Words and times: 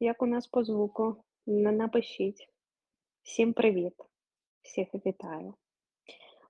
Як 0.00 0.22
у 0.22 0.26
нас 0.26 0.46
по 0.46 0.64
звуку? 0.64 1.24
На 1.46 1.72
напишіть. 1.72 2.48
Всім 3.22 3.52
привіт. 3.52 3.94
Всіх 4.62 4.88
вітаю. 4.94 5.54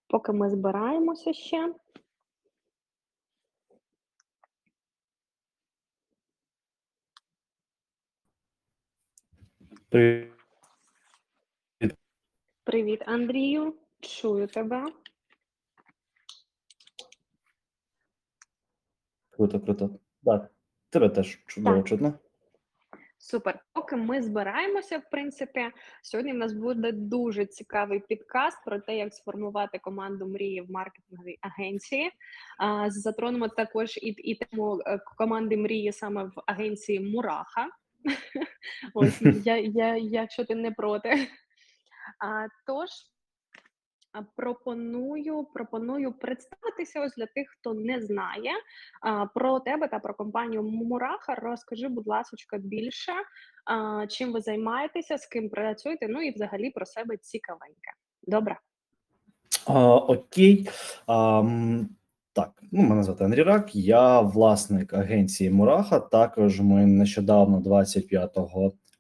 Поки 0.06 0.32
ми 0.32 0.50
збираємося 0.50 1.32
ще. 1.32 1.75
Привіт. 9.88 10.33
Привіт, 12.65 13.03
Андрію. 13.06 13.74
Чую 14.01 14.47
тебе. 14.47 14.92
Круто, 19.30 19.61
круто. 19.61 19.98
Так, 20.24 20.51
тебе 20.91 21.09
теж 21.09 21.45
чудово 21.47 21.77
Так. 21.77 21.88
чутно. 21.88 22.19
Супер. 23.25 23.59
Поки 23.73 23.97
ми 23.97 24.23
збираємося, 24.23 24.98
в 24.98 25.10
принципі, 25.10 25.70
сьогодні 26.02 26.32
в 26.32 26.37
нас 26.37 26.52
буде 26.52 26.92
дуже 26.92 27.46
цікавий 27.46 28.01
підкаст 28.01 28.59
про 28.65 28.80
те, 28.80 28.96
як 28.96 29.15
сформувати 29.15 29.78
команду 29.78 30.27
мрії 30.27 30.60
в 30.60 30.70
маркетинговій 30.70 31.38
агенції. 31.41 32.10
Затронемо 32.88 33.48
також 33.48 33.96
і, 33.96 34.09
і 34.09 34.34
тему 34.34 34.80
е, 34.87 35.01
команди 35.16 35.56
мрії 35.56 35.92
саме 35.92 36.24
в 36.24 36.32
агенції 36.46 37.01
Мураха. 37.01 37.68
Ось 38.95 39.23
я, 39.45 39.96
якщо 39.96 40.45
ти 40.45 40.54
не 40.54 40.70
проти. 40.70 41.29
А, 42.18 42.46
тож 42.66 42.88
пропоную, 44.36 45.45
пропоную 45.54 46.12
представитися 46.12 47.00
ось 47.00 47.14
для 47.16 47.27
тих, 47.27 47.48
хто 47.48 47.74
не 47.74 48.00
знає 48.00 48.50
про 49.34 49.60
тебе 49.60 49.88
та 49.88 49.98
про 49.98 50.14
компанію 50.14 50.62
Мураха. 50.62 51.34
Розкажи, 51.34 51.88
будь 51.88 52.06
ласка, 52.06 52.59
більше, 52.59 53.12
чим 54.09 54.32
ви 54.32 54.40
займаєтеся, 54.40 55.18
з 55.18 55.27
ким 55.27 55.48
працюєте, 55.48 56.09
ну 56.09 56.23
і 56.23 56.34
взагалі 56.34 56.70
про 56.70 56.87
себе 56.87 57.16
цікавеньке. 57.16 57.90
Добре. 58.23 58.59
А, 59.66 59.96
окей. 59.96 60.68
А, 61.07 61.42
так, 62.32 62.62
ну, 62.73 62.82
мене 62.82 63.02
звати 63.02 63.24
Андрій 63.24 63.42
Рак, 63.42 63.74
я 63.74 64.20
власник 64.20 64.95
агенції 64.95 65.51
Мураха. 65.51 66.01
Також 66.01 66.61
ми 66.61 66.87
нещодавно, 66.87 67.61
25 67.61 68.39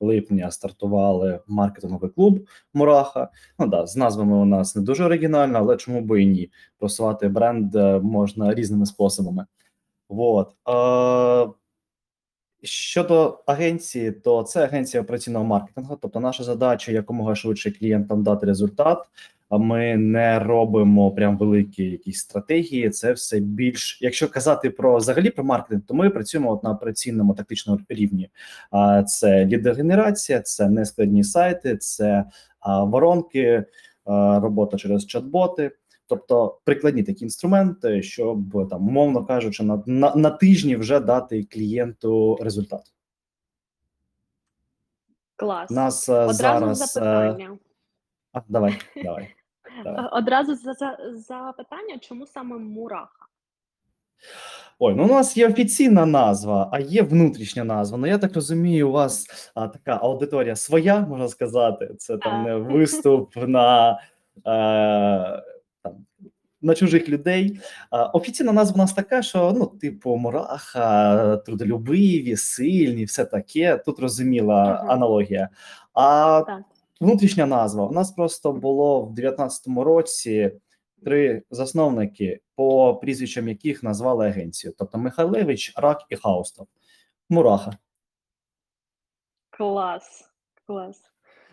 липня, 0.04 0.50
стартували 0.50 1.40
маркетинговий 1.46 2.10
клуб 2.10 2.48
Мураха. 2.74 3.30
Ну 3.58 3.66
да, 3.66 3.86
з 3.86 3.96
назвами 3.96 4.36
у 4.36 4.44
нас 4.44 4.76
не 4.76 4.82
дуже 4.82 5.04
оригінально, 5.04 5.58
але 5.58 5.76
чому 5.76 6.00
би 6.00 6.22
і 6.22 6.26
ні? 6.26 6.50
Просувати 6.78 7.28
бренд 7.28 7.74
е, 7.76 8.00
можна 8.00 8.54
різними 8.54 8.86
способами. 8.86 9.46
От. 10.08 10.54
Е, 11.48 11.52
Щодо 12.62 13.42
агенції, 13.46 14.12
то 14.12 14.42
це 14.42 14.64
агенція 14.64 15.02
операційного 15.02 15.44
маркетингу. 15.44 15.98
Тобто, 16.02 16.20
наша 16.20 16.44
задача 16.44 16.92
якомога 16.92 17.34
швидше 17.34 17.70
клієнтам 17.70 18.22
дати 18.22 18.46
результат. 18.46 19.06
Ми 19.50 19.96
не 19.96 20.38
робимо 20.38 21.10
прям 21.10 21.38
великі 21.38 21.84
якісь 21.84 22.18
стратегії. 22.18 22.90
Це 22.90 23.12
все 23.12 23.40
більш, 23.40 23.98
якщо 24.02 24.28
казати 24.28 24.70
про 24.70 24.96
взагалі 24.96 25.30
про 25.30 25.44
маркетинг, 25.44 25.82
то 25.86 25.94
ми 25.94 26.10
працюємо 26.10 26.52
от 26.52 26.64
на 26.64 26.70
операційному 26.70 27.34
тактичному 27.34 27.80
рівні. 27.88 28.30
Це 29.06 29.46
лідогенерація, 29.46 30.40
це 30.40 30.68
нескладні 30.68 31.24
сайти, 31.24 31.76
це 31.76 32.24
воронки, 32.66 33.64
робота 34.06 34.76
через 34.76 35.06
чат-боти. 35.14 35.70
Тобто 36.06 36.58
прикладні 36.64 37.02
такі 37.02 37.24
інструменти, 37.24 38.02
щоб 38.02 38.68
там, 38.70 38.88
умовно 38.88 39.24
кажучи, 39.24 39.62
на, 39.62 39.82
на, 39.86 40.14
на 40.14 40.30
тижні 40.30 40.76
вже 40.76 41.00
дати 41.00 41.44
клієнту 41.44 42.38
результат. 42.40 42.94
Клас. 45.36 45.70
У 45.70 45.74
Нас 45.74 46.08
е, 46.08 46.12
Одразу 46.12 46.38
зараз 46.38 46.80
е, 46.80 46.84
запитання. 46.86 47.58
А, 48.34 48.42
давай, 48.48 48.78
давай. 49.04 49.34
давай. 49.84 50.08
Одразу 50.12 50.54
за, 50.54 50.72
за, 50.72 50.96
запитання, 51.14 51.98
чому 52.00 52.26
саме 52.26 52.58
Мураха? 52.58 53.26
Ой, 54.78 54.94
ну 54.94 55.04
у 55.04 55.06
нас 55.06 55.36
є 55.36 55.48
офіційна 55.48 56.06
назва, 56.06 56.68
а 56.72 56.80
є 56.80 57.02
внутрішня 57.02 57.64
назва. 57.64 57.98
Ну 57.98 58.06
я 58.06 58.18
так 58.18 58.34
розумію, 58.34 58.88
у 58.88 58.92
вас 58.92 59.26
а, 59.54 59.68
така 59.68 59.98
аудиторія 60.02 60.56
своя, 60.56 61.00
можна 61.00 61.28
сказати. 61.28 61.94
Це 61.98 62.18
там 62.18 62.44
не 62.44 62.56
виступ 62.56 63.36
на, 63.46 64.00
е, 64.46 65.42
там, 65.82 65.92
на 66.62 66.74
чужих 66.74 67.08
людей. 67.08 67.60
А, 67.90 68.04
офіційна 68.04 68.52
назва 68.52 68.74
у 68.74 68.78
нас 68.78 68.92
така, 68.92 69.22
що 69.22 69.52
ну, 69.56 69.66
типу, 69.66 70.16
мураха, 70.16 71.36
трудолюбиві, 71.36 72.36
сильні, 72.36 73.04
все 73.04 73.24
таке. 73.24 73.76
Тут 73.76 73.98
розуміла 73.98 74.86
аналогія. 74.88 75.48
А 75.92 76.42
Так. 76.46 76.62
Внутрішня 77.00 77.46
назва. 77.46 77.86
У 77.86 77.92
нас 77.92 78.10
просто 78.10 78.52
було 78.52 79.02
в 79.02 79.14
19-му 79.14 79.84
році 79.84 80.52
три 81.04 81.42
засновники, 81.50 82.40
по 82.56 82.94
прізвищам 82.94 83.48
яких 83.48 83.82
назвали 83.82 84.26
агенцію. 84.26 84.74
Тобто 84.78 84.98
Михайлевич, 84.98 85.72
Рак 85.76 86.02
і 86.08 86.16
Хаустов. 86.16 86.66
Мураха. 87.30 87.76
Клас. 89.50 90.30
Клас. 90.66 91.02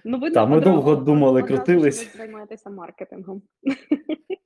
Ну, 0.06 0.20
ви 0.20 0.32
Так, 0.32 0.50
ми 0.50 0.60
довго 0.60 0.96
думали, 0.96 1.44
крутились. 1.44 2.14
Ви 2.14 2.18
займаєтеся 2.18 2.70
маркетингом. 2.70 3.42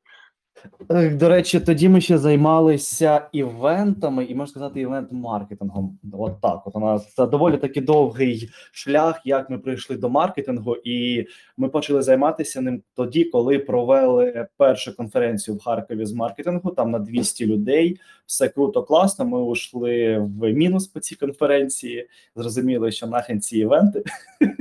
Е, 0.90 1.10
До 1.10 1.30
речі, 1.30 1.60
тоді 1.60 1.90
ми 1.90 2.02
ще 2.02 2.18
займалися 2.18 3.28
івентами, 3.32 4.26
і 4.26 4.36
можна 4.36 4.52
сказати, 4.52 4.80
івент-маркетингом. 4.82 5.98
От 6.14 6.42
так. 6.42 6.62
От 6.68 6.76
у 6.76 6.80
нас 6.80 7.14
це 7.14 7.28
доволі 7.28 7.58
таки 7.58 7.82
довгий 7.82 8.50
шлях, 8.72 9.22
як 9.26 9.50
ми 9.50 9.58
прийшли 9.58 9.98
до 9.98 10.10
маркетингу, 10.10 10.76
і 10.84 11.28
ми 11.58 11.70
почали 11.70 12.02
займатися 12.02 12.62
ним 12.62 12.82
тоді, 12.96 13.24
коли 13.24 13.60
провели 13.60 14.48
першу 14.58 14.96
конференцію 14.96 15.58
в 15.58 15.64
Харкові 15.64 16.06
з 16.06 16.14
маркетингу. 16.14 16.72
Там 16.72 16.92
на 16.92 17.00
200 17.00 17.46
людей. 17.46 18.00
Все 18.26 18.50
круто, 18.50 18.84
класно. 18.84 19.26
Ми 19.26 19.42
ушли 19.42 20.18
в 20.40 20.54
мінус 20.54 20.88
по 20.88 21.00
цій 21.00 21.16
конференції. 21.16 22.08
Зрозуміли, 22.36 22.92
що 22.92 23.08
нахрен 23.08 23.42
ці 23.42 23.58
івенти. 23.58 24.04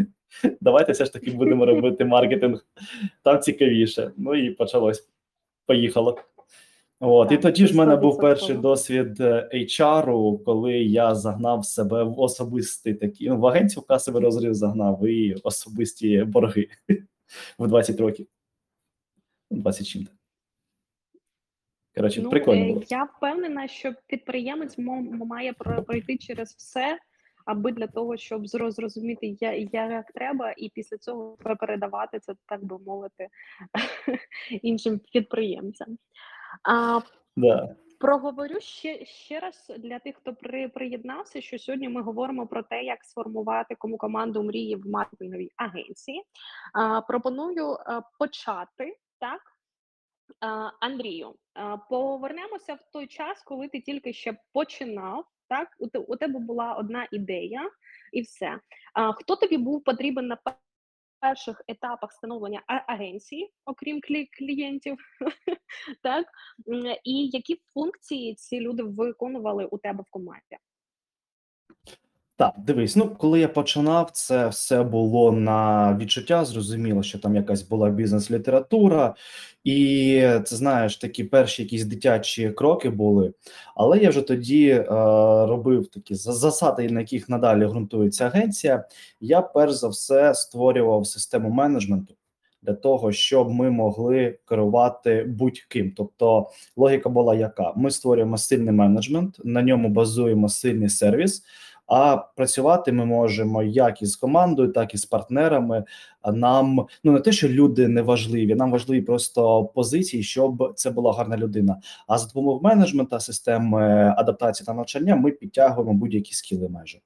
Давайте 0.60 0.92
все 0.92 1.04
ж 1.04 1.12
таки 1.12 1.30
будемо 1.30 1.66
робити 1.66 2.04
маркетинг. 2.04 2.66
Там 3.22 3.40
цікавіше. 3.40 4.10
Ну 4.16 4.34
і 4.34 4.50
почалось. 4.50 5.08
Поїхало. 5.66 6.18
От, 7.00 7.32
і 7.32 7.36
тоді 7.36 7.66
ж 7.66 7.72
в 7.74 7.76
мене 7.76 7.96
був 7.96 8.18
перший 8.20 8.56
досвід 8.56 9.20
е, 9.20 9.50
HR, 9.54 10.42
коли 10.44 10.72
я 10.78 11.14
загнав 11.14 11.64
себе 11.64 12.02
в 12.02 12.20
особистий 12.20 12.94
такий, 12.94 13.28
ну, 13.28 13.38
в 13.40 13.46
агенцію 13.46 13.82
касовий 13.82 14.22
розрив 14.22 14.54
загнав 14.54 15.06
і 15.06 15.34
особисті 15.34 16.24
борги 16.24 16.68
в 17.58 17.66
20 17.68 18.00
років. 18.00 18.26
20 19.50 19.86
чим. 19.86 20.06
Коротше, 21.96 22.22
Ну, 22.22 22.30
прикольно 22.30 22.64
е, 22.64 22.68
було. 22.68 22.82
я 22.90 23.04
впевнена, 23.04 23.68
що 23.68 23.94
підприємець 24.06 24.78
має 24.78 25.52
про- 25.52 25.82
пройти 25.82 26.16
через 26.16 26.54
все, 26.58 26.98
аби 27.44 27.72
для 27.72 27.86
того, 27.86 28.16
щоб 28.16 28.46
зрозуміти, 28.46 29.36
я, 29.40 29.52
як 29.52 30.12
треба, 30.12 30.54
і 30.56 30.68
після 30.68 30.98
цього 30.98 31.36
передавати 31.60 32.18
це, 32.18 32.34
так 32.46 32.64
би 32.64 32.78
мовити, 32.78 33.28
іншим 34.62 35.00
підприємцям. 35.12 35.98
А 36.68 37.00
Да. 37.36 37.76
Проговорю 37.98 38.60
ще, 38.60 39.04
ще 39.04 39.40
раз 39.40 39.72
для 39.78 39.98
тих, 39.98 40.16
хто 40.16 40.34
при, 40.34 40.68
приєднався, 40.68 41.40
що 41.40 41.58
сьогодні 41.58 41.88
ми 41.88 42.02
говоримо 42.02 42.46
про 42.46 42.62
те, 42.62 42.82
як 42.82 43.04
сформувати 43.04 43.74
кому 43.74 43.98
команду 43.98 44.42
мрії 44.42 44.76
в 44.76 44.86
маркетинговій 44.86 45.50
агенції. 45.56 46.22
А, 46.74 47.00
пропоную 47.00 47.76
а, 47.86 48.00
почати 48.18 48.96
так. 49.20 49.40
А, 50.40 50.70
Андрію, 50.80 51.34
а, 51.54 51.76
повернемося 51.76 52.74
в 52.74 52.82
той 52.92 53.06
час, 53.06 53.42
коли 53.42 53.68
ти 53.68 53.80
тільки 53.80 54.12
ще 54.12 54.36
починав. 54.52 55.24
Так, 55.48 55.68
у, 55.78 55.86
те- 55.88 55.98
у 55.98 56.16
тебе 56.16 56.38
була 56.40 56.74
одна 56.74 57.08
ідея, 57.12 57.70
і 58.12 58.20
все. 58.22 58.60
А, 58.94 59.12
хто 59.12 59.36
тобі 59.36 59.56
був 59.58 59.84
потрібен 59.84 60.26
на 60.26 60.38
перших 61.20 61.62
етапах 61.68 62.12
становлення 62.12 62.62
агенції, 62.66 63.52
окрім 63.64 63.96
клі- 64.00 64.28
клієнтів? 64.38 64.98
так, 66.02 66.26
і 67.04 67.26
які 67.26 67.60
функції 67.74 68.34
ці 68.34 68.60
люди 68.60 68.82
виконували 68.82 69.64
у 69.64 69.78
тебе 69.78 70.02
в 70.06 70.10
команді? 70.10 70.56
Так, 72.36 72.54
дивись, 72.58 72.96
ну 72.96 73.08
коли 73.18 73.40
я 73.40 73.48
починав, 73.48 74.10
це 74.12 74.48
все 74.48 74.82
було 74.82 75.32
на 75.32 75.96
відчуття. 76.00 76.44
Зрозуміло, 76.44 77.02
що 77.02 77.18
там 77.18 77.36
якась 77.36 77.62
була 77.62 77.90
бізнес-література, 77.90 79.14
і 79.64 80.20
це 80.44 80.56
знаєш, 80.56 80.96
такі 80.96 81.24
перші 81.24 81.62
якісь 81.62 81.84
дитячі 81.84 82.50
кроки 82.50 82.90
були. 82.90 83.32
Але 83.76 83.98
я 83.98 84.10
вже 84.10 84.20
тоді 84.20 84.68
е, 84.68 84.84
робив 85.46 85.86
такі 85.86 86.14
засади, 86.14 86.90
на 86.90 87.00
яких 87.00 87.28
надалі 87.28 87.66
ґрунтується 87.66 88.26
агенція. 88.26 88.84
Я 89.20 89.42
перш 89.42 89.72
за 89.72 89.88
все 89.88 90.34
створював 90.34 91.06
систему 91.06 91.50
менеджменту 91.50 92.14
для 92.62 92.74
того, 92.74 93.12
щоб 93.12 93.50
ми 93.50 93.70
могли 93.70 94.38
керувати 94.48 95.24
будь-ким. 95.24 95.92
Тобто 95.96 96.50
логіка 96.76 97.08
була 97.08 97.34
яка: 97.34 97.72
ми 97.76 97.90
створюємо 97.90 98.38
сильний 98.38 98.72
менеджмент, 98.72 99.40
на 99.44 99.62
ньому 99.62 99.88
базуємо 99.88 100.48
сильний 100.48 100.88
сервіс. 100.88 101.42
А 101.96 102.16
працювати 102.16 102.92
ми 102.92 103.04
можемо 103.04 103.62
як 103.62 104.02
із 104.02 104.16
командою, 104.16 104.72
так 104.72 104.94
і 104.94 104.98
з 104.98 105.04
партнерами. 105.04 105.84
Нам 106.32 106.86
ну 107.04 107.12
не 107.12 107.20
те, 107.20 107.32
що 107.32 107.48
люди 107.48 107.88
не 107.88 108.02
важливі, 108.02 108.54
нам 108.54 108.70
важливі 108.70 109.02
просто 109.02 109.64
позиції, 109.64 110.22
щоб 110.22 110.72
це 110.76 110.90
була 110.90 111.12
гарна 111.12 111.36
людина. 111.36 111.80
А 112.06 112.18
за 112.18 112.26
допомогою 112.26 112.62
менеджмента, 112.62 113.20
системи 113.20 114.14
адаптації 114.16 114.66
та 114.66 114.74
навчання 114.74 115.16
ми 115.16 115.30
підтягуємо 115.30 115.94
будь-які 115.94 116.34
скіли 116.34 116.68
майже. 116.68 117.00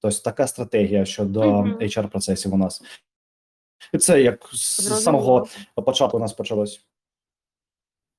Тобто 0.00 0.18
така 0.18 0.46
стратегія 0.46 1.04
щодо 1.04 1.42
HR 1.62 2.08
процесів 2.08 2.54
у 2.54 2.56
нас. 2.56 2.82
І 3.92 3.98
це 3.98 4.22
як 4.22 4.50
з 4.52 5.02
самого 5.02 5.46
початку 5.74 6.16
у 6.16 6.20
нас 6.20 6.32
почалось. 6.32 6.86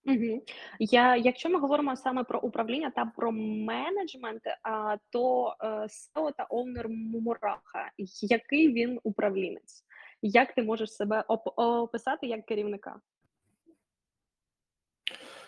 Угу. 0.05 0.43
Я, 0.79 1.15
якщо 1.15 1.49
ми 1.49 1.59
говоримо 1.59 1.95
саме 1.95 2.23
про 2.23 2.39
управління 2.39 2.91
та 2.95 3.05
про 3.05 3.31
менеджмент, 3.31 4.41
а, 4.63 4.97
то 5.09 5.55
е, 5.63 5.67
SEO 5.67 6.31
та 6.37 6.45
оунер 6.49 6.89
Мураха, 6.89 7.91
який 8.21 8.73
він 8.73 8.99
управлінець? 9.03 9.83
Як 10.21 10.53
ти 10.53 10.63
можеш 10.63 10.93
себе 10.93 11.23
оп- 11.27 11.53
описати 11.55 12.27
як 12.27 12.45
керівника? 12.45 12.95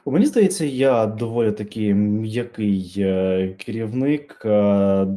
Мені 0.05 0.25
здається, 0.25 0.65
я 0.65 1.05
доволі 1.05 1.51
такий 1.51 1.93
м'який 1.93 2.93
е, 2.97 3.55
керівник. 3.59 4.41
е, 4.45 5.07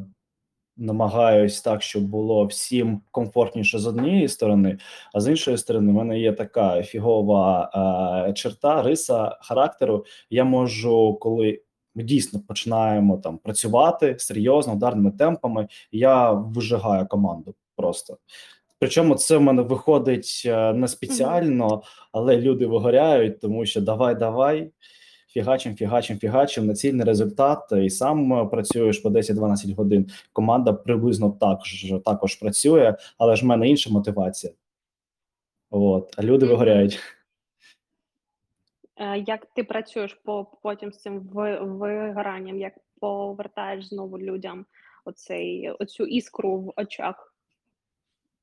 Намагаюсь 0.77 1.61
так, 1.61 1.83
щоб 1.83 2.05
було 2.05 2.45
всім 2.45 3.01
комфортніше 3.11 3.79
з 3.79 3.87
однієї 3.87 4.29
сторони, 4.29 4.79
а 5.15 5.21
з 5.21 5.29
іншої 5.29 5.59
сторони, 5.59 5.93
в 5.93 5.95
мене 5.95 6.21
є 6.21 6.33
така 6.33 6.83
фігова 6.83 7.71
е, 8.29 8.33
черта, 8.33 8.83
риса 8.83 9.39
характеру. 9.41 10.05
Я 10.31 10.45
можу, 10.45 11.19
коли 11.21 11.61
ми 11.95 12.03
дійсно 12.03 12.41
починаємо 12.49 13.19
там 13.19 13.39
працювати 13.39 14.17
серйозно, 14.19 14.73
ударними 14.73 15.11
темпами, 15.11 15.69
я 15.93 16.33
вижигаю 16.33 17.07
команду 17.07 17.55
просто. 17.77 18.19
Причому 18.79 19.15
це 19.15 19.37
в 19.37 19.43
мене 19.43 19.63
виходить 19.63 20.43
е, 20.47 20.73
не 20.73 20.89
спеціально, 20.89 21.83
але 22.13 22.37
люди 22.37 22.67
вигоряють, 22.67 23.41
тому 23.41 23.67
що 23.67 23.81
давай, 23.81 24.15
давай, 24.15 24.71
фігачим, 25.37 25.77
фігачим, 25.77 26.19
фігачим, 26.19 26.67
націльний 26.67 27.07
результат, 27.07 27.73
і 27.73 27.91
сам 27.91 28.33
е, 28.33 28.47
працюєш 28.47 28.99
по 28.99 29.09
10-12 29.09 29.75
годин. 29.75 30.07
Команда 30.33 30.73
приблизно 30.73 31.31
так 31.31 31.59
також 32.05 32.35
працює, 32.35 32.97
але 33.19 33.37
ж 33.37 33.45
в 33.45 33.49
мене 33.49 33.69
інша 33.69 33.91
мотивація. 33.91 34.53
От, 35.71 36.15
а 36.19 36.23
люди 36.23 36.47
вигоряють. 36.47 37.01
Е, 38.97 39.19
Як 39.27 39.47
ти 39.47 39.65
працюєш 39.65 40.15
по 40.15 40.45
потім 40.63 40.93
з 40.93 40.99
цим 40.99 41.21
ви- 41.21 41.61
вигоранням? 41.61 42.59
Як 42.61 42.73
повертаєш 43.01 43.89
знову 43.89 44.19
людям 44.19 44.67
оцей 45.05 45.71
оцю 45.71 46.05
іскру 46.05 46.57
в 46.61 46.73
очах? 46.77 47.36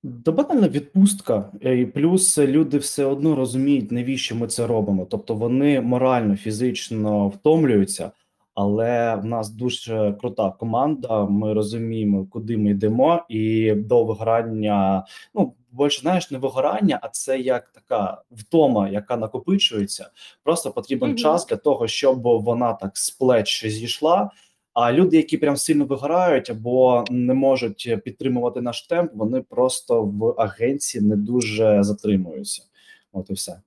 Да 0.04 0.32
банальна 0.32 0.68
відпустка, 0.68 1.52
е, 1.66 1.78
і 1.78 1.86
плюс 1.86 2.38
люди 2.38 2.78
все 2.78 3.06
одно 3.06 3.36
розуміють, 3.36 3.92
навіщо 3.92 4.36
ми 4.36 4.48
це 4.48 4.68
робимо. 4.68 5.08
Тобто 5.10 5.36
вони 5.36 5.82
морально, 5.82 6.36
фізично 6.36 7.28
втомлюються, 7.28 8.12
але 8.54 9.16
в 9.16 9.26
нас 9.26 9.50
дуже 9.50 10.16
крута 10.22 10.50
команда. 10.50 11.26
Ми 11.26 11.54
розуміємо, 11.54 12.26
куди 12.26 12.58
ми 12.58 12.70
йдемо, 12.70 13.26
і 13.30 13.72
до 13.72 14.04
вигорання, 14.04 15.06
ну 15.36 15.54
більше 15.72 16.02
знаєш, 16.02 16.32
не 16.32 16.38
вигорання, 16.38 17.00
а 17.02 17.10
це 17.10 17.40
як 17.40 17.72
така 17.72 18.22
втома, 18.32 18.90
яка 18.90 19.18
накопичується. 19.18 20.10
Просто 20.44 20.72
потрібен 20.72 21.10
Мгм. 21.10 21.18
час 21.18 21.48
для 21.48 21.56
того, 21.58 21.88
щоб 21.88 22.22
вона 22.22 22.74
так 22.74 22.98
з 22.98 23.10
плеч 23.10 23.66
зійшла. 23.68 24.30
А 24.74 24.94
люди, 24.94 25.18
які 25.18 25.38
прям 25.38 25.58
сильно 25.58 25.86
виграють 25.86 26.50
або 26.50 27.06
не 27.10 27.34
можуть 27.34 27.98
підтримувати 28.04 28.62
наш 28.62 28.82
темп, 28.88 29.12
вони 29.14 29.42
просто 29.42 30.04
в 30.04 30.42
агенції 30.42 31.04
не 31.04 31.16
дуже 31.16 31.84
затримуються. 31.84 32.64
От 33.12 33.30
і 33.30 33.34
все. 33.34 33.62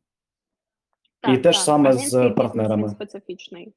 І 1.28 1.38
те 1.38 1.52
ж 1.52 1.60
саме 1.60 1.92
з 1.92 2.30
партнерами. 2.30 2.88
специфічний. 2.88 3.72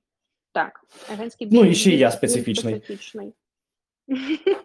Так, 0.51 0.85
агентський 1.13 1.47
Ну, 1.51 1.65
і 1.65 1.75
ще 1.75 1.91
я 1.91 2.11
специфічний. 2.11 2.75
специфічний. 2.75 3.33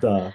Да. 0.00 0.32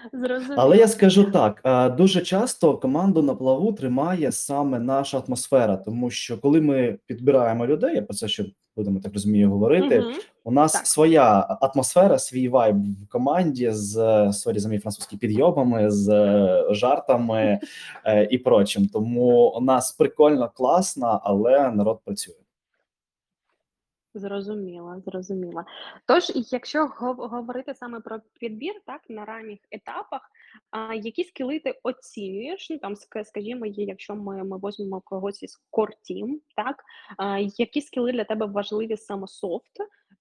Але 0.58 0.78
я 0.78 0.88
скажу 0.88 1.32
так: 1.32 1.62
дуже 1.98 2.22
часто 2.22 2.78
команду 2.78 3.22
на 3.22 3.36
плаву 3.36 3.74
тримає 3.74 4.32
саме 4.32 4.80
наша 4.80 5.20
атмосфера, 5.20 5.78
тому 5.78 6.10
що 6.10 6.38
коли 6.38 6.62
ми 6.62 6.98
підбираємо 7.06 7.68
людей, 7.68 7.96
я 7.96 8.02
про 8.02 8.14
це 8.14 8.28
ще 8.28 8.46
будемо 8.76 9.00
так 9.00 9.14
розумію 9.14 9.50
говорити. 9.52 10.00
Мгм. 10.00 10.14
У 10.44 10.52
нас 10.52 10.72
Так. 10.74 10.88
своя 10.88 11.58
атмосфера, 11.62 12.20
свій 12.20 12.50
вайб 12.50 12.76
в 13.04 13.08
команді 13.10 13.72
з 13.72 13.94
сорі 14.34 14.60
за 14.60 14.70
мій 14.70 14.80
французький 14.80 15.20
підйомами, 15.20 15.92
з 15.92 16.10
е, 16.10 16.66
жартами 16.74 17.60
е, 18.06 18.28
і 18.32 18.38
прочим. 18.38 18.88
Тому 18.88 19.50
у 19.50 19.62
нас 19.62 19.92
прикольно, 19.92 20.50
класно, 20.50 21.22
але 21.24 21.72
народ 21.72 22.00
працює. 22.06 22.36
Зрозуміла, 24.14 25.00
зрозуміла. 25.06 25.66
Тож, 26.06 26.32
якщо 26.36 26.86
гов- 26.86 27.30
говорити 27.30 27.74
саме 27.76 28.00
про 28.00 28.20
підбір, 28.40 28.74
так 28.86 29.02
на 29.10 29.26
ранніх 29.26 29.60
етапах, 29.72 30.22
які 31.04 31.24
скіли 31.24 31.60
ти 31.60 31.80
оцінюєш? 31.84 32.70
Ну 32.70 32.78
там, 32.78 32.96
скажімо, 33.24 33.66
якщо 33.66 34.16
ми, 34.16 34.44
ми 34.44 34.58
візьмемо 34.58 35.02
когось 35.02 35.44
із 35.44 35.64
core 35.72 35.94
team, 36.10 36.40
так 36.56 36.84
а, 37.18 37.40
які 37.40 37.82
скіли 37.82 38.12
для 38.12 38.24
тебе 38.24 38.46
важливі 38.46 38.98
саме 38.98 39.28
софт, 39.28 39.72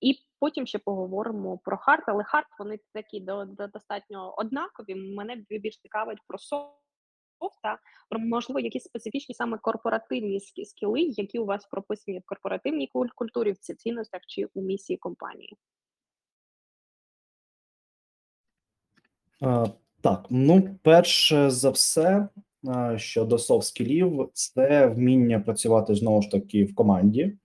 і 0.00 0.18
потім 0.40 0.66
ще 0.66 0.78
поговоримо 0.78 1.58
про 1.58 1.76
хард, 1.76 2.04
але 2.06 2.24
хард 2.24 2.46
вони 2.58 2.78
такі 2.92 3.20
до, 3.20 3.44
до 3.44 3.66
достатньо 3.66 4.34
однакові. 4.36 4.94
Мене 4.94 5.44
більш 5.50 5.78
цікавить 5.78 6.18
про 6.26 6.38
софт, 6.38 6.74
та 7.62 7.78
про 8.08 8.20
можливо 8.20 8.60
якісь 8.60 8.84
специфічні 8.84 9.34
саме 9.34 9.58
корпоративні 9.58 10.40
скіли, 10.40 11.00
які 11.00 11.38
у 11.38 11.44
вас 11.44 11.66
прописані 11.66 12.18
в 12.18 12.22
корпоративній 12.26 12.90
культурі, 13.14 13.52
в 13.52 13.58
ці- 13.58 13.74
цінностях 13.74 14.20
чи 14.26 14.46
у 14.54 14.62
місії 14.62 14.96
компанії. 14.96 15.56
Так, 20.02 20.26
ну, 20.31 20.69
перше 20.82 21.50
за 21.50 21.70
все, 21.70 22.29
а, 22.69 22.99
щодо 22.99 23.37
софт-скілів, 23.37 24.29
це 24.32 24.87
вміння 24.87 25.41
працювати 25.41 25.94
знову 25.94 26.23
ж 26.23 26.31
таки 26.31 26.64
в 26.64 26.75
команді, 26.75 27.37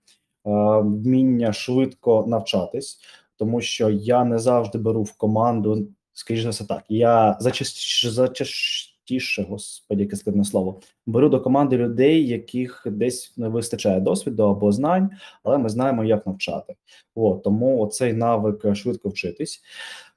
вміння 0.44 1.52
швидко 1.52 2.24
навчатись, 2.28 2.98
тому 3.36 3.60
що 3.60 3.90
я 3.90 4.24
не 4.24 4.38
завжди 4.38 4.78
беру 4.78 5.02
в 5.02 5.12
команду, 5.12 5.88
скоріш 6.12 6.46
все 6.46 6.64
так. 6.64 6.84
Я 6.88 7.36
зачастіше, 7.40 8.10
зачастіше, 8.10 9.42
господі, 9.42 10.02
яке 10.02 10.16
складне 10.16 10.44
слово, 10.44 10.80
беру 11.06 11.28
до 11.28 11.40
команди 11.40 11.76
людей, 11.76 12.28
яких 12.28 12.86
десь 12.90 13.34
не 13.36 13.48
вистачає 13.48 14.00
досвіду 14.00 14.42
або 14.42 14.72
знань, 14.72 15.10
але 15.42 15.58
ми 15.58 15.68
знаємо, 15.68 16.04
як 16.04 16.26
навчати. 16.26 16.74
От, 17.14 17.42
тому 17.42 17.80
оцей 17.80 18.12
навик 18.12 18.74
швидко 18.74 19.08
вчитись. 19.08 19.60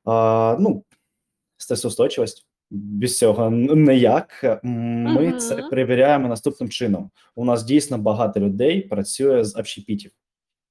А, 0.05 0.57
ну, 0.59 0.83
стресоустойчивість. 1.69 2.45
Без 2.71 3.17
цього 3.17 3.49
ніяк. 3.51 4.59
Ми 4.63 5.27
Мгм. 5.27 5.39
це 5.39 5.55
перевіряємо 5.55 6.27
наступним 6.27 6.69
чином. 6.69 7.09
У 7.35 7.45
нас 7.45 7.63
дійсно 7.63 7.97
багато 7.97 8.39
людей 8.39 8.81
працює 8.81 9.43
з 9.43 9.55
общепітів. 9.55 10.11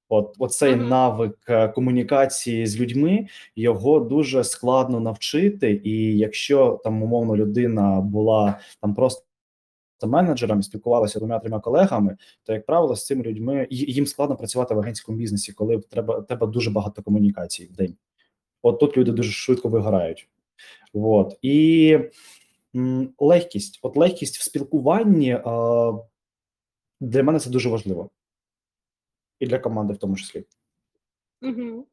От 0.08 0.34
оцей 0.38 0.76
Мгм. 0.76 0.88
навик 0.88 1.36
е, 1.48 1.68
комунікації 1.68 2.66
з 2.66 2.80
людьми 2.80 3.26
його 3.56 4.00
дуже 4.00 4.44
складно 4.44 5.00
навчити. 5.00 5.80
І 5.84 6.18
якщо 6.18 6.80
там 6.84 7.02
умовно 7.02 7.36
людина 7.36 8.00
була 8.00 8.58
там 8.80 8.94
просто 8.94 9.24
менеджером 10.06 10.62
спілкувалася 10.62 11.18
двома 11.18 11.38
трьома 11.38 11.60
колегами, 11.60 12.16
то 12.44 12.52
як 12.52 12.66
правило 12.66 12.96
з 12.96 13.06
цими 13.06 13.22
людьми 13.22 13.66
їм 13.70 14.06
складно 14.06 14.36
працювати 14.36 14.74
в 14.74 14.78
агентському 14.78 15.18
бізнесі, 15.18 15.52
коли 15.52 15.78
треба 15.78 16.20
треба 16.20 16.46
дуже 16.46 16.70
багато 16.70 17.02
комунікацій 17.02 17.64
в 17.72 17.76
день. 17.76 17.96
От 18.62 18.80
тут 18.80 18.96
люди 18.96 19.12
дуже 19.12 19.30
швидко 19.32 19.68
вигорають. 19.68 20.28
От 20.92 21.38
і 21.42 21.98
легкість, 23.18 23.78
от 23.82 23.96
легкість 23.96 24.38
в 24.38 24.42
спілкуванні 24.42 25.30
е, 25.32 25.40
для 27.00 27.22
мене 27.22 27.38
це 27.38 27.50
дуже 27.50 27.68
важливо, 27.68 28.10
і 29.38 29.46
для 29.46 29.58
команди 29.58 29.94
в 29.94 29.98
тому 29.98 30.16
числі. 30.16 30.44
Угу. 31.42 31.86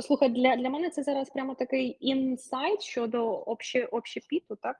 Слухай, 0.00 0.28
для, 0.28 0.56
для 0.56 0.70
мене 0.70 0.90
це 0.90 1.02
зараз 1.02 1.30
прямо 1.30 1.54
такий 1.54 1.96
інсайт 2.00 2.82
щодо 2.82 3.26
общі, 3.26 3.84
общепіту, 3.84 4.56
так? 4.56 4.76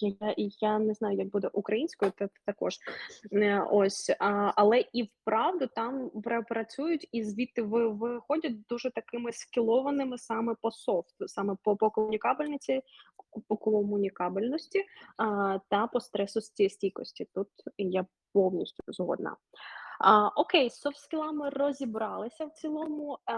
Я, 0.00 0.34
я 0.60 0.78
не 0.78 0.94
знаю, 0.94 1.18
як 1.18 1.28
буде 1.28 1.48
українською, 1.52 2.12
та 2.18 2.28
також. 2.46 2.78
Е, 3.32 3.66
Ось, 3.70 4.10
а, 4.20 4.52
але 4.56 4.84
і 4.92 5.02
вправду 5.02 5.66
там 5.66 6.10
працюють 6.48 7.08
і 7.12 7.24
звідти 7.24 7.62
ви- 7.62 7.88
виходять 7.88 8.62
дуже 8.68 8.90
такими 8.90 9.32
скілованими 9.32 10.18
саме 10.18 10.54
по 10.60 10.70
софту, 10.70 11.28
саме 11.28 11.56
по, 11.62 11.76
по 11.76 11.90
комунікабельності, 11.90 12.82
по 13.48 13.56
комунікабельності 13.56 14.84
а, 15.16 15.58
та 15.68 15.86
по 15.86 16.00
стресу 16.00 16.40
стійкості. 16.40 17.28
Тут 17.34 17.48
я 17.78 18.06
повністю 18.32 18.82
згодна. 18.86 19.36
А, 20.00 20.28
окей, 20.28 20.70
з 20.70 20.86
софт-скілами 20.86 21.50
розібралися 21.50 22.44
в 22.46 22.50
цілому. 22.50 23.18
А, 23.26 23.34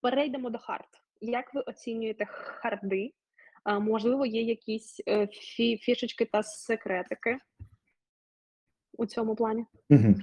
перейдемо 0.00 0.50
до 0.50 0.58
хард. 0.58 0.88
Як 1.20 1.54
ви 1.54 1.60
оцінюєте 1.60 2.24
харди? 2.28 3.12
Можливо, 3.80 4.26
є 4.26 4.42
якісь 4.42 5.02
е, 5.08 5.26
фі- 5.26 5.76
фішечки 5.76 6.24
та 6.24 6.42
секретики 6.42 7.38
у 8.98 9.06
цьому 9.06 9.36
плані? 9.36 9.64
Угу. 9.90 10.14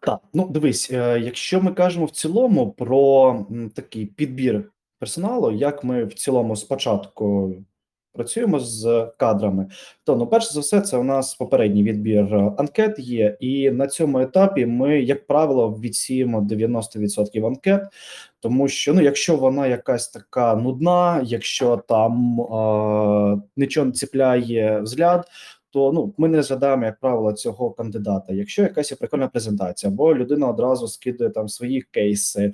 Так, 0.00 0.20
ну 0.34 0.48
дивись, 0.48 0.90
е, 0.90 1.20
якщо 1.20 1.62
ми 1.62 1.72
кажемо 1.72 2.06
в 2.06 2.10
цілому 2.10 2.72
про 2.72 3.46
такий 3.74 4.06
підбір 4.06 4.72
персоналу, 4.98 5.50
як 5.50 5.84
ми 5.84 6.04
в 6.04 6.14
цілому 6.14 6.56
спочатку 6.56 7.54
працюємо 8.12 8.60
з 8.60 9.06
кадрами, 9.16 9.66
то 10.04 10.16
ну, 10.16 10.26
перше 10.26 10.52
за 10.52 10.60
все, 10.60 10.80
це 10.80 10.96
у 10.96 11.04
нас 11.04 11.34
попередній 11.34 11.82
відбір 11.82 12.34
е, 12.34 12.52
анкет 12.58 12.98
є, 12.98 13.36
і 13.40 13.70
на 13.70 13.86
цьому 13.86 14.18
етапі 14.18 14.66
ми, 14.66 15.00
як 15.00 15.26
правило, 15.26 15.70
відсіємо 15.70 16.40
90% 16.40 17.46
анкет, 17.46 17.82
тому 18.40 18.68
що 18.68 18.94
ну, 18.94 19.00
якщо 19.00 19.36
вона 19.36 19.66
якась 19.66 20.08
така 20.08 20.54
нудна, 20.54 21.20
якщо 21.24 21.76
там 21.76 22.40
е, 22.40 23.42
нічого 23.56 23.86
не 23.86 23.92
ціпляє 23.92 24.80
взгляд 24.80 25.26
то 25.72 25.92
ну 25.92 26.14
ми 26.18 26.28
не 26.28 26.36
розглядаємо, 26.36 26.84
як 26.84 27.00
правило, 27.00 27.32
цього 27.32 27.70
кандидата. 27.70 28.32
Якщо 28.32 28.62
якась 28.62 28.90
є 28.90 28.96
прикольна 28.96 29.28
презентація, 29.28 29.92
або 29.92 30.14
людина 30.14 30.48
одразу 30.48 30.88
скидує 30.88 31.30
там 31.30 31.48
свої 31.48 31.82
кейси, 31.82 32.52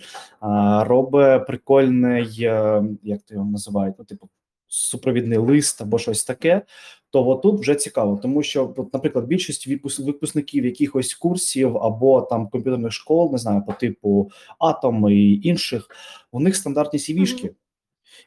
робить 0.80 1.46
прикольний, 1.46 2.38
е, 2.42 2.84
як 3.02 3.22
то 3.22 3.34
його 3.34 3.50
називають, 3.50 3.94
ну, 3.98 4.04
типу, 4.04 4.28
супровідний 4.68 5.38
лист 5.38 5.82
або 5.82 5.98
щось 5.98 6.24
таке. 6.24 6.62
То 7.10 7.28
отут 7.28 7.60
вже 7.60 7.74
цікаво, 7.74 8.18
тому 8.22 8.42
що, 8.42 8.88
наприклад, 8.92 9.26
більшість 9.26 9.66
випускників 9.98 10.64
якихось 10.64 11.14
курсів 11.14 11.78
або 11.78 12.22
там 12.22 12.48
комп'ютерних 12.48 12.92
школ, 12.92 13.32
не 13.32 13.38
знаю, 13.38 13.62
по 13.66 13.72
типу 13.72 14.30
Атом 14.58 15.10
і 15.10 15.40
інших, 15.42 15.88
у 16.32 16.40
них 16.40 16.56
стандартні. 16.56 16.98
Mm 16.98 17.18
-hmm 17.18 17.50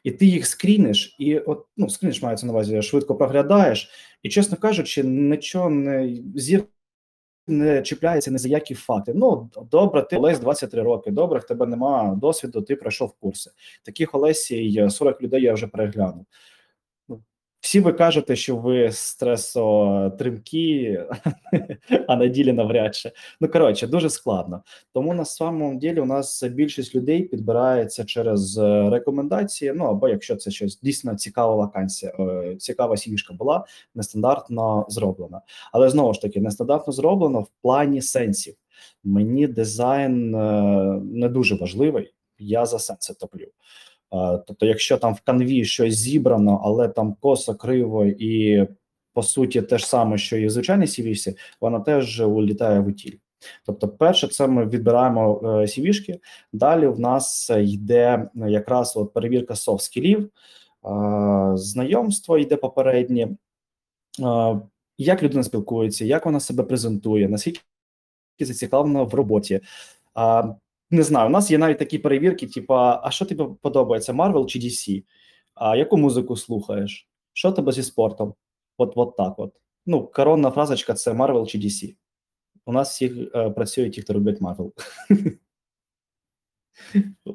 і 0.04 0.10
ти 0.10 0.26
їх 0.26 0.46
скріниш, 0.46 1.16
і 1.18 1.38
от 1.38 1.66
ну 1.76 1.88
скріниш 1.90 2.22
мається 2.22 2.46
на 2.46 2.52
увазі, 2.52 2.82
швидко 2.82 3.14
проглядаєш, 3.14 3.90
і 4.22 4.28
чесно 4.28 4.56
кажучи, 4.56 5.04
нічого 5.04 5.70
не 5.70 6.16
зір 6.34 6.64
не 7.46 7.82
чіпляється 7.82 8.30
ні 8.30 8.38
за 8.38 8.48
які 8.48 8.74
факти. 8.74 9.12
Ну 9.14 9.50
добре, 9.70 10.02
ти 10.02 10.16
Олесь 10.16 10.38
23 10.38 10.82
роки. 10.82 11.10
Добре, 11.10 11.38
в 11.38 11.44
тебе 11.44 11.66
немає 11.66 12.16
досвіду, 12.16 12.62
ти 12.62 12.76
пройшов 12.76 13.12
курси. 13.20 13.50
Таких 13.82 14.14
Олесій 14.14 14.86
40 14.90 15.22
людей 15.22 15.42
я 15.42 15.54
вже 15.54 15.66
переглянув. 15.66 16.26
Всі 17.62 17.80
ви 17.80 17.92
кажете, 17.92 18.36
що 18.36 18.56
ви 18.56 18.92
стресотримкі, 18.92 21.00
а 22.08 22.16
на 22.16 22.26
ділі 22.26 22.52
навряд 22.52 22.94
чи. 22.94 23.12
Ну 23.40 23.48
коротше, 23.48 23.86
дуже 23.86 24.10
складно. 24.10 24.62
Тому 24.92 25.14
на 25.14 25.24
самому 25.24 25.78
ділі 25.78 26.00
у 26.00 26.04
нас 26.04 26.42
більшість 26.42 26.94
людей 26.94 27.22
підбирається 27.22 28.04
через 28.04 28.58
е, 28.58 28.90
рекомендації. 28.90 29.72
Ну 29.76 29.84
або 29.84 30.08
якщо 30.08 30.36
це 30.36 30.50
щось 30.50 30.80
дійсно 30.80 31.14
цікава 31.14 31.54
вакансія, 31.54 32.12
е, 32.18 32.56
цікава 32.56 32.96
сівішка 32.96 33.34
була 33.34 33.64
нестандартно 33.94 34.86
зроблена. 34.88 35.40
Але 35.72 35.88
знову 35.88 36.14
ж 36.14 36.20
таки, 36.20 36.40
нестандартно 36.40 36.92
зроблено 36.92 37.40
в 37.40 37.48
плані 37.62 38.02
сенсів. 38.02 38.54
Мені 39.04 39.46
дизайн 39.46 40.34
е, 40.34 40.62
не 41.04 41.28
дуже 41.28 41.54
важливий. 41.54 42.14
Я 42.38 42.66
за 42.66 42.78
сенси 42.78 43.14
топлю. 43.14 43.46
Тобто, 44.46 44.66
якщо 44.66 44.98
там 44.98 45.14
в 45.14 45.20
канві 45.20 45.64
щось 45.64 45.94
зібрано, 45.94 46.60
але 46.64 46.88
там 46.88 47.16
косо 47.20 47.54
криво 47.54 48.04
і 48.04 48.66
по 49.12 49.22
суті 49.22 49.62
те 49.62 49.78
ж 49.78 49.86
саме, 49.86 50.18
що 50.18 50.36
і 50.36 50.46
в 50.46 50.50
звичайній 50.50 50.86
cv 50.86 51.36
вона 51.60 51.80
теж 51.80 52.20
улітає 52.20 52.80
в 52.80 52.86
утіль. 52.86 53.16
Тобто, 53.66 53.88
перше, 53.88 54.28
це 54.28 54.46
ми 54.46 54.66
відбираємо 54.66 55.40
cv 55.42 56.18
Далі 56.52 56.86
в 56.86 57.00
нас 57.00 57.50
йде 57.50 58.28
якраз 58.34 58.96
от 58.96 59.12
перевірка 59.12 59.54
софт-скілів, 59.54 60.28
знайомство 61.54 62.38
йде 62.38 62.56
попереднє, 62.56 63.28
як 64.98 65.22
людина 65.22 65.42
спілкується, 65.42 66.04
як 66.04 66.26
вона 66.26 66.40
себе 66.40 66.62
презентує, 66.62 67.28
наскільки 67.28 67.60
зацікавлена 68.40 69.02
в 69.02 69.14
роботі 69.14 69.60
не 70.92 71.02
знаю, 71.02 71.26
у 71.26 71.30
нас 71.30 71.50
є 71.50 71.58
навіть 71.58 71.78
такі 71.78 71.98
перевірки: 71.98 72.46
типа, 72.46 73.00
а 73.04 73.10
що 73.10 73.24
тобі 73.24 73.44
подобається, 73.62 74.12
Марвел 74.12 74.46
чи 74.46 74.58
DC? 74.58 75.04
А 75.54 75.76
яку 75.76 75.96
музику 75.96 76.36
слухаєш? 76.36 77.08
Що 77.32 77.52
тебе 77.52 77.72
зі 77.72 77.82
спортом? 77.82 78.34
От 78.78 78.92
от 78.96 79.16
так 79.16 79.38
от. 79.38 79.54
Ну, 79.86 80.06
коронна 80.06 80.50
фразочка 80.50 80.94
це 80.94 81.14
Марвел 81.14 81.46
чи 81.46 81.58
DC. 81.58 81.96
У 82.66 82.72
нас 82.72 82.90
всіх 82.90 83.12
е, 83.34 83.50
працюють 83.50 83.92
ті, 83.92 84.02
хто 84.02 84.12
люблять 84.12 84.40
Marvel. 84.40 84.72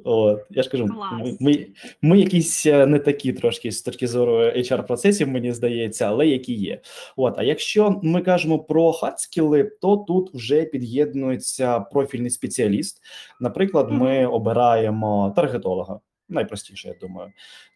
От, 0.03 0.39
Я 0.50 0.63
ж 0.63 0.70
кажу, 0.70 0.86
ми, 0.86 1.38
ми 1.39 1.67
ми, 2.01 2.20
якісь 2.20 2.65
е, 2.65 2.86
не 2.86 3.00
такі 3.00 3.34
трошки 3.34 3.72
з 3.72 3.82
точки 3.82 4.08
зору 4.08 4.44
HR-процесів, 4.44 5.27
мені 5.27 5.51
здається, 5.51 6.06
але 6.06 6.27
які 6.27 6.53
є. 6.53 6.82
От, 7.15 7.34
А 7.38 7.44
якщо 7.44 8.00
ми 8.03 8.22
кажемо 8.22 8.60
про 8.60 8.94
хардскіли, 8.94 9.63
то 9.63 9.98
тут 9.98 10.34
вже 10.34 10.63
під'єднується 10.63 11.79
профільний 11.79 12.29
спеціаліст. 12.29 13.01
Наприклад, 13.39 13.91
ми 13.91 14.25
обираємо 14.25 15.34
таргетолога, 15.36 16.00
найпростіше, 16.29 16.88
я 16.88 16.96
думаю. 17.01 17.32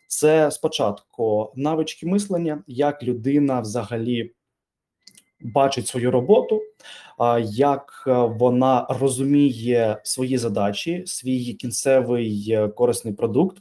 Це 0.08 0.52
спочатку 0.52 1.54
навички 1.56 2.08
мислення, 2.08 2.64
як 2.68 3.04
людина 3.04 3.60
взагалі 3.60 4.32
бачить 5.44 5.88
свою 5.88 6.12
роботу, 6.12 6.62
як 7.44 8.04
е, 8.08 8.12
вона 8.14 8.88
розуміє 8.90 9.98
свої 10.04 10.38
задачі, 10.38 11.04
свій 11.06 11.54
кінцевий 11.54 12.48
е, 12.52 12.68
корисний 12.68 13.14
продукт, 13.14 13.58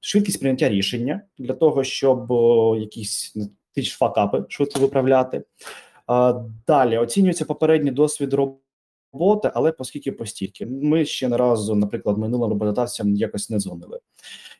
швидкість 0.00 0.40
прийняття 0.40 0.68
рішення 0.68 1.22
для 1.38 1.54
того, 1.54 1.84
щоб 1.84 2.32
якісь 2.80 3.32
ну, 3.36 3.50
ті 3.74 3.82
ж 3.82 3.96
факапи 3.96 4.44
швидко 4.48 4.80
виправляти. 4.80 5.42
Далі 6.66 6.98
оцінюється 6.98 7.44
попередній 7.44 7.90
досвід 7.90 8.34
роботи, 9.12 9.50
але 9.54 9.74
оскільки 9.78 10.12
постільки 10.12 10.66
ми 10.66 11.04
ще 11.04 11.28
не 11.28 11.36
разу, 11.36 11.74
наприклад, 11.74 12.18
минулим 12.18 12.50
роботодавцям 12.50 13.14
якось 13.14 13.50
не 13.50 13.58
дзвонили, 13.58 14.00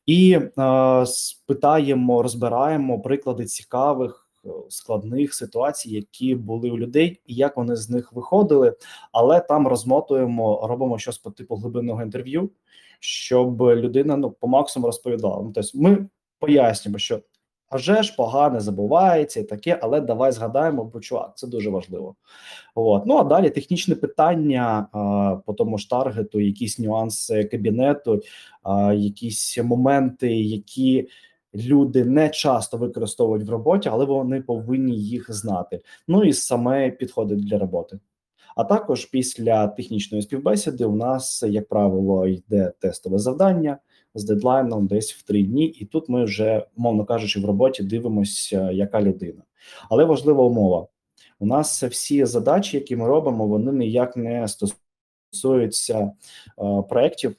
і 0.07 0.39
е, 0.59 1.07
спитаємо, 1.07 2.23
розбираємо 2.23 3.01
приклади 3.01 3.45
цікавих. 3.45 4.28
Складних 4.69 5.35
ситуацій, 5.35 5.91
які 5.91 6.35
були 6.35 6.71
у 6.71 6.79
людей, 6.79 7.21
і 7.27 7.35
як 7.35 7.57
вони 7.57 7.77
з 7.77 7.91
них 7.91 8.13
виходили. 8.13 8.77
Але 9.13 9.41
там 9.41 9.69
розмотуємо, 9.69 10.67
робимо 10.67 10.99
щось 10.99 11.19
по 11.19 11.31
типу 11.31 11.57
глибинного 11.57 12.03
інтерв'ю, 12.03 12.51
щоб 13.01 13.63
людина 13.63 14.17
ну 14.17 14.31
по 14.31 14.49
максимуму 14.49 14.87
розповідала. 14.87 15.43
Ну, 15.43 15.53
тобто 15.55 15.71
ми 15.75 16.09
пояснюємо, 16.39 16.99
що 16.99 17.21
а 17.71 17.77
вже 17.77 18.03
ж 18.03 18.15
погане 18.17 18.61
забувається 18.61 19.41
і 19.41 19.45
таке, 19.45 19.79
але 19.83 20.01
давай 20.01 20.33
згадаємо, 20.33 20.85
бо 20.85 21.01
чувак, 21.01 21.33
це 21.35 21.47
дуже 21.47 21.71
важливо. 21.71 22.15
От. 22.75 23.07
Ну 23.07 23.17
а 23.17 23.25
далі 23.25 23.51
технічне 23.51 23.95
питання 23.95 24.89
а, 24.93 25.37
по 25.47 25.53
тому 25.53 25.79
ж 25.79 25.91
таргету, 25.91 26.41
якісь 26.41 26.79
нюанси 26.79 27.45
кабінету, 27.45 28.23
а, 28.63 28.93
якісь 28.93 29.59
моменти, 29.59 30.35
які 30.37 31.09
люди 31.55 32.05
не 32.05 32.29
часто 32.29 32.77
використовують 32.77 33.47
в 33.47 33.51
роботі, 33.51 33.89
але 33.93 34.05
вони 34.05 34.41
повинні 34.41 34.97
їх 34.97 35.33
знати. 35.33 35.81
Ну 36.09 36.25
і 36.25 36.33
саме 36.33 36.91
підходить 36.91 37.45
для 37.45 37.59
роботи. 37.59 37.99
А 38.57 38.65
також 38.65 39.05
після 39.05 39.69
технічної 39.69 40.23
співбесіди 40.23 40.85
у 40.85 40.97
нас, 40.97 41.43
як 41.49 41.69
правило, 41.69 42.27
йде 42.27 42.73
тестове 42.81 43.19
завдання 43.19 43.79
з 44.15 44.25
дедлайном 44.25 44.87
десь 44.87 45.13
в 45.13 45.23
три 45.23 45.43
дні, 45.43 45.67
і 45.67 45.85
тут 45.85 46.09
ми 46.09 46.25
вже, 46.25 46.67
мовно 46.77 47.05
кажучи, 47.05 47.41
в 47.41 47.45
роботі 47.45 47.83
дивимося, 47.83 48.71
яка 48.71 49.03
людина. 49.03 49.43
Але 49.91 50.05
важлива 50.05 50.45
умова: 50.45 50.87
у 51.39 51.47
нас 51.47 51.83
всі 51.83 52.25
задачі, 52.25 52.77
які 52.77 52.97
ми 52.97 53.07
робимо, 53.07 53.47
вони 53.47 53.73
ніяк 53.73 54.17
не 54.17 54.47
стосуються 54.49 55.99
е, 55.99 56.13
проєктів, 56.89 57.37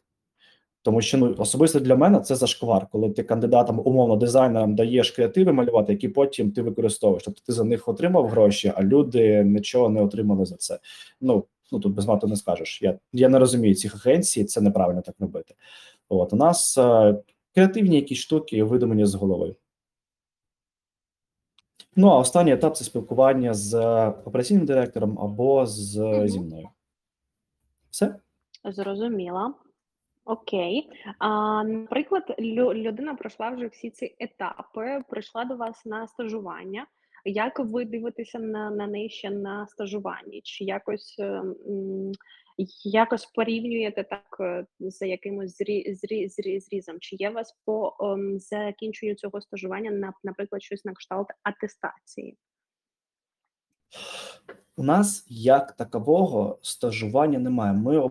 тому 0.82 1.02
що 1.02 1.18
ну 1.18 1.36
особисто 1.38 1.80
для 1.80 1.96
мене 1.96 2.20
це 2.20 2.36
зашквар, 2.36 2.88
коли 2.92 3.10
ти 3.10 3.24
кандидатам, 3.24 3.82
умовно 3.86 4.16
дизайнерам 4.16 4.76
даєш 4.76 5.12
креативи 5.12 5.54
малювати, 5.54 5.94
які 5.94 6.10
потім 6.10 6.52
ти 6.52 6.62
використовуєш. 6.62 7.24
Тобто 7.24 7.42
ти 7.46 7.54
за 7.54 7.64
них 7.64 7.88
отримав 7.88 8.28
гроші, 8.28 8.74
а 8.76 8.84
люди 8.84 9.44
нічого 9.44 9.90
не 9.90 10.02
отримали 10.02 10.46
за 10.46 10.56
це. 10.56 10.80
Ну 11.22 11.46
ну 11.72 11.80
тут 11.80 11.94
без 11.94 12.06
мату 12.06 12.28
не 12.28 12.36
скажеш. 12.36 12.82
Я 12.82 13.00
я 13.14 13.30
не 13.30 13.40
розумію 13.40 13.76
цих 13.76 13.96
агенцій, 13.96 14.46
це 14.46 14.62
неправильно 14.62 15.02
так 15.02 15.16
робити. 15.20 15.56
От 16.10 16.34
у 16.34 16.36
нас 16.36 16.78
е, 16.78 17.16
креативні 17.56 17.96
якісь 17.96 18.20
штуки 18.20 18.64
видумані 18.64 19.06
з 19.06 19.16
голови. 19.16 19.56
Ну 21.96 22.08
а 22.08 22.18
останній 22.18 22.54
етап 22.54 22.78
це 22.78 22.84
спілкування 22.84 23.54
з 23.54 23.76
операційним 24.08 24.66
директором 24.66 25.20
або 25.20 25.66
з 25.66 25.98
угу. 25.98 26.28
зі 26.28 26.40
мною. 26.40 26.70
Все 27.90 28.16
зрозуміла. 28.64 29.54
Окей. 30.30 30.90
А, 31.20 31.64
наприклад, 31.64 32.24
лю 32.40 32.74
людина 32.74 33.16
пройшла 33.16 33.50
вже 33.50 33.68
всі 33.68 33.90
ці 33.90 34.16
етапи, 34.20 35.04
прийшла 35.10 35.46
до 35.46 35.56
вас 35.56 35.86
на 35.86 36.08
стажування. 36.08 36.88
Як 37.26 37.60
ви 37.60 37.86
дивитеся 37.86 38.40
на 38.40 38.72
на 38.72 38.88
неї 38.88 39.10
ще 39.10 39.30
на 39.30 39.68
стажуванні? 39.68 40.42
Чи 40.44 40.64
якось 40.64 41.16
ем, 41.20 41.56
якось 42.84 43.26
порівнюєте 43.26 44.04
так 44.04 44.38
е, 44.40 44.66
за 44.80 45.06
якимось 45.06 45.58
зрі, 45.58 45.94
зрі, 45.94 46.30
зрі, 46.30 46.60
зрізом? 46.60 47.00
Чи 47.00 47.16
є 47.20 47.30
у 47.30 47.34
вас 47.34 47.56
по 47.66 47.96
закінченню 48.36 49.16
цього 49.16 49.42
стажування, 49.42 49.92
на, 49.92 50.14
наприклад, 50.24 50.64
щось 50.64 50.86
на 50.86 50.94
кшталт 50.94 51.28
атестації? 51.44 52.38
У 54.78 54.84
нас 54.84 55.26
як 55.30 55.72
такового 55.72 56.60
стажування 56.62 57.40
немає. 57.40 57.74
Ми 57.74 58.10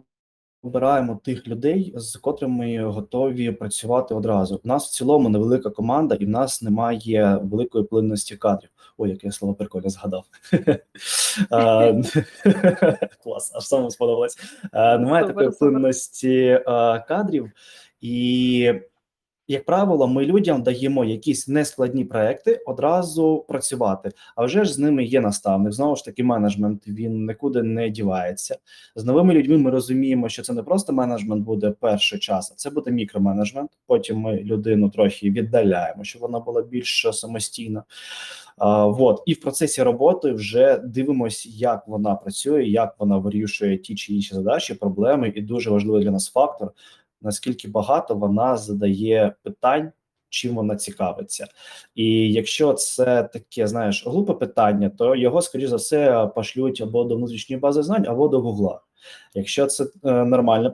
обираємо 0.63 1.21
тих 1.25 1.49
людей, 1.49 1.93
з 1.97 2.17
котрими 2.17 2.85
готові 2.85 3.53
працювати 3.53 4.15
одразу. 4.15 4.61
У 4.65 4.69
нас 4.69 4.87
в 4.87 4.91
цілому 4.91 5.29
невелика 5.29 5.71
команда, 5.71 6.15
і 6.15 6.25
в 6.25 6.29
нас 6.29 6.63
немає 6.63 7.41
великої 7.43 7.85
плинності 7.85 8.37
кадрів. 8.37 8.71
Ой, 8.99 9.11
яке 9.11 9.33
слово 9.33 9.55
прикольно 9.55 9.89
згадав. 9.89 10.25
Клас, 13.23 13.53
аж 13.55 13.67
саме 13.67 13.91
сподобалось. 13.91 14.37
Немає 14.73 15.27
такої 15.27 15.51
плинності 15.51 16.61
кадрів 17.09 17.51
і 18.01 18.73
як 19.49 19.65
правило, 19.65 20.09
ми 20.09 20.25
людям 20.25 20.63
даємо 20.63 21.05
якісь 21.05 21.49
нескладні 21.49 22.05
проекти 22.05 22.61
одразу 22.67 23.45
працювати. 23.49 24.11
А 24.37 24.45
вже 24.45 24.65
ж 24.65 24.75
з 24.75 24.79
ними 24.79 25.05
є 25.05 25.21
наставник. 25.21 25.73
Знову 25.73 25.97
ж 25.97 26.05
таки, 26.05 26.25
менеджмент 26.25 26.89
він 26.89 27.27
нікуди 27.27 27.63
не 27.63 27.89
дівається. 27.91 28.59
З 28.97 29.05
новими 29.05 29.35
людьми 29.35 29.59
ми 29.59 29.71
розуміємо, 29.71 30.29
що 30.29 30.43
це 30.43 30.53
не 30.53 30.63
просто 30.63 30.93
менеджмент 30.93 31.45
буде 31.45 31.71
перший 31.71 32.19
час, 32.19 32.53
а 32.53 32.55
це 32.55 32.71
буде 32.71 32.91
мікроменеджмент. 32.91 33.71
Потім 33.87 34.19
ми 34.19 34.37
людину 34.37 34.91
трохи 34.91 35.31
віддаляємо, 35.31 36.05
щоб 36.05 36.23
вона 36.23 36.41
була 36.41 36.63
більш 36.63 37.07
самостійна. 37.13 37.85
А, 38.59 38.87
вот. 38.87 39.23
І 39.27 39.33
в 39.33 39.41
процесі 39.41 39.83
роботи 39.83 40.33
вже 40.33 40.79
дивимося, 40.79 41.49
як 41.53 41.89
вона 41.89 42.15
працює, 42.15 42.65
як 42.65 42.95
вона 42.99 43.19
вирішує 43.19 43.79
ті 43.79 43.95
чи 43.95 44.15
інші 44.15 44.35
задачі, 44.35 44.75
проблеми, 44.75 45.33
і 45.37 45.43
дуже 45.43 45.71
важливий 45.71 46.05
для 46.05 46.11
нас 46.11 46.29
фактор 46.29 46.73
наскільки 47.23 47.69
багато 47.69 48.15
вона 48.15 48.57
задає 48.57 49.35
питань, 49.43 49.93
чим 50.29 50.55
вона 50.55 50.77
цікавиться. 50.77 51.47
І 51.95 52.33
якщо 52.33 52.73
це 52.73 53.23
таке, 53.23 53.67
знаєш, 53.67 54.07
глупе 54.07 54.35
питання, 54.35 54.91
то 54.91 55.17
його, 55.17 55.43
скоріш 55.43 55.69
за 55.69 55.77
все, 55.77 56.31
пошлють 56.35 56.81
або 56.81 57.05
до 57.05 57.17
внутрішньої 57.17 57.61
бази 57.61 57.83
знань, 57.83 58.07
або 58.09 58.29
до 58.29 58.41
Гугла. 58.41 58.81
Якщо 59.35 59.67
це 59.67 59.85
е, 59.85 60.25
нормальне 60.25 60.73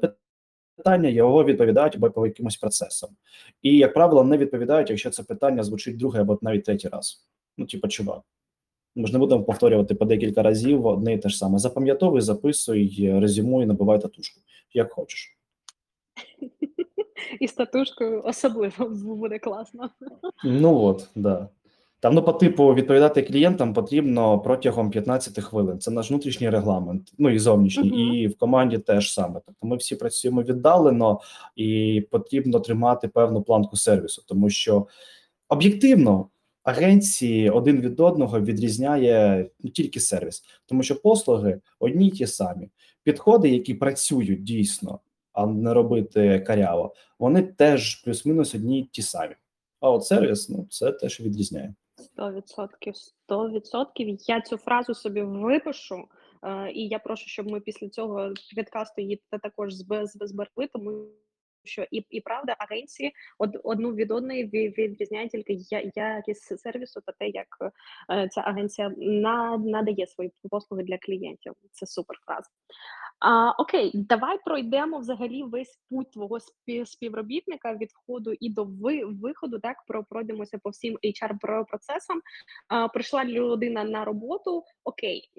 питання, 0.77 1.09
його 1.09 1.45
відповідають 1.45 1.97
або 1.97 2.11
по 2.11 2.27
якимось 2.27 2.57
процесам. 2.57 3.11
І, 3.63 3.77
як 3.77 3.95
правило, 3.95 4.25
не 4.25 4.39
відповідають, 4.39 4.91
якщо 4.91 5.11
це 5.11 5.23
питання 5.23 5.63
звучить 5.63 5.97
другий 5.97 6.21
або 6.21 6.39
навіть 6.43 6.65
третій 6.65 6.89
раз. 6.89 7.27
Ну, 7.57 7.67
типу, 7.67 7.89
чувак. 7.89 8.23
Ми 8.97 9.07
ж 9.07 9.13
не 9.13 9.19
будемо 9.19 9.45
повторювати 9.45 9.95
по 9.95 10.05
декілька 10.05 10.43
разів 10.43 10.87
одне 10.87 11.15
і 11.15 11.19
те 11.19 11.29
ж 11.29 11.39
саме. 11.39 11.59
Запам'ятовуй, 11.59 12.21
записуй, 12.21 13.11
резюмуй, 13.21 13.67
набивай 13.67 14.01
татушку, 14.01 14.41
як 14.73 14.93
хочеш. 14.93 15.39
І 17.41 17.49
з 17.49 17.53
татушкою 17.53 18.23
особливо 18.25 18.89
буде 19.17 19.39
класно. 19.39 19.91
Ну 20.45 20.83
от, 20.83 21.09
да. 21.15 21.49
Там, 22.01 22.15
ну, 22.15 22.23
по 22.23 22.33
типу, 22.33 22.75
відповідати 22.75 23.23
клієнтам 23.23 23.75
потрібно 23.75 24.39
протягом 24.39 24.91
15 24.91 25.45
хвилин. 25.45 25.79
Це 25.79 25.91
наш 25.91 26.11
внутрішній 26.11 26.51
регламент, 26.51 27.13
ну 27.19 27.31
і 27.31 27.39
зовнішній, 27.39 27.93
uh 27.93 27.95
-huh. 27.95 28.15
і 28.15 28.27
в 28.27 28.39
команді 28.39 28.79
теж 28.79 29.13
саме. 29.13 29.41
Тобто 29.47 29.67
ми 29.67 29.77
всі 29.77 29.97
працюємо 29.97 30.43
віддалено, 30.43 31.21
і 31.57 32.01
потрібно 32.11 32.61
тримати 32.61 33.09
певну 33.09 33.43
планку 33.43 33.77
сервісу, 33.77 34.23
тому 34.27 34.51
що 34.51 34.87
об'єктивно 35.49 36.29
агенції 36.63 37.51
один 37.51 37.81
від 37.81 38.01
одного 38.01 38.41
відрізняє 38.41 39.47
ну, 39.61 39.71
тільки 39.71 40.01
сервіс, 40.01 40.45
тому 40.67 40.83
що 40.83 41.03
послуги 41.03 41.61
одні 41.79 42.07
й 42.07 42.11
ті 42.11 42.27
самі. 42.27 42.69
Підходи, 43.03 43.49
які 43.49 43.75
працюють 43.75 44.43
дійсно 44.43 45.01
а 45.35 45.47
не 45.47 45.75
робити 45.75 46.41
каряво, 46.41 46.95
вони 47.19 47.43
теж 47.43 47.95
плюс-мінус 47.95 48.55
одні 48.55 48.89
ті 48.93 49.03
самі. 49.03 49.35
А 49.81 49.91
от 49.91 50.05
сервіс, 50.05 50.49
ну 50.49 50.67
це 50.71 50.93
теж 50.93 51.21
відрізняє. 51.21 51.75
Сто 51.97 52.33
відсотків, 52.33 52.97
сто 52.97 53.51
відсотків. 53.51 54.19
Я 54.21 54.41
цю 54.41 54.57
фразу 54.57 54.95
собі 54.95 55.23
випишу, 55.23 56.05
е, 56.43 56.73
і 56.73 56.89
я 56.89 56.99
прошу, 56.99 57.29
щоб 57.29 57.51
ми 57.51 57.61
після 57.61 57.89
цього 57.89 58.33
підкасту 58.57 59.03
її 59.03 59.23
також 59.43 59.75
зберегли, 59.75 60.69
тому 60.73 61.07
що 61.65 61.87
і 61.91 62.07
і 62.11 62.21
правда 62.21 62.57
агенції 62.59 63.13
од, 63.39 63.61
одну 63.65 63.95
від 63.95 64.11
одної 64.11 64.45
відрізняє 64.47 65.29
тільки 65.29 65.59
якість 65.95 66.59
сервісу 66.59 67.01
та 67.01 67.13
те, 67.13 67.29
як 67.29 67.47
е, 68.13 68.29
ця 68.29 68.41
агенція 68.41 68.93
на, 68.97 69.57
надає 69.57 70.07
свої 70.07 70.33
послуги 70.51 70.83
для 70.83 70.99
клієнтів. 70.99 71.53
Це 71.73 71.87
супер 71.87 72.17
фраза. 72.27 72.49
А, 73.21 73.51
Окей, 73.51 73.91
давай 73.95 74.39
пройдемо 74.45 74.99
взагалі 74.99 75.43
весь 75.43 75.79
путь 75.91 76.11
твого 76.13 76.39
співробітника 76.85 77.75
від 77.75 77.91
входу 77.91 78.33
і 78.41 78.51
до 78.51 78.65
виходу. 79.23 79.59
Так 79.59 79.77
про 79.87 80.05
пройдемося 80.05 80.59
по 80.59 80.71
всім 80.71 80.99
hr 81.05 81.65
процесам. 81.65 82.21
А, 82.69 82.89
Прийшла 82.89 83.25
людина 83.25 83.85
на 83.85 84.05
роботу. 84.05 84.65
Окей, 84.85 85.31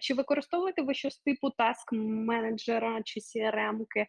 чи 0.00 0.14
використовуєте 0.14 0.82
ви 0.82 0.94
щось 0.94 1.18
типу 1.18 1.50
таск 1.50 1.92
менеджера 1.92 3.02
чи 3.04 3.20
CRM-ки? 3.20 4.06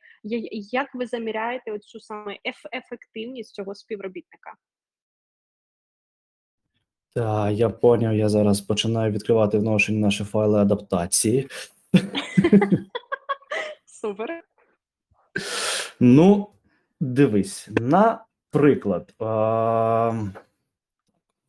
Як 0.71 0.95
ви 0.95 1.05
заміряєте 1.19 1.71
оцю 1.71 1.99
саме 1.99 2.37
ефективність 2.73 3.55
цього 3.55 3.75
співробітника? 3.75 4.53
Так, 7.15 7.53
я 7.53 7.69
поняв. 7.69 8.15
Я 8.15 8.29
зараз 8.29 8.61
починаю 8.61 9.11
відкривати 9.11 9.57
в 9.57 9.63
наші 9.89 10.23
файли 10.23 10.59
адаптації. 10.59 11.47
Супер. 13.85 14.43
Ну, 15.99 16.47
дивись, 16.99 17.69
наприклад. 17.81 19.13
А... 19.19 20.23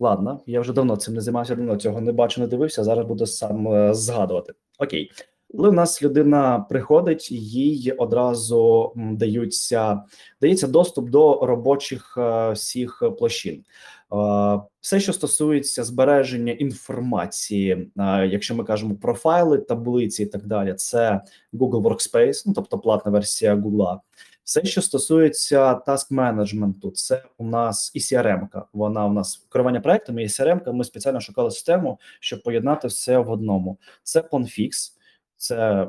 Ладно, 0.03 0.43
я 0.47 0.61
вже 0.61 0.73
давно 0.73 0.97
цим 0.97 1.15
не 1.15 1.21
займався, 1.21 1.55
давно 1.55 1.77
цього 1.77 2.01
не 2.01 2.13
бачу, 2.13 2.41
не 2.41 2.47
дивився. 2.47 2.85
Зараз 2.85 3.07
буду 3.07 3.27
сам 3.27 3.69
е, 3.69 3.95
згадувати. 3.95 4.53
Окей. 4.79 5.13
Коли 5.57 5.69
в 5.69 5.73
нас 5.73 6.03
людина 6.03 6.67
приходить, 6.69 7.31
їй 7.31 7.93
одразу 7.93 8.93
даються 8.97 10.03
дається 10.41 10.67
доступ 10.67 11.11
до 11.11 11.47
робочих 11.47 12.15
е, 12.19 12.53
всіх 12.53 13.03
площин. 13.19 13.65
Е, 14.13 14.61
все, 14.81 15.01
що 15.01 15.13
стосується 15.13 15.85
збереження 15.85 16.53
інформації, 16.53 17.91
е, 17.99 18.27
якщо 18.27 18.55
ми 18.55 18.65
кажемо 18.65 18.95
про 18.95 19.15
файли, 19.15 19.59
таблиці 19.59 20.23
і 20.23 20.27
так 20.27 20.47
далі, 20.47 20.75
це 20.75 21.21
Google 21.53 21.83
Workspace, 21.83 22.43
ну 22.47 22.53
тобто 22.53 22.79
платна 22.79 23.13
версія 23.13 23.55
Google. 23.55 23.99
Все, 24.45 24.65
що 24.65 24.83
стосується 24.83 25.75
task 25.75 26.07
менеджменту, 26.11 26.91
це 26.91 27.25
у 27.39 27.45
нас 27.45 27.93
і 27.95 27.99
CRM. 27.99 28.49
-ка. 28.51 28.63
Вона 28.73 29.07
у 29.07 29.13
нас 29.13 29.47
керування 29.53 29.81
проектами 29.81 30.23
і 30.23 30.27
CRM. 30.27 30.73
Ми 30.73 30.85
спеціально 30.85 31.21
шукали 31.21 31.51
систему, 31.51 31.99
щоб 32.21 32.43
поєднати 32.43 32.89
все 32.89 33.19
в 33.19 33.31
одному. 33.31 33.79
Це 34.03 34.21
Planfix. 34.21 35.00
Це 35.41 35.89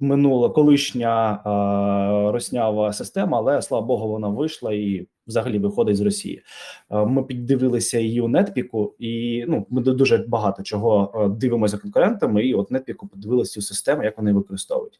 минула 0.00 0.48
колишня 0.50 1.32
е, 1.32 2.32
роснява 2.32 2.92
система, 2.92 3.38
але 3.38 3.62
слава 3.62 3.86
Богу, 3.86 4.08
вона 4.08 4.28
вийшла 4.28 4.72
і 4.72 5.06
взагалі 5.26 5.58
виходить 5.58 5.96
з 5.96 6.00
Росії. 6.00 6.42
Е, 6.90 7.04
ми 7.04 7.22
піддивилися 7.22 7.98
її 7.98 8.20
у 8.20 8.28
Нетпіку, 8.28 8.94
і 8.98 9.44
ну 9.48 9.66
ми 9.70 9.82
дуже 9.82 10.18
багато 10.18 10.62
чого 10.62 11.28
дивимося 11.40 11.78
конкурентами. 11.78 12.44
І 12.44 12.54
от 12.54 12.70
Нетпіку 12.70 13.06
подивилися 13.08 13.52
цю 13.52 13.62
систему, 13.62 14.04
як 14.04 14.18
вони 14.18 14.32
використовують. 14.32 14.98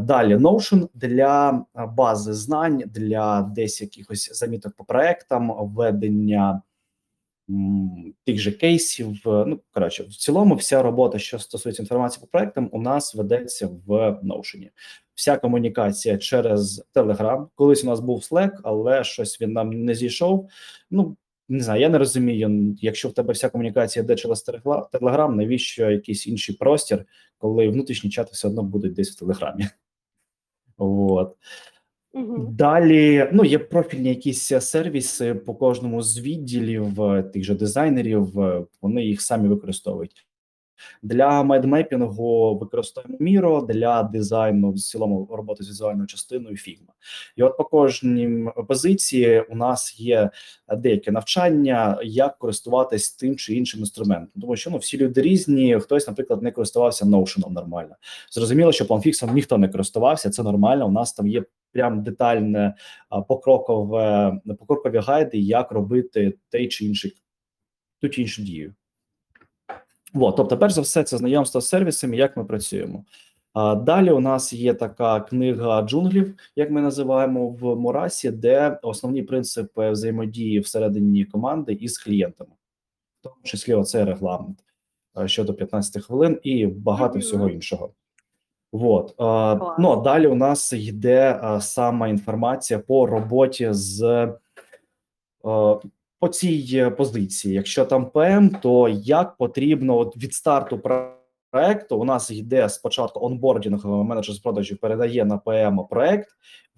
Далі 0.00 0.36
Notion 0.36 0.88
для 0.94 1.64
бази 1.96 2.32
знань, 2.32 2.82
для 2.86 3.42
десь 3.42 3.80
якихось 3.80 4.38
заміток 4.38 4.72
по 4.76 4.84
проектам, 4.84 5.52
введення 5.58 6.62
тих 8.24 8.38
же 8.38 8.52
кейсів. 8.52 9.20
Ну 9.24 9.60
коротше, 9.70 10.02
в 10.02 10.16
цілому, 10.16 10.54
вся 10.54 10.82
робота, 10.82 11.18
що 11.18 11.38
стосується 11.38 11.82
інформації 11.82 12.20
по 12.20 12.26
проектам, 12.26 12.68
у 12.72 12.80
нас 12.80 13.14
ведеться 13.14 13.68
в 13.86 13.90
Notion. 14.22 14.68
Вся 15.14 15.36
комунікація 15.36 16.18
через 16.18 16.86
Telegram. 16.94 17.46
Колись 17.54 17.84
у 17.84 17.86
нас 17.86 18.00
був 18.00 18.20
Slack, 18.20 18.50
але 18.62 19.04
щось 19.04 19.40
він 19.40 19.52
нам 19.52 19.84
не 19.84 19.94
зійшов. 19.94 20.48
Ну 20.90 21.16
не 21.48 21.60
знаю, 21.60 21.80
я 21.80 21.88
не 21.88 21.98
розумію. 21.98 22.76
Якщо 22.80 23.08
в 23.08 23.14
тебе 23.14 23.32
вся 23.32 23.48
комунікація 23.48 24.02
йде 24.02 24.16
через 24.16 24.48
Telegram, 24.92 25.34
навіщо 25.34 25.90
якийсь 25.90 26.26
інший 26.26 26.54
простір, 26.54 27.04
коли 27.38 27.68
внутрішні 27.68 28.10
чати 28.10 28.30
все 28.32 28.48
одно 28.48 28.62
будуть 28.62 28.92
десь 28.92 29.10
в 29.10 29.18
Телеграмі? 29.18 29.66
От. 30.76 31.36
Далі 32.50 33.30
ну 33.32 33.44
є 33.44 33.58
профільні 33.58 34.08
якісь 34.08 34.52
сервіси 34.60 35.34
по 35.34 35.54
кожному 35.54 36.02
з 36.02 36.20
відділів 36.20 36.94
тих 37.32 37.44
же 37.44 37.54
дизайнерів. 37.54 38.32
Вони 38.82 39.04
їх 39.04 39.22
самі 39.22 39.48
використовують. 39.48 40.27
Для 41.02 41.42
майдмепінгу 41.42 42.58
використовуємо 42.58 43.18
Miro, 43.24 43.66
для 43.66 44.02
дизайну 44.02 44.72
в 44.72 44.78
цілому 44.78 45.28
роботи 45.30 45.64
з 45.64 45.68
візуальною 45.68 46.06
частиною 46.06 46.56
Figma. 46.56 46.90
І 47.36 47.42
от 47.42 47.56
по 47.56 47.64
кожній 47.64 48.48
позиції 48.68 49.40
у 49.40 49.56
нас 49.56 50.00
є 50.00 50.30
деяке 50.76 51.10
навчання, 51.10 51.98
як 52.02 52.38
користуватись 52.38 53.12
тим 53.12 53.36
чи 53.36 53.54
іншим 53.54 53.80
інструментом. 53.80 54.40
Тому 54.40 54.56
що 54.56 54.70
ну 54.70 54.76
всі 54.76 54.98
люди 54.98 55.22
різні. 55.22 55.80
Хтось, 55.80 56.08
наприклад, 56.08 56.42
не 56.42 56.52
користувався 56.52 57.04
Notion 57.04 57.50
нормально. 57.50 57.96
Зрозуміло, 58.30 58.72
що 58.72 58.84
PlanFix 58.84 59.34
ніхто 59.34 59.58
не 59.58 59.68
користувався. 59.68 60.30
Це 60.30 60.42
нормально. 60.42 60.86
У 60.86 60.90
нас 60.90 61.12
там 61.12 61.26
є 61.26 61.44
прям 61.72 62.02
детальне 62.02 62.74
покрокове 63.28 64.32
покрокові 64.58 64.98
гайди, 64.98 65.38
як 65.38 65.72
робити 65.72 66.38
той 66.50 66.68
чи 66.68 66.84
інший 66.84 67.14
ту 68.00 68.08
чи 68.08 68.22
іншу 68.22 68.42
дію. 68.42 68.74
От, 70.20 70.36
тобто, 70.36 70.58
перш 70.58 70.72
за 70.72 70.80
все, 70.80 71.02
це 71.02 71.18
знайомство 71.18 71.60
з 71.60 71.68
сервісами, 71.68 72.16
як 72.16 72.36
ми 72.36 72.44
працюємо. 72.44 73.04
А 73.52 73.74
далі 73.74 74.10
у 74.10 74.20
нас 74.20 74.52
є 74.52 74.74
така 74.74 75.20
книга 75.20 75.82
джунглів, 75.82 76.34
як 76.56 76.70
ми 76.70 76.80
називаємо 76.80 77.48
в 77.48 77.76
Мурасі, 77.76 78.30
де 78.30 78.78
основні 78.82 79.22
принципи 79.22 79.90
взаємодії 79.90 80.60
всередині 80.60 81.24
команди 81.24 81.72
із 81.72 81.98
клієнтами, 81.98 82.50
в 83.20 83.22
тому 83.22 83.36
числі 83.42 83.74
оцей 83.74 84.04
регламент 84.04 84.64
щодо 85.26 85.54
15 85.54 86.04
хвилин 86.04 86.40
і 86.42 86.66
багато 86.66 87.18
всього 87.18 87.48
іншого. 87.48 87.90
Вот. 88.72 89.14
А, 89.18 89.74
ну 89.78 89.90
а 89.90 89.96
далі 89.96 90.26
у 90.26 90.34
нас 90.34 90.72
йде 90.72 91.40
а, 91.42 91.60
сама 91.60 92.08
інформація 92.08 92.78
по 92.78 93.06
роботі 93.06 93.68
з 93.70 94.28
по 96.20 96.28
цій 96.28 96.92
позиції. 96.96 97.54
Якщо 97.54 97.84
там 97.84 98.10
ПМ, 98.10 98.48
то 98.62 98.88
як 98.88 99.36
потрібно 99.36 99.98
от 99.98 100.16
від 100.16 100.34
старту 100.34 100.82
проекту 101.50 101.96
у 101.98 102.04
нас 102.04 102.30
йде 102.30 102.68
спочатку 102.68 103.26
онбордінг 103.26 103.86
менеджер 103.86 104.34
з 104.34 104.38
продажів 104.38 104.78
передає 104.78 105.24
на 105.24 105.38
ПМ 105.38 105.80
проект, 105.90 106.28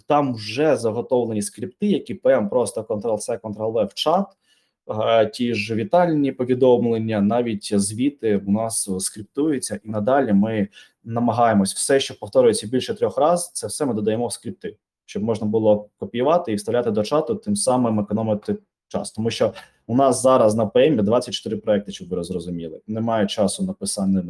там 0.07 0.35
вже 0.35 0.77
заготовлені 0.77 1.43
скрипти, 1.43 1.87
які 1.87 2.15
ПМ 2.15 2.49
просто 2.49 2.81
Ctrl-C, 2.81 3.41
Ctrl-V 3.41 3.87
в 3.87 3.95
чат. 3.95 4.27
Ті 5.33 5.55
ж 5.55 5.75
вітальні 5.75 6.33
повідомлення, 6.33 7.21
навіть 7.21 7.81
звіти 7.81 8.37
у 8.47 8.51
нас 8.51 8.91
скриптуються, 8.99 9.81
і 9.85 9.89
надалі 9.89 10.33
ми 10.33 10.69
намагаємось 11.05 11.75
все, 11.75 12.01
що 12.01 12.19
повторюється 12.19 12.67
більше 12.67 12.95
трьох 12.95 13.19
разів, 13.19 13.51
це 13.53 13.67
все 13.67 13.87
ми 13.87 13.95
додаємо 13.95 14.27
в 14.27 14.33
скрипти, 14.33 14.77
щоб 15.07 15.23
можна 15.23 15.47
було 15.47 15.89
копіювати 15.99 16.53
і 16.53 16.55
вставляти 16.55 16.91
до 16.91 17.03
чату, 17.03 17.35
тим 17.35 17.57
самим 17.57 18.01
економити 18.01 18.57
час. 18.91 19.13
Тому 19.13 19.31
що 19.31 19.55
у 19.87 19.97
нас 19.97 20.23
зараз 20.23 20.55
на 20.55 20.67
ПМі 20.67 20.97
24 20.97 21.57
проекти, 21.57 21.93
щоб 21.93 22.09
ви 22.09 22.25
зрозуміли. 22.25 22.81
Немає 22.87 23.27
часу 23.27 23.63
написання 23.63 24.23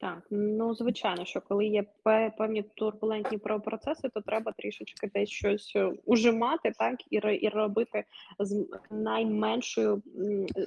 так, 0.00 0.26
ну 0.30 0.74
звичайно, 0.74 1.24
що 1.24 1.40
коли 1.40 1.66
є 1.66 1.84
певні 2.38 2.62
турбулентні 2.62 3.38
процеси, 3.38 4.08
то 4.08 4.20
треба 4.20 4.52
трішечки 4.52 5.10
десь 5.14 5.28
щось 5.28 5.72
е, 5.76 5.92
ужимати, 6.04 6.72
так 6.78 6.94
і 7.10 7.16
і 7.16 7.48
робити 7.48 8.04
з 8.38 8.66
найменшою 8.90 10.02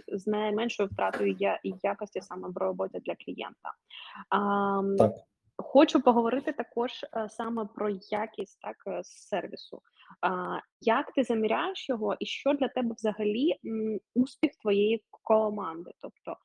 з 0.08 0.28
найменшою 0.28 0.90
втратою 0.92 1.36
якості 1.84 2.22
саме 2.22 2.50
в 2.50 2.58
роботі 2.58 3.00
для 3.06 3.16
клієнта. 3.16 3.74
А, 4.30 4.82
так. 4.98 5.12
Хочу 5.58 6.02
поговорити 6.02 6.54
також 6.54 6.92
е, 7.04 7.30
саме 7.30 7.66
про 7.76 7.90
якість 8.10 8.62
так 8.62 8.76
е, 8.88 9.02
сервісу. 9.04 9.82
Як 10.82 11.12
ти 11.12 11.24
заміряєш 11.24 11.90
його, 11.90 12.16
і 12.20 12.26
що 12.26 12.54
для 12.54 12.68
тебе 12.68 12.96
взагалі 12.98 13.56
успіх 14.16 14.52
твоєї 14.62 15.04
команди? 15.12 15.92
Тобто 16.02 16.36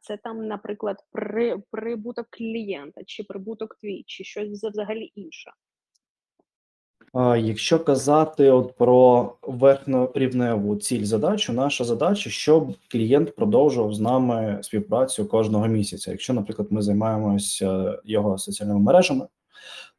це 0.00 0.16
там, 0.16 0.46
наприклад, 0.46 0.96
при, 1.12 1.58
прибуток 1.70 2.26
клієнта, 2.30 3.00
чи 3.06 3.24
прибуток 3.24 3.74
твій, 3.74 4.04
чи 4.06 4.24
щось 4.24 4.64
взагалі 4.64 5.12
інше? 5.14 5.50
Якщо 7.38 7.84
казати 7.84 8.50
от 8.50 8.76
про 8.76 9.32
верхньорівневу 9.42 10.76
ціль 10.76 11.04
задачу, 11.04 11.52
наша 11.52 11.84
задача, 11.84 12.30
щоб 12.30 12.74
клієнт 12.90 13.36
продовжував 13.36 13.94
з 13.94 14.00
нами 14.00 14.58
співпрацю 14.62 15.26
кожного 15.26 15.66
місяця. 15.66 16.10
Якщо, 16.10 16.32
наприклад, 16.32 16.68
ми 16.70 16.82
займаємося 16.82 17.98
його 18.04 18.38
соціальними 18.38 18.80
мережами, 18.80 19.26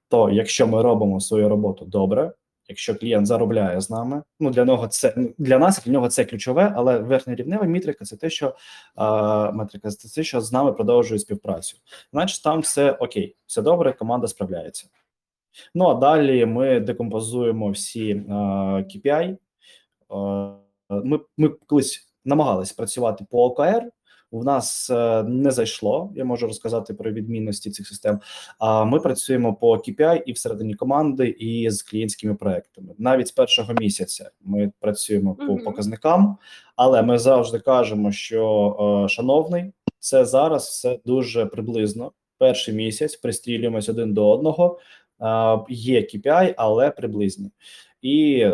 то 0.10 0.30
якщо 0.30 0.68
ми 0.68 0.82
робимо 0.82 1.20
свою 1.20 1.50
роботу 1.50 1.86
добре, 1.86 2.34
якщо 2.68 2.96
клієнт 2.96 3.28
заробляє 3.28 3.82
з 3.82 3.90
нами, 3.90 4.24
ну 4.40 4.50
для 4.50 4.66
нього 4.66 4.88
це 4.88 5.16
для 5.38 5.60
нас, 5.60 5.84
для 5.86 5.92
нього 5.92 6.10
це 6.10 6.26
ключове, 6.26 6.74
але 6.76 7.00
верхньорівнева 7.00 7.64
метрика 7.64 8.06
це 8.06 8.18
те, 8.18 8.30
що 8.30 8.56
а, 8.96 9.52
метрика 9.52 9.90
це 9.90 10.10
те, 10.16 10.24
що 10.24 10.42
з 10.42 10.52
нами 10.52 10.74
продовжує 10.74 11.20
співпрацю. 11.20 11.78
Значить, 12.14 12.44
там 12.44 12.60
все 12.60 12.92
окей, 12.92 13.36
все 13.46 13.62
добре, 13.62 13.94
команда 13.94 14.28
справляється. 14.28 14.88
Ну 15.76 15.88
а 15.88 15.94
далі 15.94 16.46
ми 16.46 16.80
декомпозуємо 16.80 17.70
всі 17.70 18.16
uh, 18.16 18.86
KPI. 18.86 19.38
Uh, 20.10 20.56
ми 20.90 21.20
ми 21.38 21.50
колись 21.50 22.14
намагалися 22.26 22.74
працювати 22.78 23.26
по 23.30 23.46
ОКР. 23.46 23.84
У 24.32 24.44
нас 24.44 24.90
uh, 24.90 25.28
не 25.28 25.52
зайшло. 25.52 26.12
Я 26.16 26.26
можу 26.26 26.48
розказати 26.48 26.94
про 26.94 27.12
відмінності 27.12 27.72
цих 27.72 27.88
систем. 27.88 28.20
А 28.60 28.84
ми 28.84 29.00
працюємо 29.00 29.54
по 29.54 29.76
KPI 29.76 30.22
і 30.26 30.32
всередині 30.32 30.74
команди, 30.74 31.28
і 31.28 31.70
з 31.70 31.82
клієнтськими 31.82 32.36
проектами. 32.36 32.94
Навіть 32.98 33.28
з 33.28 33.32
першого 33.32 33.74
місяця 33.74 34.32
ми 34.42 34.72
працюємо 34.80 35.36
по 35.36 35.58
показникам, 35.58 36.38
але 36.76 37.02
ми 37.02 37.18
завжди 37.18 37.60
кажемо, 37.60 38.12
що 38.12 39.06
шановний, 39.10 39.74
це 40.00 40.26
зараз 40.26 40.64
все 40.64 41.00
дуже 41.06 41.46
приблизно. 41.46 42.12
Перший 42.38 42.74
місяць 42.74 43.16
пристрілюємось 43.16 43.90
один 43.90 44.14
до 44.14 44.30
одного 44.30 44.80
є 45.70 46.00
KPI, 46.02 46.54
але 46.58 46.92
приблизні. 46.92 47.52
І 48.02 48.48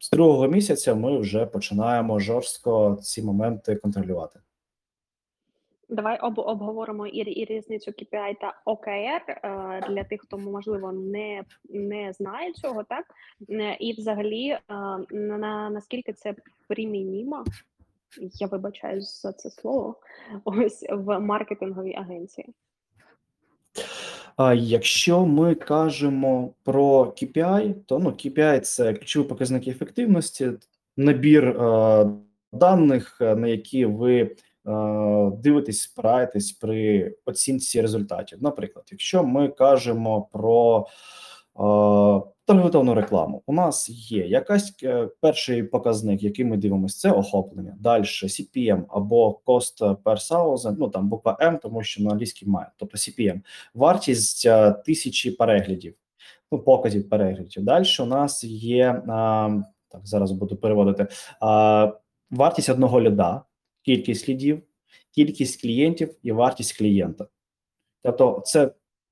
з 0.00 0.10
другого 0.10 0.48
місяця 0.48 0.94
ми 0.94 1.18
вже 1.18 1.46
починаємо 1.46 2.18
жорстко 2.18 2.98
ці 3.02 3.22
моменти 3.22 3.76
контролювати. 3.76 4.40
Давай 5.90 6.18
об 6.18 6.38
обговоримо 6.38 7.06
і, 7.06 7.18
і 7.18 7.44
різницю 7.44 7.90
KPI 7.90 8.34
та 8.40 8.60
OKR 8.66 9.20
е, 9.28 9.86
для 9.90 10.04
тих, 10.04 10.20
хто 10.20 10.38
можливо 10.38 10.92
не 10.92 11.44
не 11.70 12.12
знає 12.12 12.52
цього, 12.52 12.84
так 12.84 13.04
е, 13.50 13.76
і 13.80 13.92
взагалі 13.92 14.48
е, 14.48 14.60
на 15.10 15.70
наскільки 15.70 16.12
це 16.12 16.34
примінімо, 16.68 17.44
я 18.20 18.46
вибачаюсь 18.46 19.22
за 19.22 19.32
це 19.32 19.50
слово. 19.50 19.96
Ось 20.44 20.86
в 20.90 21.20
маркетинговій 21.20 21.94
агенції. 21.94 22.54
Якщо 24.54 25.26
ми 25.26 25.54
кажемо 25.54 26.54
про 26.62 27.04
KPI, 27.04 27.74
то 27.86 27.98
ну 27.98 28.10
KPI– 28.10 28.60
це 28.60 28.94
ключові 28.94 29.24
показники 29.24 29.70
ефективності, 29.70 30.50
набір 30.96 31.48
е, 31.48 32.10
даних, 32.52 33.20
на 33.20 33.48
які 33.48 33.84
ви 33.84 34.36
дивитесь, 35.32 35.80
спираєтесь 35.80 36.52
при 36.52 37.14
оцінці 37.24 37.80
результатів. 37.80 38.42
Наприклад, 38.42 38.84
якщо 38.90 39.24
ми 39.24 39.48
кажемо 39.48 40.28
про 40.32 40.86
е, 41.56 41.62
таргетовану 42.44 42.94
рекламу. 42.94 43.42
У 43.46 43.52
нас 43.52 43.88
є 43.90 44.26
якась 44.26 44.74
е, 44.82 45.08
перший 45.20 45.62
показник, 45.62 46.22
який 46.22 46.44
ми 46.44 46.56
дивимося, 46.56 46.98
це 46.98 47.10
охоплення. 47.10 47.76
Далі 47.80 48.02
CPM 48.02 48.84
або 48.88 49.40
cost 49.46 49.96
per 50.02 50.32
thousand, 50.32 50.76
ну 50.78 50.88
там 50.88 51.08
буква 51.08 51.36
М, 51.40 51.58
тому 51.58 51.82
що 51.82 52.02
на 52.02 52.10
англійській 52.10 52.46
має, 52.46 52.70
тобто 52.76 52.96
CPM, 52.96 53.40
вартість 53.74 54.46
е, 54.46 54.72
тисячі 54.72 55.30
переглядів, 55.30 55.94
ну 56.52 56.58
показів 56.58 57.08
переглядів. 57.08 57.64
Далі 57.64 57.84
у 58.00 58.04
нас 58.04 58.44
є 58.44 59.02
так, 59.88 60.06
зараз 60.06 60.32
буду 60.32 60.56
переводити 60.56 61.06
вартість 62.30 62.68
одного 62.68 63.00
ліда, 63.00 63.42
кількість 63.82 64.28
лідів, 64.28 64.62
кількість 65.10 65.60
клієнтів 65.60 66.14
і 66.22 66.32
вартість 66.32 66.78
клієнта. 66.78 67.26
Тобто, 68.02 68.42
це 68.46 68.70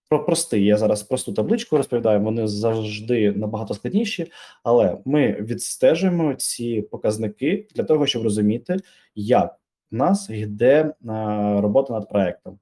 про 0.08 0.24
простий. 0.24 0.64
Я 0.64 0.76
зараз 0.76 1.02
просту 1.02 1.32
табличку 1.32 1.76
розповідаю. 1.76 2.20
Вони 2.20 2.46
завжди 2.46 3.32
набагато 3.32 3.74
складніші, 3.74 4.32
але 4.62 4.98
ми 5.04 5.32
відстежуємо 5.32 6.34
ці 6.34 6.82
показники 6.82 7.66
для 7.74 7.84
того, 7.84 8.06
щоб 8.06 8.22
розуміти, 8.22 8.76
як 9.14 9.58
в 9.90 9.94
нас 9.94 10.30
йде 10.30 10.94
робота 11.60 11.92
над 11.92 12.08
проектом. 12.08 12.58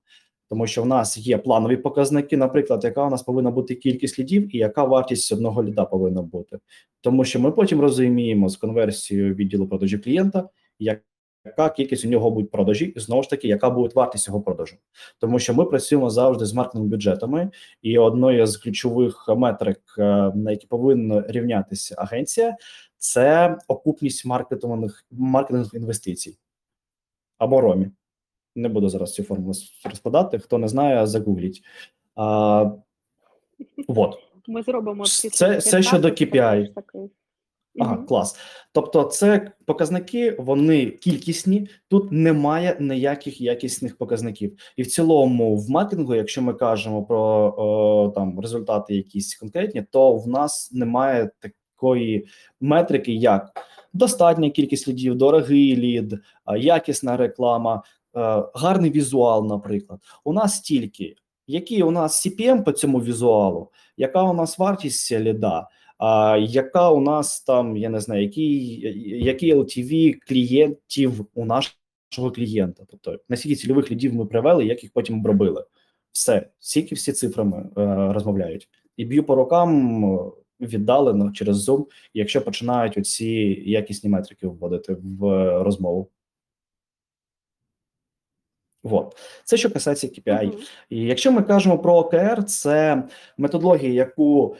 Тому 0.48 0.66
що 0.66 0.82
в 0.82 0.86
нас 0.86 1.18
є 1.18 1.38
планові 1.38 1.76
показники, 1.76 2.36
наприклад, 2.36 2.84
яка 2.84 3.06
у 3.06 3.10
нас 3.10 3.22
повинна 3.22 3.50
бути 3.50 3.74
кількість 3.74 4.18
лідів 4.18 4.56
і 4.56 4.58
яка 4.58 4.84
вартість 4.84 5.32
одного 5.32 5.64
ліда 5.64 5.84
повинна 5.84 6.22
бути, 6.22 6.58
тому 7.00 7.24
що 7.24 7.40
ми 7.40 7.52
потім 7.52 7.80
розуміємо 7.80 8.48
з 8.48 8.56
конверсією 8.56 9.34
відділу 9.34 9.68
продажі 9.68 9.98
клієнта, 9.98 10.48
як 10.78 11.02
яка 11.46 11.68
кількість 11.68 12.04
у 12.04 12.08
нього 12.08 12.30
будуть 12.30 12.50
продажі, 12.50 12.84
і 12.84 13.00
знову 13.00 13.22
ж 13.22 13.30
таки, 13.30 13.48
яка 13.48 13.70
буде 13.70 13.94
вартість 13.94 14.24
цього 14.24 14.40
продажу, 14.40 14.76
тому 15.18 15.38
що 15.38 15.54
ми 15.54 15.64
працюємо 15.64 16.10
завжди 16.10 16.46
з 16.46 16.52
маркетинг 16.52 16.84
бюджетами, 16.86 17.50
і 17.82 17.98
одною 17.98 18.46
з 18.46 18.56
ключових 18.56 19.28
метрик, 19.28 19.80
е, 19.98 20.02
на 20.34 20.50
які 20.50 20.66
повинна 20.66 21.24
рівнятися 21.28 21.94
агенція, 21.98 22.56
це 22.98 23.58
окупність 23.68 24.26
маркетингових 24.26 25.04
маркетингових 25.10 25.74
інвестицій 25.74 26.38
або 27.38 27.60
ромі. 27.60 27.90
Не 28.54 28.68
буду 28.68 28.88
зараз 28.88 29.14
цю 29.14 29.22
формулу 29.22 29.52
розкладати. 29.84 30.38
Хто 30.38 30.58
не 30.58 30.68
знає, 30.68 31.06
загугліть. 31.06 31.62
А, 32.14 32.70
вот. 33.88 34.18
Ми 34.48 34.62
зробимо 34.62 35.04
Це- 35.06 35.60
це 35.60 35.82
щодо 35.82 36.08
KPI. 36.08 36.72
Ага, 37.78 37.96
клас. 37.96 38.36
Тобто, 38.72 39.04
це 39.04 39.52
показники, 39.66 40.36
вони 40.38 40.86
кількісні, 40.86 41.68
тут 41.88 42.12
немає 42.12 42.76
ніяких 42.80 43.40
якісних 43.40 43.98
показників. 43.98 44.56
І 44.76 44.82
в 44.82 44.86
цілому, 44.86 45.56
в 45.56 45.70
маркетингу, 45.70 46.14
якщо 46.14 46.42
ми 46.42 46.54
кажемо 46.54 47.02
про 47.02 47.54
о, 47.56 48.12
там 48.14 48.40
результати 48.40 48.94
якісь 48.96 49.34
конкретні, 49.34 49.82
то 49.82 50.16
в 50.16 50.28
нас 50.28 50.72
немає 50.72 51.30
такої 51.40 52.26
метрики, 52.60 53.12
як 53.12 53.52
достатня 53.92 54.50
кількість 54.50 54.88
лідів, 54.88 55.14
дорогий 55.14 55.76
лід, 55.76 56.14
якісна 56.56 57.16
реклама, 57.16 57.82
е, 58.16 58.42
гарний 58.54 58.90
візуал, 58.90 59.46
наприклад. 59.46 60.00
У 60.24 60.32
нас 60.32 60.60
тільки 60.60 61.16
який 61.46 61.82
у 61.82 61.90
нас 61.90 62.26
CPM 62.26 62.64
по 62.64 62.72
цьому 62.72 63.00
візуалу, 63.00 63.70
яка 63.96 64.22
у 64.22 64.32
нас 64.32 64.58
вартість 64.58 65.12
ліда, 65.12 65.68
а 65.98 66.36
яка 66.40 66.90
у 66.90 67.00
нас 67.00 67.40
там, 67.40 67.76
я 67.76 67.88
не 67.88 68.00
знаю, 68.00 68.22
який, 68.22 68.80
який 69.24 69.54
LTV 69.54 70.18
клієнтів 70.28 71.26
у 71.34 71.44
нашого 71.44 72.30
клієнта? 72.34 72.84
Тобто 72.90 73.20
наскільки 73.28 73.56
цільових 73.56 73.90
лідів 73.90 74.14
ми 74.14 74.26
привели, 74.26 74.64
як 74.66 74.82
їх 74.82 74.92
потім 74.92 75.18
обробили? 75.18 75.64
Все, 76.12 76.50
стільки 76.58 76.94
всі 76.94 77.12
цифрами 77.12 77.70
е, 77.78 78.12
розмовляють. 78.12 78.68
І 78.96 79.04
б'ю 79.04 79.24
по 79.24 79.34
рукам 79.34 80.02
віддалено 80.60 81.32
через 81.32 81.68
Zoom, 81.68 81.86
якщо 82.14 82.44
починають 82.44 82.98
оці 82.98 83.62
якісні 83.66 84.10
метрики 84.10 84.46
вводити 84.46 84.96
в 85.02 85.26
е, 85.26 85.62
розмову. 85.62 86.10
Вот. 88.82 89.16
Це 89.44 89.56
що 89.56 89.70
касається 89.70 90.06
KPI. 90.06 90.46
Мгм. 90.46 90.58
І 90.90 91.00
якщо 91.00 91.32
ми 91.32 91.42
кажемо 91.42 91.78
про 91.78 91.94
ОКР, 91.96 92.44
це 92.44 93.02
методологія, 93.38 93.92
яку 93.92 94.56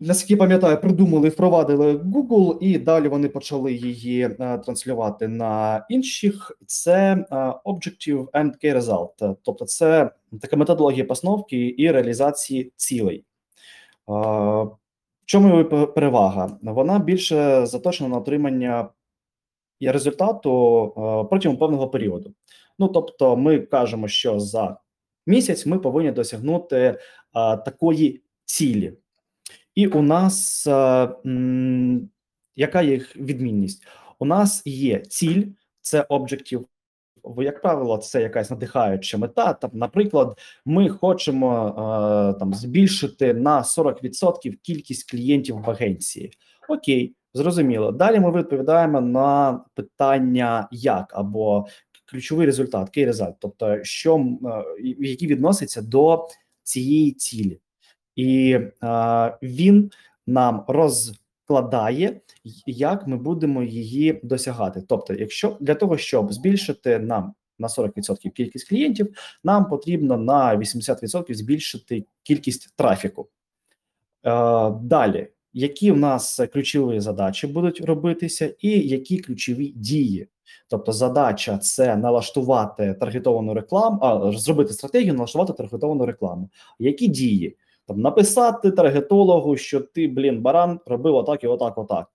наскільки 0.00 0.36
пам'ятаю, 0.36 0.80
придумали, 0.80 1.28
впровадили 1.28 1.92
Google, 1.92 2.58
і 2.60 2.78
далі 2.78 3.08
вони 3.08 3.28
почали 3.28 3.72
її 3.72 4.22
е, 4.22 4.58
транслювати 4.58 5.28
на 5.28 5.86
інших. 5.90 6.58
Це 6.66 7.14
е, 7.14 7.24
Objective 7.64 8.30
and 8.30 8.64
Key 8.64 8.76
Result, 8.76 9.36
тобто 9.42 9.64
це 9.64 10.10
така 10.40 10.56
методологія 10.56 11.04
постановки 11.04 11.74
і 11.78 11.90
реалізації 11.90 12.72
цілей. 12.76 13.18
Е, 13.18 13.24
В 14.06 14.76
чому 15.26 15.50
її 15.50 15.64
перевага? 15.86 16.58
Вона 16.62 16.98
більше 16.98 17.66
заточена 17.66 18.08
на 18.08 18.16
отримання 18.16 18.88
результату 19.80 20.92
протягом 21.30 21.58
певного 21.58 21.88
періоду. 21.88 22.34
Ну 22.78 22.88
тобто, 22.88 23.36
ми 23.36 23.58
кажемо, 23.58 24.08
що 24.08 24.40
за 24.40 24.76
місяць 25.26 25.66
ми 25.66 25.78
повинні 25.78 26.12
досягнути 26.12 26.98
такої 27.64 28.22
цілі. 28.44 28.92
І 29.76 29.86
у 29.86 30.02
нас 30.02 30.66
е, 30.66 31.08
яка 32.56 32.82
їх 32.82 33.16
відмінність? 33.16 33.86
У 34.18 34.24
нас 34.24 34.62
є 34.66 34.98
ціль, 34.98 35.42
це. 35.80 36.06
В- 37.24 37.44
Як 37.44 37.62
правило, 37.62 37.98
це 37.98 38.22
якась 38.22 38.50
надихаюча 38.50 39.18
мета. 39.18 39.52
Там, 39.52 39.70
наприклад, 39.74 40.38
ми 40.64 40.88
хочемо 40.88 41.68
е, 41.68 42.38
там 42.38 42.54
збільшити 42.54 43.34
на 43.34 43.62
40% 43.62 44.56
кількість 44.62 45.10
клієнтів 45.10 45.56
в 45.60 45.70
агенції. 45.70 46.32
Окей, 46.68 47.14
зрозуміло. 47.34 47.92
Далі 47.92 48.20
ми 48.20 48.32
відповідаємо 48.32 49.00
на 49.00 49.60
питання 49.74 50.68
як 50.70 51.12
або 51.16 51.66
ключовий 52.10 52.46
результат, 52.46 52.98
key 52.98 53.08
result, 53.08 53.34
тобто 53.40 53.84
що 53.84 54.16
е, 54.16 54.64
які 54.98 55.26
відносяться 55.26 55.82
до 55.82 56.28
цієї 56.62 57.12
цілі 57.12 57.60
і 58.16 58.50
е, 58.52 59.38
він 59.42 59.90
нам 60.26 60.64
розкладає, 60.68 62.20
як 62.66 63.06
ми 63.06 63.16
будемо 63.16 63.62
її 63.62 64.20
досягати. 64.22 64.82
Тобто, 64.88 65.14
якщо 65.14 65.56
для 65.60 65.74
того, 65.74 65.98
щоб 65.98 66.32
збільшити 66.32 66.98
нам 66.98 67.34
на 67.58 67.68
40% 67.68 68.30
кількість 68.30 68.68
клієнтів, 68.68 69.14
нам 69.44 69.68
потрібно 69.68 70.16
на 70.16 70.56
80% 70.56 71.34
збільшити 71.34 72.06
кількість 72.22 72.76
трафіку. 72.76 73.28
Е, 74.24 74.70
далі, 74.82 75.28
які 75.52 75.92
в 75.92 75.96
нас 75.96 76.40
ключові 76.52 77.00
задачі 77.00 77.46
будуть 77.46 77.80
робитися, 77.80 78.54
і 78.60 78.70
які 78.70 79.18
ключові 79.18 79.68
дії. 79.68 80.28
Тобто, 80.68 80.92
задача 80.92 81.58
це 81.58 81.96
налаштувати 81.96 82.94
таргетовану 82.94 83.54
рекламу, 83.54 83.98
а 84.02 84.32
зробити 84.32 84.72
стратегію, 84.72 85.14
налаштувати 85.14 85.52
таргетовану 85.52 86.06
рекламу. 86.06 86.50
Які 86.78 87.08
дії? 87.08 87.56
Там 87.86 88.00
написати 88.00 88.70
таргетологу, 88.70 89.56
що 89.56 89.80
ти, 89.80 90.08
блін, 90.08 90.40
баран, 90.42 90.80
робив 90.86 91.14
отак 91.14 91.44
і 91.44 91.46
отак, 91.46 91.78
отак. 91.78 92.06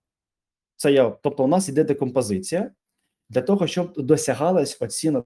Це 0.75 0.91
я, 0.91 1.10
тобто, 1.10 1.43
у 1.43 1.47
нас 1.47 1.69
іде 1.69 1.84
декомпозиція 1.84 2.71
для 3.29 3.41
того, 3.41 3.67
щоб 3.67 3.93
досягалась 3.97 4.77
оці 4.81 5.12
на- 5.12 5.23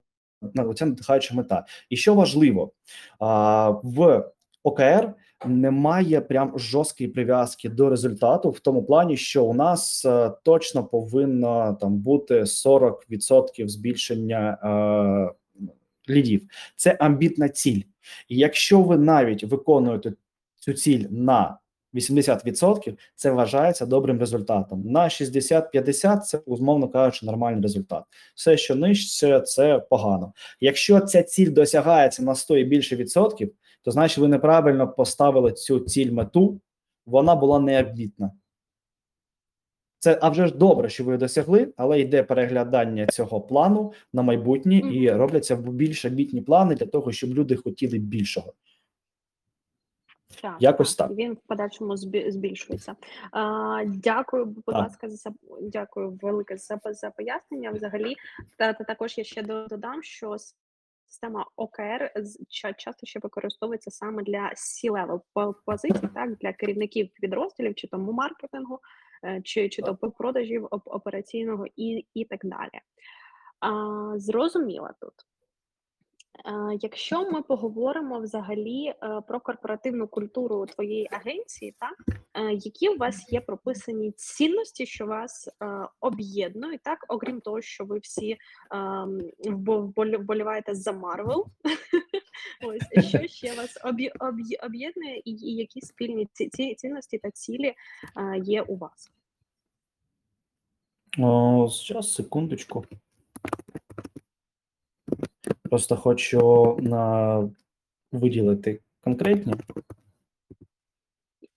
на- 0.54 0.64
оця 0.64 0.86
надихаюча 0.86 1.34
мета. 1.34 1.66
І 1.90 1.96
що 1.96 2.14
важливо, 2.14 2.72
а, 3.18 3.70
в 3.70 4.30
ОКР 4.62 5.12
немає 5.46 6.20
прям 6.20 6.58
жорсткої 6.58 7.08
прив'язки 7.10 7.68
до 7.68 7.90
результату 7.90 8.50
в 8.50 8.60
тому 8.60 8.84
плані, 8.84 9.16
що 9.16 9.44
у 9.44 9.54
нас 9.54 10.04
е, 10.04 10.32
точно 10.42 10.84
повинно 10.84 11.78
там 11.80 11.96
бути 11.96 12.46
40% 12.46 13.68
збільшення 13.68 14.58
е, 14.62 16.12
лідів. 16.12 16.48
Це 16.76 16.96
амбітна 17.00 17.48
ціль. 17.48 17.80
І 18.28 18.36
якщо 18.36 18.80
ви 18.80 18.96
навіть 18.98 19.44
виконуєте 19.44 20.12
цю 20.66 20.72
ціль 20.72 21.04
на 21.10 21.58
80%, 21.94 22.98
це 23.14 23.30
вважається 23.30 23.86
добрим 23.86 24.18
результатом. 24.18 24.82
На 24.84 25.04
60-50% 25.04 26.20
це, 26.20 26.38
умовно 26.46 26.88
кажучи, 26.88 27.26
нормальний 27.26 27.62
результат. 27.62 28.04
Все, 28.34 28.56
що 28.56 28.74
нижче, 28.74 29.40
це 29.40 29.78
погано. 29.78 30.32
Якщо 30.60 31.00
ця 31.00 31.22
ціль 31.22 31.50
досягається 31.50 32.22
на 32.22 32.34
100 32.34 32.56
і 32.56 32.64
більше 32.64 32.96
відсотків, 32.96 33.52
то 33.82 33.90
значить 33.90 34.18
ви 34.18 34.28
неправильно 34.28 34.88
поставили 34.88 35.52
цю 35.52 35.80
ціль 35.80 36.12
мету, 36.12 36.60
вона 37.06 37.34
була 37.34 37.58
неамбітна. 37.58 38.30
Це 39.98 40.18
а 40.22 40.28
вже 40.28 40.46
ж 40.46 40.54
добре, 40.54 40.88
що 40.88 41.04
ви 41.04 41.16
досягли, 41.16 41.72
але 41.76 42.00
йде 42.00 42.22
переглядання 42.22 43.06
цього 43.06 43.40
плану 43.40 43.92
на 44.12 44.22
майбутнє 44.22 44.78
і 44.78 45.10
робляться 45.10 45.56
більш 45.56 46.04
амбітні 46.04 46.40
плани 46.40 46.74
для 46.74 46.86
того, 46.86 47.12
щоб 47.12 47.34
люди 47.34 47.56
хотіли 47.56 47.98
більшого. 47.98 48.52
Так, 50.42 50.56
Якось 50.60 50.94
так. 50.96 51.10
Він 51.10 51.32
в 51.32 51.40
подальшому 51.46 51.96
збільшується. 51.96 52.96
А, 53.32 53.84
дякую, 53.86 54.44
будь 54.44 54.64
Так. 54.64 54.74
ласка, 54.74 55.10
за 55.10 55.30
дякую 55.60 56.18
велике 56.22 56.56
за, 56.56 56.80
за 56.84 57.10
пояснення. 57.10 57.70
Взагалі, 57.70 58.16
та, 58.58 58.72
та 58.72 58.84
також 58.84 59.18
я 59.18 59.24
ще 59.24 59.42
додам, 59.42 60.02
що 60.02 60.36
система 61.06 61.46
ОКР 61.56 62.12
часто 62.76 63.06
ще 63.06 63.20
використовується 63.22 63.90
саме 63.90 64.22
для 64.22 64.52
C-level 64.56 65.20
позицій, 65.66 66.08
так 66.14 66.36
для 66.36 66.52
керівників 66.52 67.08
підрозділів, 67.14 67.74
чи 67.74 67.88
тому 67.88 68.12
маркетингу, 68.12 68.80
е, 69.24 69.40
чи, 69.44 69.68
чи 69.68 69.82
то 69.82 69.96
продажів 69.96 70.68
операційного 70.70 71.66
і, 71.76 72.06
і 72.14 72.24
так 72.24 72.40
далі. 72.42 72.80
А, 73.60 74.18
зрозуміла 74.18 74.94
тут. 75.00 75.12
Е, 76.44 76.78
Якщо 76.80 77.30
ми 77.30 77.42
поговоримо 77.42 78.18
взагалі 78.20 78.86
е, 78.86 79.20
про 79.28 79.40
корпоративну 79.40 80.08
культуру 80.08 80.66
твоєї 80.66 81.08
агенції, 81.10 81.74
так 81.78 81.96
е, 82.34 82.52
які 82.52 82.88
у 82.88 82.96
вас 82.98 83.32
є 83.32 83.40
прописані 83.40 84.12
цінності, 84.12 84.86
що 84.86 85.06
вас 85.06 85.48
об'єднують, 86.00 86.82
так 86.82 87.04
окрім 87.08 87.40
того, 87.40 87.60
що 87.60 87.84
ви 87.84 87.98
всі 87.98 88.36
ем, 88.70 89.20
вбо- 89.44 89.92
вболі- 89.92 90.16
вболіваєте 90.18 90.74
за 90.74 90.92
Марвел, 90.92 91.46
ось 92.64 93.06
що 93.08 93.28
ще 93.28 93.54
вас 93.54 93.78
об'є- 93.84 94.12
об'є- 94.20 94.66
об'єднує, 94.66 95.22
і, 95.24 95.32
які 95.54 95.80
спільні 95.80 96.28
ці, 96.32 96.48
ці 96.48 96.74
цінності 96.74 97.18
та 97.18 97.30
цілі 97.30 97.74
є 98.42 98.62
у 98.62 98.76
вас? 98.76 99.10
Зараз, 101.88 102.14
секундочку. 102.14 102.84
Просто 105.70 105.96
хочу 105.96 106.76
на... 106.80 107.48
виділити 108.12 108.80
конкретні. 109.00 109.54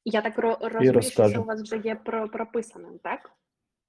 Я 0.05 0.21
так 0.21 0.39
розумію, 0.61 1.01
що 1.01 1.41
у 1.41 1.45
вас 1.45 1.61
вже 1.61 1.77
є 1.77 1.95
про 1.95 2.29
прописаним, 2.29 2.99
так? 3.03 3.31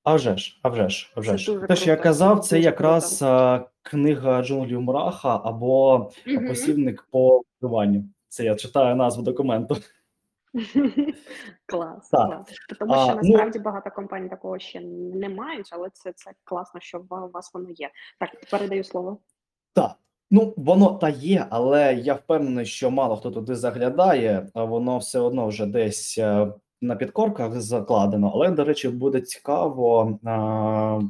А 0.04 0.14
вже 0.14 0.36
ж, 0.36 0.60
а 0.62 0.68
вже 0.68 0.88
ж, 0.88 1.12
а 1.16 1.20
вже 1.20 1.38
ж. 1.38 1.58
Те, 1.68 1.76
що 1.76 1.90
я 1.90 1.96
казав, 1.96 2.40
це 2.40 2.60
якраз 2.60 3.22
а, 3.22 3.66
книга 3.82 4.42
джунглів 4.42 4.80
Мураха 4.80 5.40
або 5.44 6.10
Мгм. 6.26 6.48
посібник 6.48 7.08
по 7.10 7.42
вбиванню. 7.60 8.04
Це 8.28 8.44
я 8.44 8.54
читаю 8.54 8.96
назву 8.96 9.22
документу. 9.22 9.76
Клас, 11.66 12.08
Так. 12.08 12.26
клас. 12.28 12.46
Тому 12.78 12.92
А, 12.92 13.04
що 13.04 13.14
ну- 13.14 13.28
насправді 13.28 13.58
багато 13.58 13.90
компаній 13.90 14.28
такого 14.28 14.58
ще 14.58 14.80
не 14.80 15.28
мають, 15.28 15.68
але 15.72 15.90
це, 15.92 16.12
це 16.12 16.32
класно, 16.44 16.80
що 16.80 17.00
у 17.10 17.30
вас 17.30 17.54
воно 17.54 17.70
є. 17.70 17.90
Так, 18.18 18.30
передаю 18.50 18.84
слово. 18.84 19.18
Так, 19.74 19.92
ну 20.30 20.54
воно 20.56 20.90
та 20.90 21.08
є, 21.08 21.46
але 21.50 21.94
я 21.94 22.14
впевнений, 22.14 22.66
що 22.66 22.90
мало 22.90 23.16
хто 23.16 23.30
туди 23.30 23.54
заглядає, 23.54 24.48
воно 24.54 24.98
все 24.98 25.18
одно 25.18 25.46
вже 25.46 25.66
десь 25.66 26.18
е, 26.18 26.52
на 26.80 26.96
підкорках 26.96 27.60
закладено. 27.60 28.32
Але, 28.34 28.50
до 28.50 28.64
речі, 28.64 28.88
буде 28.88 29.20
цікаво 29.20 30.18
а, 30.24 31.00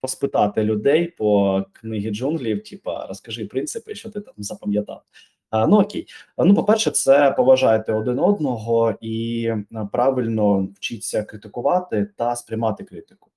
поспитати 0.00 0.64
людей 0.64 1.06
по 1.06 1.62
книгі 1.72 2.10
джунглів, 2.10 2.64
типа 2.64 3.06
розкажи 3.06 3.46
принципи, 3.46 3.94
що 3.94 4.10
ти 4.10 4.20
там 4.20 4.34
запам'ятав. 4.38 5.02
А, 5.50 5.66
ну 5.66 5.80
окей, 5.80 6.06
ну 6.38 6.54
по-перше, 6.54 6.90
це 6.90 7.30
поважайте 7.30 7.92
один 7.92 8.18
одного 8.18 8.94
і 9.00 9.50
правильно 9.92 10.68
вчіться 10.76 11.22
критикувати 11.22 12.08
та 12.16 12.36
сприймати 12.36 12.84
критику. 12.84 13.31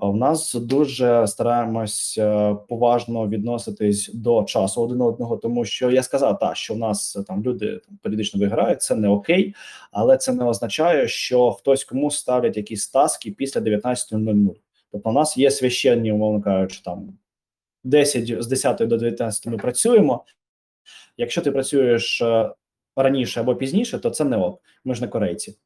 В 0.00 0.16
нас 0.16 0.54
дуже 0.54 1.26
стараємось 1.26 2.18
е, 2.18 2.56
поважно 2.68 3.28
відноситись 3.28 4.10
до 4.14 4.44
часу 4.44 4.82
один 4.82 5.00
одного, 5.00 5.36
тому 5.36 5.64
що 5.64 5.90
я 5.90 6.02
сказав, 6.02 6.38
так, 6.38 6.56
що 6.56 6.74
в 6.74 6.78
нас 6.78 7.16
е, 7.16 7.22
там 7.22 7.42
люди 7.42 7.80
там, 7.88 7.98
періодично 8.02 8.40
виграють, 8.40 8.82
це 8.82 8.94
не 8.94 9.08
окей, 9.08 9.54
але 9.92 10.16
це 10.16 10.32
не 10.32 10.44
означає, 10.44 11.08
що 11.08 11.52
хтось 11.52 11.84
комусь 11.84 12.18
ставлять 12.18 12.56
якісь 12.56 12.88
таски 12.88 13.30
після 13.30 13.60
19.00. 13.60 14.54
Тобто, 14.92 15.10
у 15.10 15.12
нас 15.12 15.36
є 15.36 15.50
священні, 15.50 16.12
умовно 16.12 16.42
кажучи, 16.42 16.80
там 16.84 17.18
10 17.84 18.42
з 18.42 18.46
10 18.46 18.76
до 18.76 18.96
19 18.96 19.46
ми 19.46 19.56
працюємо. 19.56 20.24
Якщо 21.16 21.42
ти 21.42 21.52
працюєш 21.52 22.22
е, 22.22 22.50
раніше 22.96 23.40
або 23.40 23.54
пізніше, 23.54 23.98
то 23.98 24.10
це 24.10 24.24
не 24.24 24.36
ок. 24.36 24.62
Ми 24.84 24.94
ж 24.94 25.00
не 25.00 25.08
корейці 25.08 25.56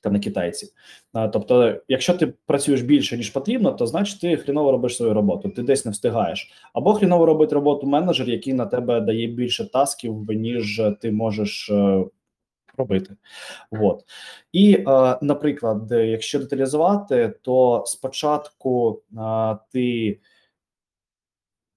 та 0.00 0.10
не 0.10 0.20
китайці. 0.20 0.72
А, 1.12 1.28
тобто, 1.28 1.80
якщо 1.88 2.14
ти 2.14 2.26
працюєш 2.26 2.82
більше 2.82 3.16
ніж 3.16 3.30
потрібно, 3.30 3.72
то 3.72 3.86
значить 3.86 4.20
ти 4.20 4.36
хріново 4.36 4.72
робиш 4.72 4.96
свою 4.96 5.14
роботу. 5.14 5.48
Ти 5.48 5.62
десь 5.62 5.84
не 5.84 5.90
встигаєш, 5.90 6.52
або 6.72 6.94
хріново 6.94 7.26
робить 7.26 7.52
роботу 7.52 7.86
менеджер, 7.86 8.28
який 8.28 8.52
на 8.52 8.66
тебе 8.66 9.00
дає 9.00 9.26
більше 9.26 9.70
тасків, 9.70 10.26
ніж 10.28 10.82
ти 11.00 11.12
можеш 11.12 11.70
е, 11.70 12.04
робити. 12.76 13.16
От 13.70 14.04
і, 14.52 14.74
е, 14.88 15.18
наприклад, 15.22 15.90
якщо 15.90 16.38
деталізувати, 16.38 17.34
то 17.42 17.84
спочатку 17.86 19.02
е, 19.18 19.56
ти 19.72 20.18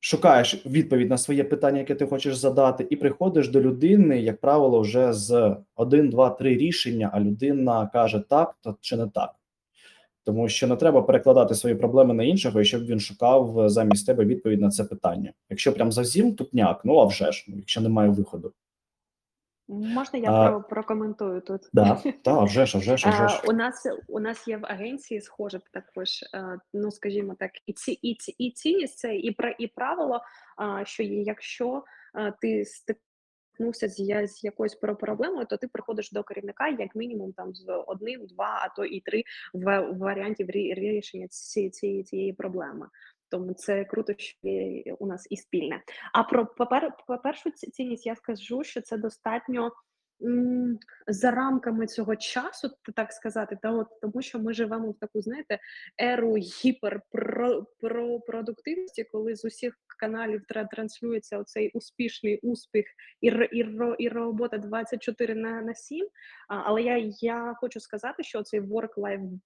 шукаєш 0.03 0.65
відповідь 0.65 1.09
на 1.09 1.17
своє 1.17 1.43
питання, 1.43 1.79
яке 1.79 1.95
ти 1.95 2.05
хочеш 2.05 2.35
задати, 2.35 2.87
і 2.89 2.95
приходиш 2.95 3.49
до 3.49 3.61
людини, 3.61 4.21
як 4.21 4.41
правило, 4.41 4.79
вже 4.79 5.13
з 5.13 5.55
один, 5.75 6.09
два, 6.09 6.29
три 6.29 6.57
рішення. 6.57 7.09
А 7.13 7.19
людина 7.19 7.89
каже 7.93 8.23
так, 8.29 8.55
то 8.61 8.77
чи 8.81 8.97
не 8.97 9.07
так. 9.07 9.35
Тому 10.23 10.49
що 10.49 10.67
не 10.67 10.75
треба 10.75 11.01
перекладати 11.01 11.55
свої 11.55 11.75
проблеми 11.75 12.13
на 12.13 12.23
іншого, 12.23 12.61
і 12.61 12.65
щоб 12.65 12.85
він 12.85 12.99
шукав 12.99 13.69
замість 13.69 14.05
тебе 14.05 14.25
відповідь 14.25 14.61
на 14.61 14.69
це 14.69 14.83
питання. 14.83 15.33
Якщо 15.49 15.73
прям 15.73 15.91
зовсім 15.91 16.35
тупняк, 16.35 16.81
ну 16.85 16.99
а 16.99 17.05
вже 17.05 17.31
ж, 17.31 17.45
ну, 17.47 17.55
якщо 17.57 17.81
немає 17.81 18.09
виходу. 18.09 18.53
Можна 19.67 20.19
я 20.19 20.31
А, 20.31 20.59
прокоментую 20.59 21.41
тут? 21.41 21.61
Да, 21.73 22.01
та, 22.23 22.43
вже 22.43 22.65
ж, 22.65 22.77
вже 22.77 22.97
ж, 22.97 23.09
вже 23.09 23.27
ж. 23.27 23.41
У 23.47 23.53
нас 23.53 23.87
у 24.07 24.19
нас 24.19 24.47
є 24.47 24.57
в 24.57 24.65
агенції 24.65 25.21
схоже 25.21 25.61
також, 25.71 26.09
е, 26.33 26.59
ну 26.73 26.91
скажімо 26.91 27.35
так, 27.39 27.51
і 27.65 27.73
ці 27.73 27.91
і 27.91 28.15
ці 28.15 28.31
і 28.31 28.51
цінність 28.51 28.97
це 28.97 29.15
і 29.15 29.31
про 29.31 29.49
і 29.49 29.67
правило, 29.67 30.21
що 30.83 31.03
є, 31.03 31.21
якщо 31.21 31.83
е, 32.15 32.33
ти 32.41 32.65
стикнувся 32.65 33.87
з, 33.87 34.27
з 34.27 34.43
якоюсь 34.43 34.75
проблемою, 34.75 35.45
то 35.45 35.57
ти 35.57 35.67
приходиш 35.67 36.11
до 36.11 36.23
керівника 36.23 36.67
як 36.67 36.95
мінімум 36.95 37.33
там 37.33 37.55
з 37.55 37.83
одним, 37.87 38.27
два, 38.27 38.59
а 38.63 38.75
то 38.75 38.85
і 38.85 38.99
три 38.99 39.23
в 39.53 39.81
варіантів 39.81 40.49
рішення 40.49 41.27
цієї 41.27 42.03
цієї 42.03 42.33
проблеми. 42.33 42.87
Тому 43.33 43.53
це 43.53 43.85
круто, 43.85 44.13
що 44.17 44.37
у 44.99 45.07
нас 45.07 45.27
і 45.29 45.37
спільне. 45.37 45.81
А 46.13 46.23
про 46.23 47.17
першу 47.23 47.51
цінність 47.51 48.05
я 48.05 48.15
скажу, 48.15 48.63
що 48.63 48.81
це 48.81 48.97
достатньо. 48.97 49.71
За 51.07 51.31
рамками 51.31 51.87
цього 51.87 52.15
часу, 52.15 52.69
так 52.95 53.13
сказати, 53.13 53.57
та 53.61 53.71
от 53.71 53.87
тому, 54.01 54.21
що 54.21 54.39
ми 54.39 54.53
живемо 54.53 54.91
в 54.91 54.99
таку, 54.99 55.21
знаєте, 55.21 55.59
еру 55.97 56.37
гіперпродуктивності, 56.37 59.03
коли 59.03 59.35
з 59.35 59.45
усіх 59.45 59.73
каналів 59.99 60.41
транслюється 60.71 61.37
оцей 61.37 61.71
успішний 61.73 62.39
успіх 62.43 62.85
і 63.21 63.27
і, 63.51 63.65
і 63.99 64.09
робота 64.09 64.57
24 64.57 65.35
на, 65.35 65.61
на 65.61 65.75
7. 65.75 66.07
А, 66.49 66.55
але 66.55 66.81
я, 66.81 67.11
я 67.21 67.53
хочу 67.57 67.79
сказати, 67.79 68.23
що 68.23 68.43
цей 68.43 68.61
work-life 68.61 69.39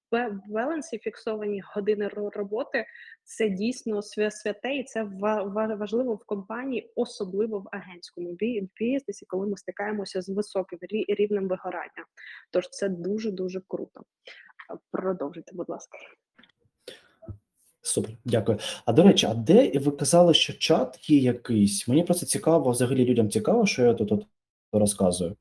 balance 0.52 0.94
і 0.94 0.98
фіксовані 0.98 1.62
години 1.76 2.08
роботи 2.08 2.86
це 3.24 3.50
дійсно 3.50 4.02
святе, 4.02 4.76
і 4.76 4.84
це 4.84 5.04
ва- 5.04 5.44
ва- 5.44 5.76
важливо 5.76 6.16
в 6.16 6.26
компанії, 6.26 6.92
особливо 6.96 7.60
в 7.60 7.68
агентському 7.72 8.38
бізнесі, 8.80 9.26
коли 9.28 9.48
ми 9.48 9.58
стикаємося 9.58 10.22
з 10.22 10.30
високим 10.58 10.80
рівнем 11.08 11.48
вигорання. 11.48 12.06
Тож 12.52 12.70
це 12.70 12.90
дуже 12.90 13.32
дуже 13.32 13.62
круто. 13.68 14.02
Продовжуйте, 14.92 15.52
будь 15.56 15.70
ласка. 15.70 15.98
Супер, 17.82 18.12
дякую. 18.26 18.58
А 18.86 18.94
до 18.94 19.04
речі, 19.04 19.26
а 19.26 19.34
де 19.34 19.72
ви 19.80 19.92
казали, 19.92 20.34
що 20.34 20.54
чат 20.54 21.10
є 21.10 21.18
якийсь? 21.18 21.88
Мені 21.88 22.04
просто 22.04 22.26
цікаво, 22.26 22.72
взагалі 22.72 23.06
людям 23.06 23.30
цікаво, 23.30 23.66
що 23.66 23.84
я 23.86 23.94
тут, 23.94 24.10
тут 24.10 24.28
розказую. 24.72 25.36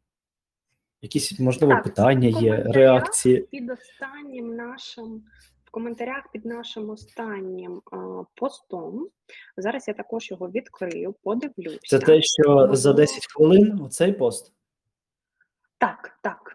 Якісь, 1.02 1.40
можливо, 1.40 1.72
Так, 1.72 1.84
питання 1.84 2.28
є, 2.40 2.56
реакції. 2.56 3.40
Під 3.40 3.70
останнім 3.70 4.56
нашим 4.56 5.24
в 5.64 5.70
коментарях 5.70 6.24
під 6.32 6.44
нашим 6.44 6.90
останнім 6.90 7.82
а, 7.92 8.22
постом. 8.34 9.08
Зараз 9.56 9.88
я 9.88 9.94
також 9.94 10.30
його 10.30 10.50
відкрию, 10.50 11.14
подивлюся. 11.22 11.78
Це 11.82 11.98
те, 11.98 12.22
що 12.22 12.42
за 12.44 12.66
Можливо. 12.66 12.96
10 12.96 13.26
хвилин 13.26 13.80
оцей 13.80 14.12
пост. 14.12 14.55
Так, 15.78 16.18
так. 16.22 16.52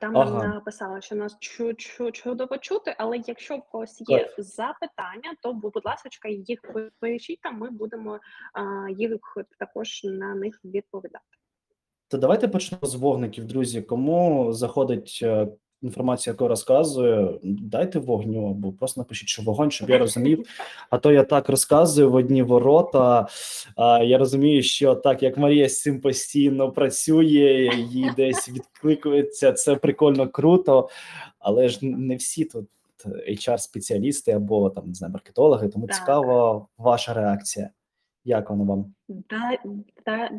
Там 0.00 0.16
Ага. 0.16 0.48
написали, 0.48 1.00
що 1.00 1.16
нас 1.16 1.36
чу- 1.40 1.74
чу- 1.74 2.12
чудово 2.12 2.58
чути, 2.58 2.94
але 2.98 3.22
якщо 3.26 3.56
в 3.56 3.62
когось 3.62 4.00
є 4.10 4.24
Так. 4.24 4.34
запитання, 4.44 5.34
то 5.42 5.52
бу- 5.52 5.70
будь 5.70 5.86
ласка, 5.86 6.08
їх 6.28 6.60
пи- 6.62 6.90
пишіть, 7.00 7.40
там 7.40 7.58
ми 7.58 7.70
будемо 7.70 8.20
а, 8.52 8.90
їх 8.90 9.12
також 9.58 10.00
на 10.04 10.34
них 10.34 10.60
відповідати. 10.64 11.24
То 12.08 12.18
давайте 12.18 12.48
почнемо 12.48 12.86
з 12.86 12.94
вогників, 12.94 13.44
друзі. 13.46 13.82
Кому 13.82 14.52
заходить 14.52 15.20
е, 15.22 15.48
інформація, 15.82 16.32
яку 16.32 16.48
розказую, 16.48 17.40
дайте 17.42 17.98
вогню, 17.98 18.50
або 18.50 18.72
просто 18.72 19.00
напишіть, 19.00 19.28
що 19.28 19.42
вогонь, 19.42 19.70
щоб 19.70 19.90
я 19.90 19.98
розумів. 19.98 20.46
А 20.90 20.98
то 20.98 21.12
я 21.12 21.22
так 21.24 21.48
розказую 21.48 22.10
в 22.10 22.14
одні 22.14 22.42
ворота. 22.42 23.26
А 23.76 24.02
я 24.02 24.18
розумію, 24.18 24.62
що 24.62 24.94
так 24.94 25.22
як 25.22 25.38
Марія 25.38 25.68
з 25.68 25.82
цим 25.82 26.00
постійно 26.00 26.72
працює, 26.72 27.70
їй 27.90 28.10
десь 28.16 28.48
відкликується, 28.48 29.52
це 29.52 29.76
прикольно 29.76 30.28
круто, 30.28 30.88
але 31.38 31.68
ж 31.68 31.86
не 31.86 32.16
всі 32.16 32.44
тут 32.44 32.68
HR-спеціалісти 33.28 34.30
або 34.30 34.70
там 34.70 34.88
не 34.88 34.94
знаю, 34.94 35.12
маркетологи, 35.12 35.68
тому 35.68 35.86
Так. 35.86 35.96
цікава 35.96 36.66
ваша 36.78 37.14
реакція. 37.14 37.70
Як 38.24 38.50
воно 38.50 38.64
вам? 38.64 38.94
Да, 39.08 39.58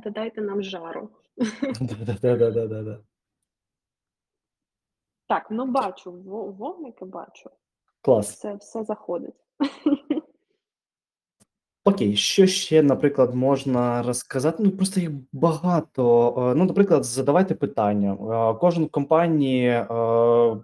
додайте 0.03 0.41
нам 0.41 0.63
жару. 0.63 1.09
Так, 5.29 5.47
ну 5.51 5.65
бачу, 5.65 6.11
во- 6.11 6.51
вогники 6.51 7.05
бачу. 7.05 7.49
Клас. 8.01 8.31
Все, 8.31 8.55
все 8.55 8.83
заходить. 8.83 9.35
Окей, 11.85 12.15
що 12.15 12.47
ще, 12.47 12.83
наприклад, 12.83 13.35
можна 13.35 14.03
розказати? 14.03 14.63
Ну, 14.63 14.71
просто 14.71 14.99
їх 14.99 15.09
багато. 15.33 16.33
Е, 16.37 16.55
Ну, 16.55 16.65
наприклад, 16.65 17.03
задавайте 17.03 17.55
питання. 17.55 18.13
Е, 18.13 18.57
Кожен 18.59 18.85
в 18.85 18.89
компанії 18.89 19.67
е, 19.67 19.85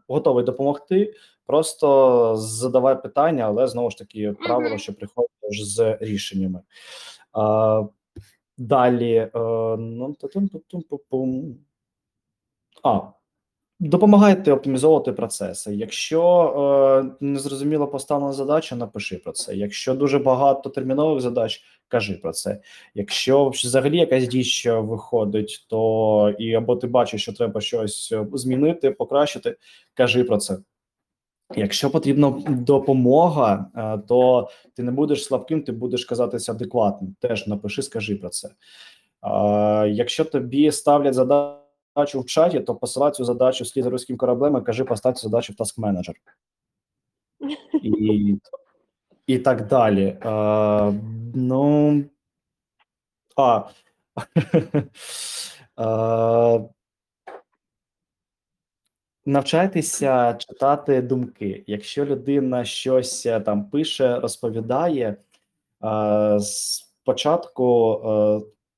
готовий 0.08 0.46
допомогти. 0.46 1.14
Просто 1.46 2.36
задавай 2.38 3.02
питання, 3.02 3.44
але 3.46 3.68
знову 3.68 3.90
ж 3.92 3.98
таки 3.98 4.32
правило, 4.32 4.78
що 4.78 4.94
приходиш 4.94 5.64
з 5.64 5.98
рішеннями. 6.02 6.62
Далі, 8.58 9.30
ну. 9.80 10.16
А, 12.84 13.02
Допомагайте 13.80 14.52
оптимізовувати 14.52 15.12
процеси. 15.12 15.76
Якщо 15.76 16.22
е, 17.22 17.26
незрозуміло 17.26 17.88
поставлена 17.88 18.34
задача, 18.34 18.76
напиши 18.76 19.18
про 19.18 19.32
це. 19.32 19.56
Якщо 19.56 19.94
дуже 19.94 20.20
багато 20.20 20.70
термінових 20.70 21.22
задач, 21.22 21.64
кажи 21.88 22.14
про 22.14 22.32
це. 22.32 22.62
Якщо 22.94 23.50
взагалі 23.50 23.98
якась 23.98 24.28
діч 24.28 24.68
виходить, 24.68 25.66
то 25.70 26.34
і 26.40 26.54
або 26.54 26.76
ти 26.76 26.88
бачиш, 26.88 27.22
що 27.22 27.34
треба 27.34 27.62
щось 27.62 28.12
е, 28.12 28.28
змінити, 28.34 28.92
покращити, 28.92 29.58
кажи 29.94 30.24
про 30.24 30.38
це. 30.38 30.58
Якщо 31.56 31.90
потрібна 31.90 32.44
допомога, 32.48 33.66
е, 33.76 34.02
то 34.08 34.50
ти 34.74 34.84
не 34.84 34.92
будеш 34.92 35.24
слабким, 35.24 35.62
ти 35.62 35.72
будеш 35.72 36.06
казатися 36.06 36.52
адекватним. 36.52 37.16
Теж 37.20 37.48
напиши, 37.48 37.82
скажи 37.82 38.16
про 38.16 38.30
це. 38.30 38.48
Е, 38.48 39.90
Якщо 39.90 40.26
тобі 40.26 40.72
ставлять 40.72 41.14
задачу 41.14 41.65
в 41.96 42.26
чаті, 42.26 42.60
то 42.60 42.76
посилай 42.76 43.12
цю 43.12 43.26
задачу 43.26 43.64
вслід 43.64 43.84
за 43.84 43.90
руським 43.90 44.18
кораблем 44.18 44.58
і 44.58 44.62
кажи, 44.62 44.84
постав 44.84 45.14
цю 45.14 45.22
задачу 45.22 45.54
в 45.54 45.62
Task 45.62 45.80
Manager. 45.80 46.14
І, 47.84 48.36
і 49.28 49.40
так 49.40 49.68
далі. 49.68 50.06
Е, 50.06 50.94
ну, 51.36 52.04
А. 53.36 53.64
Е, 55.80 56.70
Навчайтеся 59.26 60.34
читати 60.34 61.02
думки. 61.02 61.64
Якщо 61.68 62.06
людина 62.06 62.66
щось 62.66 63.26
е, 63.26 63.40
там 63.40 63.70
пише, 63.70 64.20
розповідає, 64.20 65.18
спочатку 66.40 67.66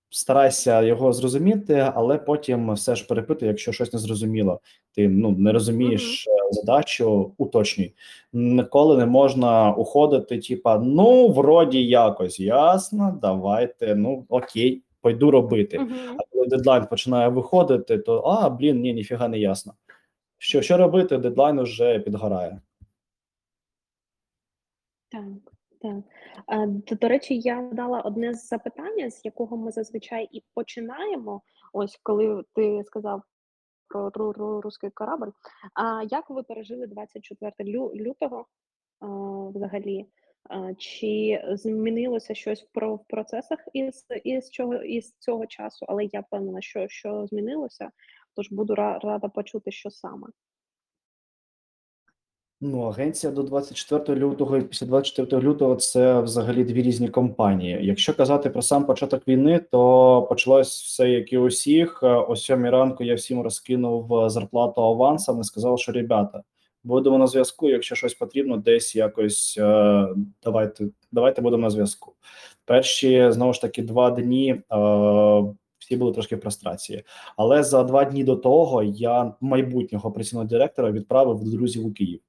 старайся 0.09 0.81
його 0.81 1.13
зрозуміти, 1.13 1.91
але 1.95 2.17
потім 2.17 2.73
все 2.73 2.95
ж 2.95 3.07
перепитуй, 3.07 3.47
якщо 3.47 3.71
щось 3.71 3.93
не 3.93 3.99
зрозуміло. 3.99 4.59
Ти 4.91 5.09
ну 5.09 5.31
не 5.31 5.51
розумієш 5.51 6.27
е, 6.27 6.53
задачу, 6.53 7.33
уточнюй. 7.37 7.93
Ніколи 8.33 8.97
не 8.97 9.05
можна 9.05 9.73
уходити, 9.73 10.39
типа, 10.39 10.77
ну, 10.77 11.27
вроді 11.27 11.85
якось 11.85 12.39
ясно, 12.39 13.19
давайте, 13.21 13.95
ну 13.95 14.25
окей, 14.29 14.83
пойду 15.01 15.31
робити. 15.31 15.79
Мгм. 15.79 16.17
А 16.17 16.23
коли 16.31 16.47
дедлайн 16.47 16.85
починає 16.85 17.29
виходити, 17.29 17.97
то 17.97 18.19
а, 18.19 18.49
блін, 18.49 18.81
ні, 18.81 18.93
ніфіга 18.93 19.27
не 19.27 19.39
ясно. 19.39 19.73
Що, 20.37 20.61
що 20.61 20.77
робити, 20.77 21.17
дедлайн 21.17 21.61
вже 21.61 21.99
підгорає. 21.99 22.61
Так, 25.09 25.23
так. 25.81 26.03
А, 26.47 26.65
до, 26.67 27.07
речі, 27.07 27.39
я 27.39 27.69
дала 27.73 28.01
одне 28.01 28.33
з 28.33 28.47
запитання, 28.47 29.11
з 29.11 29.25
якого 29.25 29.57
ми 29.57 29.71
зазвичай 29.71 30.29
і 30.31 30.43
починаємо. 30.53 31.41
Ось 31.73 31.99
коли 32.03 32.43
ти 32.53 32.83
сказав 32.85 33.21
про 33.87 34.09
ру, 34.09 34.31
ру, 34.61 34.61
корабль. 34.93 35.31
А 35.73 36.03
як 36.03 36.29
ви 36.29 36.43
пережили 36.43 36.87
24 36.87 37.53
лю, 37.59 37.91
лютого 37.95 38.45
а, 38.99 39.07
взагалі? 39.55 40.05
А, 40.49 40.73
чи 40.73 41.43
змінилося 41.49 42.33
щось 42.35 42.63
в 42.63 42.67
про 42.73 42.95
в 42.95 43.05
процесах 43.07 43.59
із, 43.73 44.05
із, 44.23 44.51
чого, 44.51 44.75
із 44.75 45.15
цього 45.19 45.45
часу? 45.45 45.85
Але 45.89 46.05
я 46.05 46.19
впевнена, 46.21 46.61
що, 46.61 46.87
що 46.87 47.27
змінилося, 47.27 47.91
тож 48.35 48.51
буду 48.51 48.75
ра- 48.75 48.99
рада 48.99 49.27
почути, 49.27 49.71
що 49.71 49.89
саме. 49.89 50.27
Ну, 52.61 52.81
агенція 52.81 53.33
до 53.33 53.43
24 53.43 54.19
лютого 54.19 54.57
і 54.57 54.61
після 54.61 54.87
24 54.87 55.41
лютого 55.41 55.75
це 55.75 56.21
взагалі 56.21 56.63
дві 56.63 56.81
різні 56.81 57.09
компанії. 57.09 57.79
Якщо 57.81 58.13
казати 58.13 58.49
про 58.49 58.61
сам 58.61 58.85
початок 58.85 59.27
війни, 59.27 59.59
то 59.71 60.21
почалось 60.29 60.83
все 60.83 61.09
як 61.09 61.33
і 61.33 61.37
у 61.37 61.45
всіх. 61.47 61.99
Е, 62.03 62.07
О 62.07 62.35
сьомій 62.35 62.69
ранку 62.69 63.03
я 63.03 63.15
всім 63.15 63.41
розкинув 63.41 64.13
е, 64.13 64.29
зарплату 64.29 64.81
авансом 64.81 65.41
і 65.41 65.43
сказав, 65.43 65.79
що 65.79 65.91
ребята, 65.91 66.43
будемо 66.83 67.17
на 67.17 67.27
зв'язку. 67.27 67.69
Якщо 67.69 67.95
щось 67.95 68.13
потрібно, 68.13 68.57
десь 68.57 68.95
якось 68.95 69.57
е, 69.59 70.07
давайте, 70.43 70.87
давайте 71.11 71.41
будемо 71.41 71.63
на 71.63 71.69
зв'язку. 71.69 72.13
Перші 72.65 73.31
знову 73.31 73.53
ж 73.53 73.61
таки 73.61 73.81
два 73.81 74.11
дні. 74.11 74.51
Е, 74.51 74.63
всі 75.79 75.97
були 75.97 76.11
трошки 76.11 76.35
в 76.35 76.39
прострації, 76.39 77.03
але 77.37 77.63
за 77.63 77.83
два 77.83 78.05
дні 78.05 78.23
до 78.23 78.35
того 78.35 78.83
я 78.83 79.33
майбутнього 79.41 80.09
операційного 80.09 80.47
директора 80.47 80.91
відправив 80.91 81.43
друзів 81.43 81.85
у 81.85 81.91
Київ. 81.91 82.19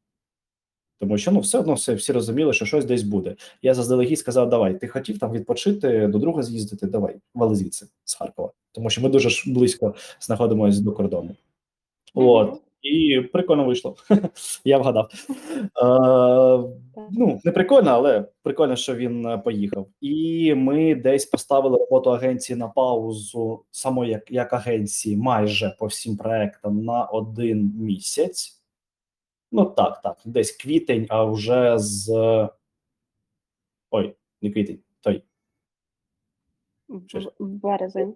Тому 1.01 1.19
що 1.19 1.31
ну 1.31 1.41
все 1.41 1.59
одно 1.59 1.75
все 1.75 1.95
всі 1.95 2.13
розуміли, 2.13 2.53
що 2.53 2.65
щось 2.65 2.85
десь 2.85 3.03
буде. 3.03 3.37
Я 3.63 3.75
заздалегідь 3.75 4.19
сказав: 4.19 4.49
давай, 4.49 4.81
ти 4.81 4.89
хотів 4.89 5.19
там 5.19 5.33
відпочити 5.33 6.07
до 6.07 6.19
друга 6.19 6.43
з'їздити. 6.43 6.87
Давай, 6.87 7.17
вали 7.35 7.55
звідси 7.55 7.87
з 8.05 8.15
Харкова, 8.15 8.51
тому 8.73 8.91
що 8.91 9.03
ми 9.03 9.09
дуже 9.09 9.31
ж 9.31 9.53
близько 9.53 9.95
знаходимося 10.21 10.83
до 10.83 10.93
кордону. 10.93 11.31
От 12.15 12.61
і 12.83 13.21
прикольно 13.33 13.65
вийшло. 13.65 13.97
Я 14.65 14.79
вгадав. 14.79 15.11
Е, 15.61 15.65
ну 17.11 17.41
не 17.45 17.53
прикольно, 17.53 17.91
але 17.91 18.25
прикольно, 18.43 18.77
що 18.77 18.95
він 18.95 19.27
е, 19.27 19.39
поїхав. 19.39 19.87
І 20.01 20.55
ми 20.55 20.95
десь 20.95 21.27
поставили 21.27 21.79
роботу 21.79 22.11
агенції 22.11 22.57
на 22.57 22.69
паузу, 22.69 23.65
само 23.71 24.05
як, 24.05 24.31
як 24.31 24.53
агенції, 24.53 25.17
майже 25.17 25.77
по 25.79 25.87
всім 25.87 26.17
проектам 26.17 26.85
на 26.85 27.05
один 27.05 27.73
місяць. 27.79 28.58
Ну 29.53 29.65
так, 29.65 30.01
так, 30.03 30.19
десь 30.25 30.53
квітень, 30.53 31.07
а 31.09 31.25
вже 31.25 31.79
з. 31.79 32.09
Ой, 33.91 34.15
не 34.43 34.51
квітень, 34.51 34.79
той. 35.01 35.23
Березень. 37.39 38.15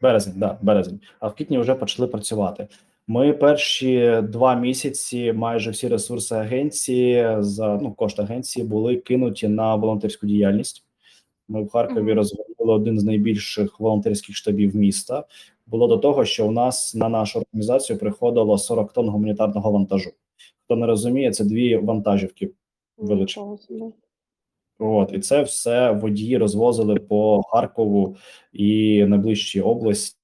березень, 0.00 0.34
да, 0.36 0.58
березень. 0.62 1.00
А 1.20 1.28
в 1.28 1.34
квітні 1.34 1.58
вже 1.58 1.74
почали 1.74 2.08
працювати. 2.08 2.68
Ми 3.06 3.32
перші 3.32 4.20
два 4.22 4.54
місяці, 4.54 5.32
майже 5.32 5.70
всі 5.70 5.88
ресурси 5.88 6.34
агенції 6.34 7.36
за 7.38 7.76
ну 7.82 7.92
кошти 7.92 8.22
агенції 8.22 8.66
були 8.66 8.96
кинуті 8.96 9.48
на 9.48 9.74
волонтерську 9.74 10.26
діяльність. 10.26 10.84
Ми 11.48 11.62
в 11.62 11.68
Харкові 11.68 12.04
Мгм. 12.06 12.14
розвинули 12.14 12.74
один 12.74 13.00
з 13.00 13.04
найбільших 13.04 13.80
волонтерських 13.80 14.36
штабів 14.36 14.76
міста. 14.76 15.24
Було 15.66 15.88
до 15.88 15.96
того, 15.98 16.24
що 16.24 16.48
у 16.48 16.50
нас 16.50 16.94
на 16.94 17.08
нашу 17.08 17.38
організацію 17.38 17.98
приходило 17.98 18.58
40 18.58 18.92
тонн 18.92 19.08
гуманітарного 19.08 19.70
вантажу. 19.70 20.10
Хто 20.66 20.76
не 20.76 20.86
розуміє, 20.86 21.32
це 21.32 21.44
дві 21.44 21.76
вантажівки 21.76 22.50
величезні. 22.96 23.92
От 24.78 25.12
і 25.12 25.18
це 25.18 25.42
все 25.42 25.90
водії 25.90 26.38
розвозили 26.38 26.96
по 26.96 27.42
Харкову 27.42 28.16
і 28.52 29.04
найближчій 29.04 29.60
області 29.60 30.18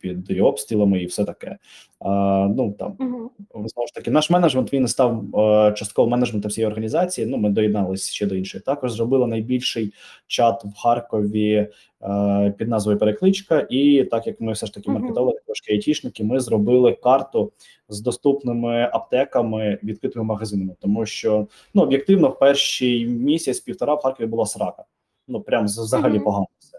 під 0.00 0.40
обстрілами, 0.40 1.02
і 1.02 1.06
все 1.06 1.24
таке. 1.24 1.58
А, 2.00 2.48
ну 2.56 2.72
там 2.78 2.96
Мгм. 2.98 3.30
знову 3.54 3.86
ж 3.86 3.94
таки, 3.94 4.10
наш 4.10 4.30
менеджмент 4.30 4.72
він 4.72 4.88
став 4.88 5.36
е, 5.38 5.72
частково 5.72 6.08
менеджментом 6.08 6.48
всієї 6.48 6.68
організації. 6.68 7.26
Ну, 7.26 7.36
ми 7.36 7.50
доєдналися 7.50 8.12
ще 8.12 8.26
до 8.26 8.34
іншої. 8.34 8.62
Також 8.62 8.92
зробили 8.92 9.26
найбільший 9.26 9.92
чат 10.26 10.64
в 10.64 10.74
Харкові 10.82 11.68
е, 12.02 12.54
під 12.58 12.68
назвою 12.68 12.98
Перекличка. 12.98 13.66
І 13.70 14.04
так 14.10 14.26
як 14.26 14.40
ми 14.40 14.52
все 14.52 14.66
ж 14.66 14.74
таки 14.74 14.90
Мгм. 14.90 15.00
маркетологи, 15.00 15.38
трошки 15.46 15.72
айтішники, 15.72 16.24
ми 16.24 16.40
зробили 16.40 16.92
карту 17.02 17.52
з 17.88 18.00
доступними 18.00 18.90
аптеками, 18.92 19.78
відкритими 19.82 20.24
магазинами, 20.24 20.74
тому 20.80 21.06
що 21.06 21.46
ну 21.74 21.82
об'єктивно, 21.82 22.28
в 22.28 22.38
перший 22.38 23.06
місяць 23.06 23.60
півтора 23.60 23.94
в 23.94 24.00
Харкові 24.02 24.26
була 24.26 24.46
срака. 24.46 24.84
Ну 25.28 25.40
прям 25.40 25.64
взагалі 25.64 26.14
Мгм. 26.14 26.24
погано 26.24 26.46
все. 26.58 26.78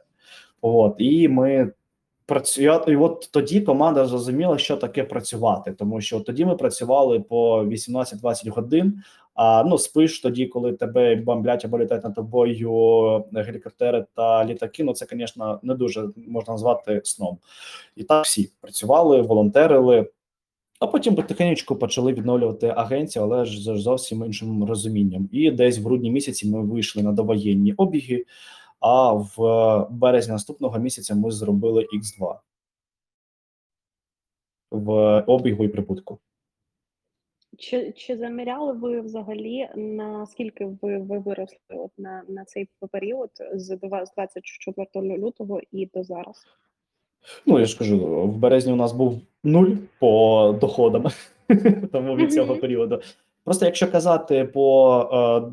От 0.62 0.96
і 0.98 1.28
ми 1.28 1.72
працювати. 2.26 2.92
І 2.92 2.96
от 2.96 3.30
тоді 3.32 3.62
команда 3.62 4.06
зрозуміла, 4.06 4.58
що 4.58 4.78
таке 4.78 5.04
працювати, 5.04 5.72
тому 5.72 6.02
що 6.02 6.20
тоді 6.20 6.46
ми 6.46 6.56
працювали 6.56 7.20
по 7.20 7.64
18-20 7.64 8.50
годин. 8.50 9.04
А 9.34 9.64
ну 9.64 9.78
спиш 9.78 10.22
тоді, 10.22 10.46
коли 10.46 10.74
тебе 10.74 11.16
бомблять 11.16 11.66
або 11.66 11.80
літають 11.80 12.04
над 12.04 12.16
тобою 12.16 13.26
гелікоптери 13.34 14.06
та 14.16 14.46
літаки. 14.46 14.84
Ну 14.84 14.94
це, 14.94 15.06
звісно, 15.12 15.60
не 15.64 15.76
дуже 15.76 16.10
можна 16.28 16.54
назвати 16.54 17.02
сном. 17.04 17.38
І 17.96 18.04
так 18.04 18.26
всі 18.26 18.52
працювали, 18.62 19.22
волонтерили. 19.22 20.10
А 20.80 20.88
потім 20.88 21.16
потихеньку 21.16 21.76
почали 21.76 22.14
відновлювати 22.14 22.74
агенцію, 22.76 23.24
але 23.24 23.46
ж 23.46 23.62
з 23.62 23.82
зовсім 23.82 24.26
іншим 24.26 24.64
розумінням. 24.64 25.30
І 25.32 25.52
десь 25.52 25.80
в 25.80 25.84
грудні 25.84 26.12
місяці 26.12 26.50
ми 26.50 26.62
вийшли 26.62 27.04
на 27.04 27.12
довоєнні 27.12 27.74
обіги. 27.74 28.26
А 28.84 29.14
в 29.14 29.88
березні 29.90 30.34
наступного 30.34 30.80
місяця 30.80 31.16
ми 31.16 31.32
зробили 31.32 31.88
X2 31.98 32.40
в 34.72 35.20
обігу 35.28 35.64
і 35.64 35.68
прибутку. 35.68 36.20
Чи, 37.58 37.92
чи 37.92 38.18
заміряли 38.18 38.74
ви 38.74 39.02
взагалі, 39.02 39.70
наскільки 39.76 40.66
ви, 40.66 40.98
ви 40.98 41.20
виросли 41.20 41.58
от 41.70 41.92
на, 41.98 42.24
на 42.28 42.46
цей 42.46 42.70
період 42.92 43.30
з 43.54 43.78
24 43.78 45.18
лютого 45.18 45.60
і 45.72 45.86
до 45.86 46.04
зараз? 46.04 46.46
Ну 47.46 47.60
я 47.60 47.66
ж 47.66 47.78
кажу, 47.78 47.98
в 48.28 48.38
березні 48.38 48.74
у 48.74 48.76
нас 48.76 48.94
був 48.94 49.22
нуль 49.44 49.72
по 50.00 50.56
доходам, 50.62 51.06
тому 51.92 52.16
від 52.16 52.34
цього 52.34 52.56
періоду. 52.56 53.02
Просто 53.44 53.66
якщо 53.66 53.92
казати 53.92 54.46
по 54.46 55.00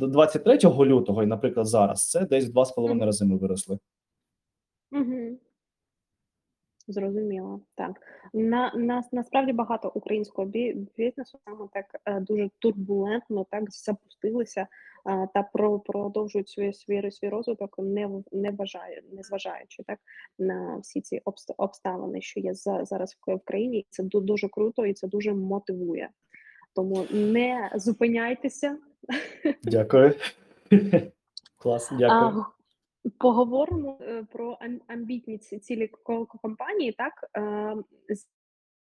е, 0.01 0.07
23 0.07 0.59
лютого, 0.65 1.23
і, 1.23 1.27
наприклад, 1.27 1.67
зараз 1.67 2.11
це 2.11 2.27
десь 2.27 2.49
в 2.49 2.53
два 2.53 2.65
з 2.65 2.73
половиною 2.73 3.07
рази 3.07 3.25
ми 3.25 3.37
виросли. 3.37 3.79
Угу. 4.93 5.39
Зрозуміло, 6.89 7.61
так. 7.75 8.01
На, 8.35 8.73
на, 8.75 9.05
насправді 9.13 9.53
багато 9.53 9.93
українського 9.95 10.49
бізнесу 10.97 11.39
саме 11.45 11.69
так 11.73 11.85
е, 12.05 12.21
дуже 12.21 12.51
турбулентно 12.59 13.47
так 13.51 13.71
запустилися 13.71 14.61
е, 14.61 15.29
та 15.35 15.43
про, 15.43 15.79
продовжують 15.79 16.49
свій, 16.49 16.73
свій, 16.73 17.11
свій 17.11 17.29
розвиток, 17.29 17.79
не, 17.79 18.11
не, 18.33 18.51
вважає, 18.51 19.03
не 19.13 19.23
зважаючи 19.23 19.83
так 19.83 19.99
на 20.39 20.79
всі 20.83 21.01
ці 21.01 21.23
обставини, 21.57 22.21
що 22.21 22.41
є 22.41 22.55
за, 22.55 22.85
зараз 22.85 23.17
в 23.27 23.39
країні. 23.39 23.87
Це 23.91 24.03
дуже 24.03 24.49
круто 24.49 24.87
і 24.87 24.93
це 24.93 25.09
дуже 25.09 25.35
мотивує. 25.35 26.09
Тому 26.75 27.07
не 27.11 27.71
зупиняйтеся, 27.75 28.79
Дякую. 29.63 30.15
Клас, 31.59 31.93
дякую. 31.99 32.45
Поговоримо 33.19 33.99
е, 34.01 34.25
про 34.33 34.59
амбітні 34.87 35.39
цілі 35.39 35.89
ко- 35.89 36.27
ко- 36.27 36.39
компанії, 36.39 36.93
так 36.93 37.13
е, 37.37 37.75
з, 38.15 38.21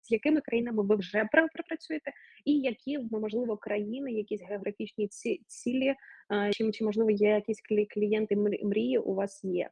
з 0.03 0.11
якими 0.13 0.41
країнами 0.41 0.83
ви 0.83 0.97
вже 0.97 1.29
працюєте, 1.69 2.13
і 2.45 2.61
які 2.61 2.99
ну, 3.11 3.21
можливо 3.21 3.57
країни, 3.57 4.13
якісь 4.13 4.43
географічні 4.43 5.09
цілі, 5.47 5.95
е, 6.33 6.51
чи, 6.53 6.73
чи 6.73 6.85
можливо 6.85 7.11
є 7.11 7.29
якісь 7.29 7.63
клі- 7.71 7.87
клієнти 7.95 8.37
мрії 8.63 8.99
у 8.99 9.15
вас 9.15 9.45
є. 9.45 9.71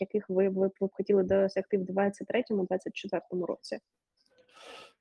яких 0.00 0.30
ви, 0.30 0.48
ви 0.48 0.68
б 0.68 0.72
хотіли 0.92 1.22
досягти 1.22 1.78
в 1.78 1.82
2023-2024 1.82 3.46
році? 3.46 3.78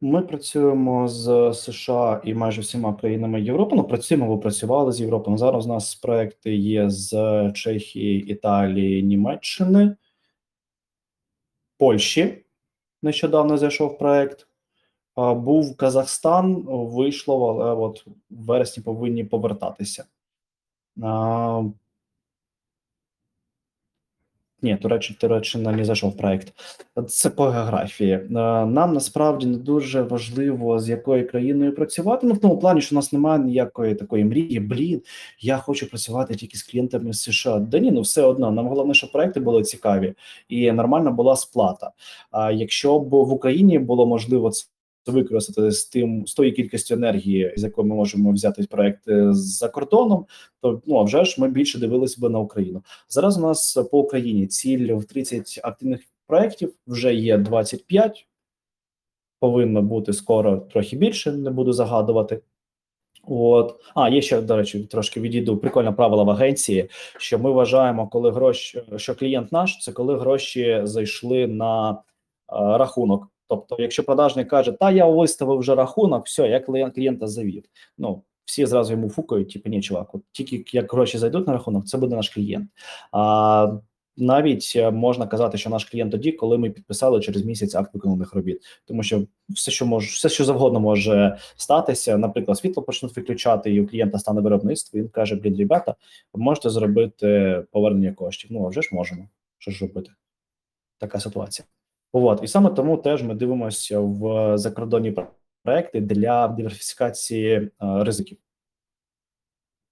Ми 0.02 0.22
працюємо 0.22 1.08
з 1.08 1.54
США 1.54 2.22
і 2.24 2.34
майже 2.34 2.62
всіма 2.62 2.94
країнами 2.94 3.42
Європи. 3.42 3.76
Ну, 3.76 3.84
працюємо, 3.84 4.36
ви 4.36 4.42
працювали 4.42 4.92
з 4.92 5.02
Європою. 5.02 5.38
Зараз 5.38 5.66
у 5.66 5.70
нас 5.70 5.96
проекти 5.96 6.56
є 6.56 6.90
з 6.90 7.12
Чехії, 7.56 8.32
Італії, 8.32 9.04
Німеччини, 9.04 9.96
Польщі. 11.78 12.46
Нещодавно 13.02 13.58
зайшов 13.58 13.98
проект. 13.98 14.48
Був 15.18 15.78
Казахстан, 15.78 16.64
вийшло, 16.68 17.62
але 17.62 17.74
от 17.74 18.08
в 18.08 18.12
вересні 18.30 18.84
повинні 18.84 19.24
повертатися. 19.24 20.06
Ні, 24.62 24.78
Туреччина, 25.20 25.72
не 25.72 25.86
зайшов 25.86 26.18
проект. 26.18 26.54
Це 27.08 27.30
по 27.30 27.46
географії. 27.46 28.12
Е, 28.12 28.28
нам 28.66 28.94
насправді 28.94 29.48
не 29.48 29.58
дуже 29.58 30.02
важливо 30.02 30.80
з 30.80 30.90
якою 30.90 31.30
країною 31.30 31.76
працювати. 31.76 32.28
Ну 32.28 32.34
в 32.34 32.38
тому 32.38 32.58
плані, 32.58 32.82
що 32.82 32.96
у 32.96 32.98
нас 32.98 33.14
немає 33.14 33.40
ніякої 33.40 33.96
такої 33.96 34.26
мрії. 34.26 34.60
Блін, 34.60 35.02
я 35.40 35.58
хочу 35.58 35.90
працювати 35.90 36.36
тільки 36.36 36.58
з 36.58 36.64
клієнтами 36.64 37.14
з 37.14 37.22
США. 37.22 37.60
Да 37.60 37.80
ні, 37.80 37.92
ну 37.92 38.02
все 38.02 38.22
одно. 38.22 38.52
Нам 38.52 38.68
головне, 38.68 38.94
щоб 38.94 39.12
проекти 39.12 39.40
були 39.40 39.64
цікаві 39.64 40.14
і 40.50 40.72
нормальна 40.72 41.12
була 41.12 41.36
сплата. 41.36 41.92
А 42.32 42.52
якщо 42.52 43.00
б 43.00 43.10
в 43.10 43.34
Україні 43.34 43.80
було 43.80 44.08
можливо 44.08 44.50
це 44.50 44.68
використати 45.12 45.72
з 45.72 45.86
тим 45.86 46.28
з 46.28 46.34
тої 46.34 46.52
кількістю 46.52 46.96
енергії, 46.96 47.54
з 47.58 47.64
якою 47.64 47.88
ми 47.88 47.96
можемо 47.96 48.32
взяти 48.32 48.64
проекти 48.64 49.34
за 49.34 49.70
кордоном, 49.70 50.26
то 50.62 50.82
ну 50.86 50.98
а 50.98 51.04
вже 51.04 51.26
ж 51.26 51.42
ми 51.42 51.48
більше 51.48 51.80
дивилися 51.80 52.22
би 52.22 52.30
на 52.30 52.40
Україну. 52.40 52.84
Зараз 53.10 53.38
у 53.38 53.42
нас 53.42 53.74
по 53.92 54.00
Україні 54.00 54.48
ціль 54.48 54.94
в 54.94 55.06
30 55.06 55.60
активних 55.64 56.02
проєктів, 56.28 56.74
вже 56.88 57.14
є 57.14 57.38
25, 57.38 58.28
повинно 59.40 59.82
бути 59.82 60.14
скоро 60.14 60.58
трохи 60.58 60.96
більше. 60.96 61.32
Не 61.32 61.50
буду 61.50 61.74
загадувати. 61.74 62.42
От 63.28 63.80
а 63.96 64.10
є 64.10 64.22
ще 64.22 64.42
до 64.42 64.56
речі, 64.56 64.80
трошки 64.80 65.22
відійду. 65.22 65.58
Прикольне 65.58 65.92
правило 65.92 66.26
в 66.26 66.30
агенції, 66.30 66.90
що 67.18 67.40
ми 67.40 67.52
вважаємо, 67.52 68.08
коли 68.08 68.32
гроші, 68.32 68.84
що 68.98 69.16
клієнт 69.16 69.52
наш, 69.52 69.80
це 69.80 69.92
коли 69.92 70.18
гроші 70.18 70.82
зайшли 70.84 71.48
на 71.48 72.02
а, 72.48 72.78
рахунок. 72.78 73.28
Тобто, 73.50 73.76
якщо 73.80 74.04
продажник 74.04 74.50
каже, 74.50 74.72
та 74.72 74.92
я 74.92 75.06
виставив 75.06 75.60
вже 75.60 75.76
рахунок, 75.76 76.26
все, 76.26 76.48
я 76.48 76.90
клієнта 76.90 77.28
завів. 77.28 77.64
Ну 77.98 78.24
всі 78.46 78.66
зразу 78.66 78.94
йому 78.94 79.10
фукають, 79.10 79.54
типу, 79.54 79.70
ні, 79.70 79.82
чувак, 79.82 80.16
от 80.16 80.22
тільки 80.32 80.64
як 80.78 80.94
гроші 80.94 81.18
зайдуть 81.18 81.48
на 81.48 81.54
рахунок, 81.54 81.86
це 81.86 81.98
буде 81.98 82.16
наш 82.16 82.30
клієнт. 82.30 82.70
А 83.12 83.78
навіть 84.18 84.74
е, 84.76 84.92
можна 84.92 85.28
казати, 85.28 85.58
що 85.58 85.70
наш 85.70 85.86
клієнт 85.86 86.12
тоді, 86.12 86.32
коли 86.32 86.58
ми 86.58 86.70
підписали 86.70 87.20
через 87.20 87.46
місяць 87.46 87.76
акт 87.76 87.94
виконаних 87.94 88.34
робіт, 88.34 88.62
тому 88.86 89.04
що 89.04 89.24
все, 89.50 89.72
що 89.72 89.86
може, 89.86 90.08
все, 90.08 90.30
що 90.30 90.46
завгодно 90.46 90.80
може 90.80 91.38
статися, 91.56 92.18
наприклад, 92.18 92.58
світло 92.58 92.84
почнуть 92.84 93.18
виключати, 93.18 93.74
і 93.74 93.82
у 93.82 93.88
клієнта 93.88 94.20
стане 94.20 94.42
виробництво. 94.42 95.00
Він 95.00 95.10
каже: 95.10 95.36
Блін, 95.36 95.58
ребята, 95.58 95.96
можете 96.34 96.70
зробити 96.70 97.64
повернення 97.72 98.14
коштів. 98.14 98.52
Ну 98.54 98.66
а 98.66 98.70
вже 98.70 98.82
ж 98.82 98.90
можемо. 98.92 99.30
Що 99.58 99.72
ж 99.72 99.86
робити? 99.86 100.12
Така 101.00 101.20
ситуація. 101.20 101.66
От 102.14 102.40
і 102.44 102.48
саме 102.48 102.70
тому 102.70 102.98
теж 102.98 103.24
ми 103.24 103.36
дивимося 103.36 104.00
в 104.00 104.58
закордонні 104.58 105.16
проекти 105.64 106.02
для 106.02 106.48
диверсифікації 106.48 107.54
е, 107.56 107.70
ризиків. 107.80 108.38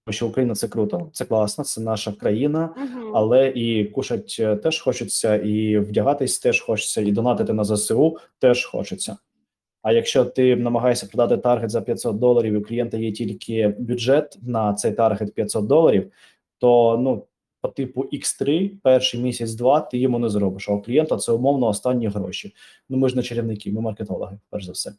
Тому 0.06 0.12
що 0.12 0.26
Україна 0.26 0.54
це 0.54 0.68
круто, 0.68 1.10
це 1.12 1.24
класно, 1.24 1.64
це 1.64 1.80
наша 1.80 2.12
країна, 2.12 2.74
uh 2.76 3.10
але 3.14 3.48
і 3.48 3.84
кушать 3.84 4.36
е, 4.40 4.56
теж 4.56 4.80
хочеться, 4.80 5.36
і 5.36 5.78
вдягатись 5.78 6.38
теж 6.38 6.60
хочеться, 6.60 7.00
і 7.00 7.12
донатити 7.12 7.52
на 7.52 7.64
ЗСУ 7.64 8.18
теж 8.38 8.64
хочеться. 8.64 9.16
А 9.82 9.92
якщо 9.92 10.24
ти 10.24 10.56
намагаєшся 10.56 11.06
продати 11.06 11.36
таргет 11.36 11.70
за 11.70 11.80
500 11.80 12.18
доларів, 12.18 12.54
і 12.54 12.56
у 12.56 12.62
клієнта 12.62 12.96
є 12.96 13.12
тільки 13.12 13.68
бюджет 13.78 14.38
на 14.42 14.74
цей 14.74 14.92
таргет 14.92 15.34
500 15.34 15.66
доларів, 15.66 16.12
то 16.58 16.98
ну 16.98 17.26
по 17.66 17.72
типу 17.72 18.02
X3 18.02 18.70
перший 18.82 19.20
місяць-два 19.20 19.80
ти 19.80 19.98
йому 19.98 20.18
не 20.18 20.28
зробиш. 20.28 20.68
А 20.68 20.72
у 20.72 20.82
клієнта 20.82 21.16
це 21.16 21.32
умовно 21.32 21.66
останні 21.66 22.08
гроші. 22.08 22.54
Ну 22.88 22.96
ми 22.96 23.08
ж 23.08 23.16
не 23.16 23.22
чарівники, 23.22 23.72
ми 23.72 23.80
маркетологи, 23.80 24.38
перш 24.50 24.64
за 24.64 24.72
все. 24.72 24.92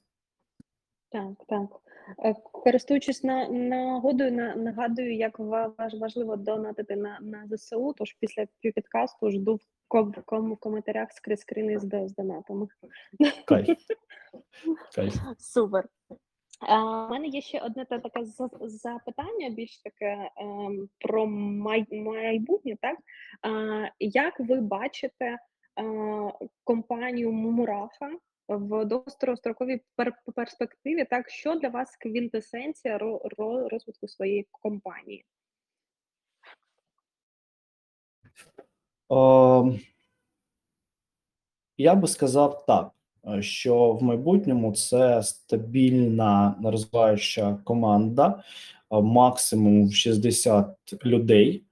Так, 1.12 1.32
так. 1.48 1.70
Е, 2.26 2.34
користуючись 2.52 3.24
на 3.24 3.50
нагодою, 3.50 4.32
на 4.32 4.56
нагадую, 4.56 5.16
як 5.16 5.40
важливо 6.00 6.36
донатити 6.36 6.96
на 6.96 7.20
на 7.22 7.48
ЗСУ. 7.52 7.94
Тож 7.98 8.14
після 8.20 8.48
підкасту 8.62 9.32
жду 9.32 9.56
в 9.56 9.62
ком, 9.88 10.14
ком, 10.26 10.56
коментарях 10.56 11.12
скрізь 11.12 11.46
з, 11.82 12.08
з 12.08 12.16
донатами. 12.16 12.68
Кайф. 13.46 13.68
Кайф. 14.96 15.16
Супер. 15.40 15.88
У 16.62 17.10
мене 17.10 17.28
є 17.28 17.42
ще 17.42 17.60
одне 17.60 17.86
таке 17.86 18.26
запитання, 18.62 19.50
більш 19.50 19.78
таке 19.78 20.32
ем, 20.38 20.90
про 21.00 21.26
майбутнє. 21.28 22.78
Так 22.82 22.98
як 24.00 24.40
ви 24.40 24.62
бачите 24.62 25.38
компанію 26.64 27.32
Мураха 27.32 28.12
в 28.48 28.86
довгостроковій 28.86 29.82
перспективі? 30.36 31.06
Так, 31.06 31.30
що 31.30 31.56
для 31.56 31.70
вас 31.70 31.96
квінтесенція 31.96 32.98
розвитку 33.72 34.08
своєї 34.08 34.48
компанії? 34.52 35.26
О, 39.10 39.72
я 41.78 41.96
би 41.96 42.08
сказав 42.08 42.66
так. 42.66 42.97
Е, 43.36 43.42
що 43.42 43.94
в 43.94 44.04
майбутньому 44.04 44.74
це 44.74 45.24
стабільна 45.24 46.56
розвиваюча 46.64 47.58
команда, 47.64 48.44
е, 48.92 49.02
максимум 49.02 49.92
60 49.92 51.06
людей, 51.06 51.64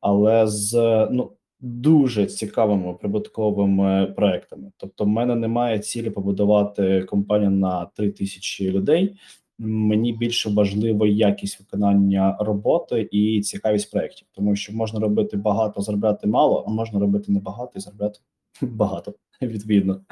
але 0.00 0.46
з 0.46 0.72
ну 1.10 1.32
дуже 1.60 2.26
цікавими 2.26 2.94
прибутковими 2.94 4.06
проектами. 4.16 4.70
Тобто, 4.76 5.04
в 5.04 5.08
мене 5.08 5.34
немає 5.34 5.78
цілі 5.78 6.10
побудувати 6.10 7.02
компанію 7.02 7.50
на 7.50 7.86
3 7.86 8.10
тисячі 8.10 8.70
людей. 8.70 9.16
Мені 9.58 10.12
більше 10.12 10.50
важливо 10.50 11.06
якість 11.06 11.60
виконання 11.60 12.36
роботи 12.40 13.08
і 13.12 13.40
цікавість 13.40 13.90
проєктів, 13.90 14.28
тому 14.32 14.56
що 14.56 14.72
можна 14.72 15.00
робити 15.00 15.36
багато, 15.36 15.80
заробляти 15.80 16.26
мало, 16.26 16.64
а 16.66 16.70
можна 16.70 17.00
робити 17.00 17.32
небагато 17.32 17.72
і 17.76 17.80
заробляти 17.80 18.20
багато 18.60 19.14
відповідно. 19.42 20.04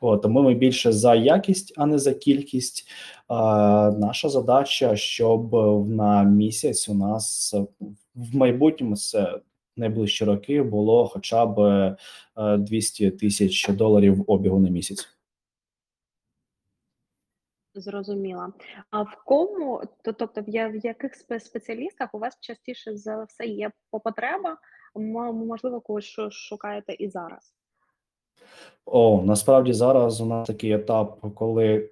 От, 0.00 0.22
Тому 0.22 0.42
ми 0.42 0.54
більше 0.54 0.92
за 0.92 1.14
якість, 1.14 1.74
а 1.76 1.86
не 1.86 1.98
за 1.98 2.14
кількість. 2.14 2.88
А, 3.28 3.90
Наша 3.98 4.28
задача, 4.28 4.96
щоб 4.96 5.54
на 5.88 6.22
місяць 6.22 6.88
у 6.88 6.94
нас 6.94 7.54
в 8.14 8.36
майбутньому 8.36 8.96
це 8.96 9.40
найближчі 9.76 10.24
роки 10.24 10.62
було 10.62 11.08
хоча 11.08 11.46
б 11.46 11.96
200 12.36 13.10
тисяч 13.10 13.68
доларів 13.68 14.24
обігу 14.26 14.58
на 14.58 14.70
місяць. 14.70 15.08
Зрозуміла. 17.74 18.52
А 18.90 19.02
в 19.02 19.22
кому, 19.24 19.82
то, 20.02 20.12
тобто, 20.12 20.40
в 20.42 20.76
яких 20.84 21.14
спеціалістах 21.40 22.14
у 22.14 22.18
вас 22.18 22.38
частіше 22.40 22.96
за 22.96 23.24
все 23.24 23.46
є 23.46 23.70
потреба? 24.04 24.58
Можливо, 25.32 25.80
когось 25.80 26.16
шукаєте 26.30 26.92
і 26.92 27.08
зараз? 27.08 27.54
О, 28.86 29.22
насправді 29.24 29.72
зараз 29.72 30.20
у 30.20 30.26
нас 30.26 30.46
такий 30.46 30.72
етап, 30.72 31.20
коли 31.34 31.90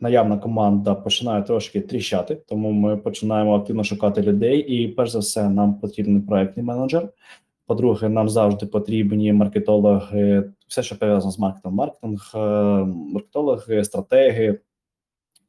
наявна 0.00 0.38
команда 0.38 0.94
починає 0.94 1.42
трошки 1.42 1.80
тріщати, 1.80 2.34
тому 2.34 2.72
ми 2.72 2.96
починаємо 2.96 3.56
активно 3.56 3.84
шукати 3.84 4.22
людей. 4.22 4.58
І 4.58 4.88
перш 4.88 5.10
за 5.10 5.18
все, 5.18 5.48
нам 5.48 5.74
потрібен 5.74 6.22
проектний 6.22 6.66
менеджер. 6.66 7.08
По-друге, 7.66 8.08
нам 8.08 8.28
завжди 8.28 8.66
потрібні 8.66 9.32
маркетологи, 9.32 10.44
все, 10.68 10.82
що 10.82 10.98
пов'язано 10.98 11.32
з 11.32 11.38
маркетом, 11.38 11.74
маркетинг, 11.74 12.32
е, 12.34 12.38
маркетологи, 13.14 13.84
стратеги, 13.84 14.60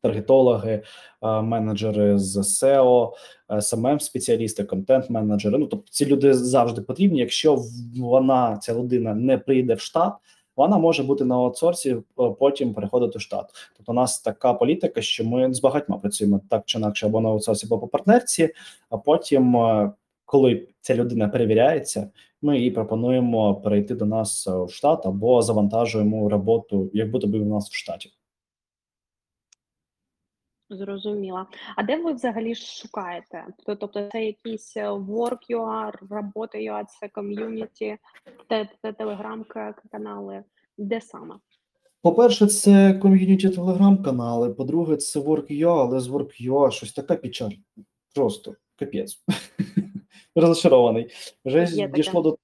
таргетологи, 0.01 0.83
е, 1.21 1.41
менеджери 1.41 2.19
з 2.19 2.37
SEO, 2.37 3.11
smm 3.49 3.99
спеціалісти, 3.99 4.63
контент-менеджери. 4.63 5.57
Ну 5.57 5.65
тобто 5.65 5.91
ці 5.91 6.05
люди 6.05 6.33
завжди 6.33 6.81
потрібні. 6.81 7.19
Якщо 7.19 7.59
вона 7.97 8.57
ця 8.57 8.73
людина 8.75 9.13
не 9.13 9.37
прийде 9.37 9.73
в 9.73 9.79
штат 9.79 10.13
вона 10.57 10.77
може 10.77 11.03
бути 11.03 11.25
на 11.25 11.35
аутсорсі, 11.35 11.89
е, 11.89 12.03
потім 12.39 12.73
переходити 12.73 13.17
в 13.17 13.21
штат. 13.21 13.49
Тобто, 13.77 13.91
у 13.91 13.95
нас 13.95 14.21
така 14.21 14.53
політика, 14.53 15.01
що 15.01 15.25
ми 15.25 15.53
з 15.53 15.61
багатьма 15.61 15.97
працюємо 15.97 16.41
так 16.49 16.63
чи 16.65 16.77
інакше, 16.77 17.05
або 17.05 17.21
на 17.21 17.29
аутсорсі, 17.29 17.65
або 17.65 17.79
по 17.79 17.87
партнерці. 17.87 18.49
А 18.89 18.97
потім, 18.97 19.57
е, 19.57 19.91
коли 20.25 20.67
ця 20.81 20.95
людина 20.95 21.27
перевіряється, 21.27 22.09
ми 22.41 22.59
їй 22.59 22.71
пропонуємо 22.71 23.55
перейти 23.55 23.95
до 23.95 24.05
нас 24.05 24.47
е, 24.47 24.63
в 24.63 24.71
штат 24.71 25.05
або 25.05 25.41
завантажуємо 25.41 26.29
роботу, 26.29 26.89
як 26.93 27.11
буде 27.11 27.27
би 27.27 27.39
у 27.39 27.45
нас 27.45 27.69
в 27.69 27.75
штаті. 27.75 28.09
Зрозуміла. 30.69 31.45
А 31.75 31.83
де 31.83 31.97
ви 31.97 32.13
взагалі 32.13 32.55
шукаєте? 32.55 33.45
Тобто 33.65 34.09
це 34.11 34.25
якісь 34.25 34.77
е, 34.77 34.89
Work.ua, 34.89 35.91
Робота.ua, 36.09 36.85
це 36.85 37.07
ком'юніті, 37.07 37.97
те 38.49 38.69
те 38.81 38.93
телеграм 38.93 39.43
ка 39.43 39.75
канали? 39.91 40.43
Де 40.77 41.01
саме? 41.01 41.35
По-перше, 42.01 42.47
це 42.47 42.93
ком'юніті 42.93 43.49
телеграм-канали. 43.49 44.53
По-друге, 44.53 44.97
це 44.97 45.19
Work.ua, 45.19 45.79
але 45.79 45.99
з 45.99 46.07
Work.ua 46.07 46.71
щось 46.71 46.93
така 46.93 47.15
печаль. 47.15 47.51
Просто 48.15 48.55
капець. 48.75 49.23
Розчарований. 50.35 51.11
Вже 51.45 51.87
дійшло 51.87 52.21
до 52.21 52.37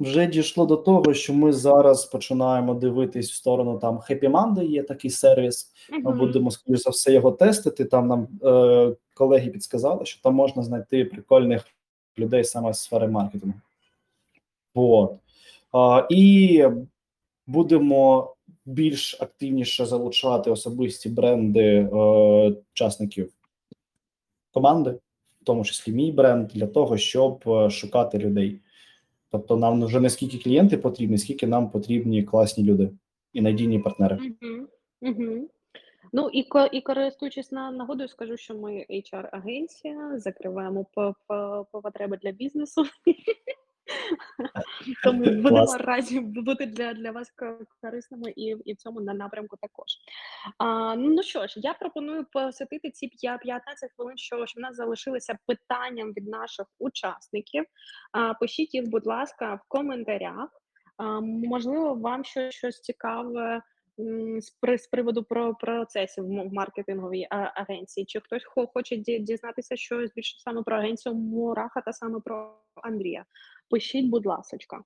вже 0.00 0.26
дійшло 0.26 0.66
до 0.66 0.76
того, 0.76 1.14
що 1.14 1.34
ми 1.34 1.52
зараз 1.52 2.04
починаємо 2.04 2.74
дивитись 2.74 3.30
в 3.30 3.34
сторону 3.34 3.78
там 3.78 3.96
Happy 3.96 4.30
Monday, 4.30 4.64
є 4.64 4.82
такий 4.82 5.10
сервіс. 5.10 5.72
Ми 5.90 5.98
Мгм. 5.98 6.18
будемо 6.18 6.50
скоріш 6.50 6.80
за 6.80 6.90
все 6.90 7.12
його 7.12 7.32
тестити. 7.32 7.84
Там 7.84 8.08
нам 8.08 8.28
е, 8.44 8.96
колеги 9.14 9.50
підсказали, 9.50 10.06
що 10.06 10.22
там 10.22 10.34
можна 10.34 10.62
знайти 10.62 11.04
прикольних 11.04 11.66
людей 12.18 12.44
саме 12.44 12.74
з 12.74 12.80
сфери 12.80 13.08
маркетингу. 13.08 13.60
От. 14.74 15.12
А, 15.72 16.06
і 16.10 16.64
будемо 17.46 18.34
більш 18.64 19.20
активніше 19.20 19.86
залучати 19.86 20.50
особисті 20.50 21.08
бренди 21.08 21.64
е, 21.64 21.86
учасників 22.72 23.32
команди, 24.52 24.90
в 25.42 25.44
тому 25.44 25.64
числі 25.64 25.92
мій 25.92 26.12
бренд, 26.12 26.48
для 26.48 26.66
того, 26.66 26.96
щоб 26.96 27.42
е, 27.46 27.70
шукати 27.70 28.18
людей. 28.18 28.60
Тобто, 29.30 29.56
нам 29.56 29.84
вже 29.84 30.00
не 30.00 30.10
скільки 30.10 30.38
клієнти 30.38 30.78
потрібні, 30.78 31.18
скільки 31.18 31.46
нам 31.46 31.70
потрібні 31.70 32.22
класні 32.22 32.64
люди 32.64 32.90
і 33.32 33.40
надійні 33.40 33.78
партнери. 33.78 34.18
Ну 36.12 36.28
і 36.32 36.46
і 36.72 36.80
користуючись 36.80 37.52
на 37.52 37.70
нагодою, 37.70 38.08
скажу, 38.08 38.36
що 38.36 38.54
ми 38.54 38.86
HR-агенція, 38.90 40.18
закриваємо 40.18 40.86
по 40.94 41.14
потреби 41.82 42.18
для 42.22 42.32
бізнесу. 42.32 42.84
Тому 45.04 45.24
будемо 45.24 45.48
Клас. 45.48 45.76
раді 45.80 46.20
бути 46.20 46.66
для 46.66 46.94
для 46.94 47.10
вас 47.10 47.30
ко 47.30 47.58
корисними 47.82 48.32
і 48.36 48.56
і 48.64 48.72
в 48.72 48.76
цьому 48.76 49.00
на 49.00 49.14
напрямку 49.14 49.56
також. 49.56 49.86
А, 50.58 50.96
ну 50.96 51.22
що 51.22 51.46
ж, 51.46 51.54
я 51.56 51.74
пропоную 51.74 52.26
посвятити 52.32 52.90
ці 52.90 53.08
п'я 53.08 53.38
15 53.38 53.90
хвилин, 53.96 54.18
що 54.18 54.46
що 54.46 54.60
в 54.60 54.62
нас 54.62 54.76
залишилися 54.76 55.38
питанням 55.46 56.08
від 56.08 56.28
наших 56.28 56.66
учасників. 56.78 57.64
А, 58.12 58.34
пишіть 58.34 58.74
їх, 58.74 58.88
будь 58.88 59.06
ласка, 59.06 59.54
в 59.54 59.60
коментарях. 59.68 60.48
А, 60.96 61.20
можливо, 61.20 61.94
вам 61.94 62.24
щось 62.24 62.54
щось 62.54 62.80
цікаве 62.80 63.62
з 64.38 64.50
при 64.60 64.78
з 64.78 64.86
приводу 64.86 65.24
про 65.24 65.54
процесів 65.54 66.24
в 66.24 66.52
маркетинговій 66.52 67.26
агенції. 67.30 68.06
Чи 68.06 68.20
хтось 68.20 68.44
хоче 68.74 68.96
дізнатися 68.96 69.76
щось 69.76 70.10
більше 70.16 70.40
саме 70.40 70.62
про 70.62 70.76
агенцію 70.76 71.14
Мураха 71.14 71.80
та 71.80 71.92
саме 71.92 72.20
про 72.20 72.54
Андрія? 72.82 73.24
Пишіть, 73.70 74.06
будь 74.06 74.26
ласочка. 74.26 74.84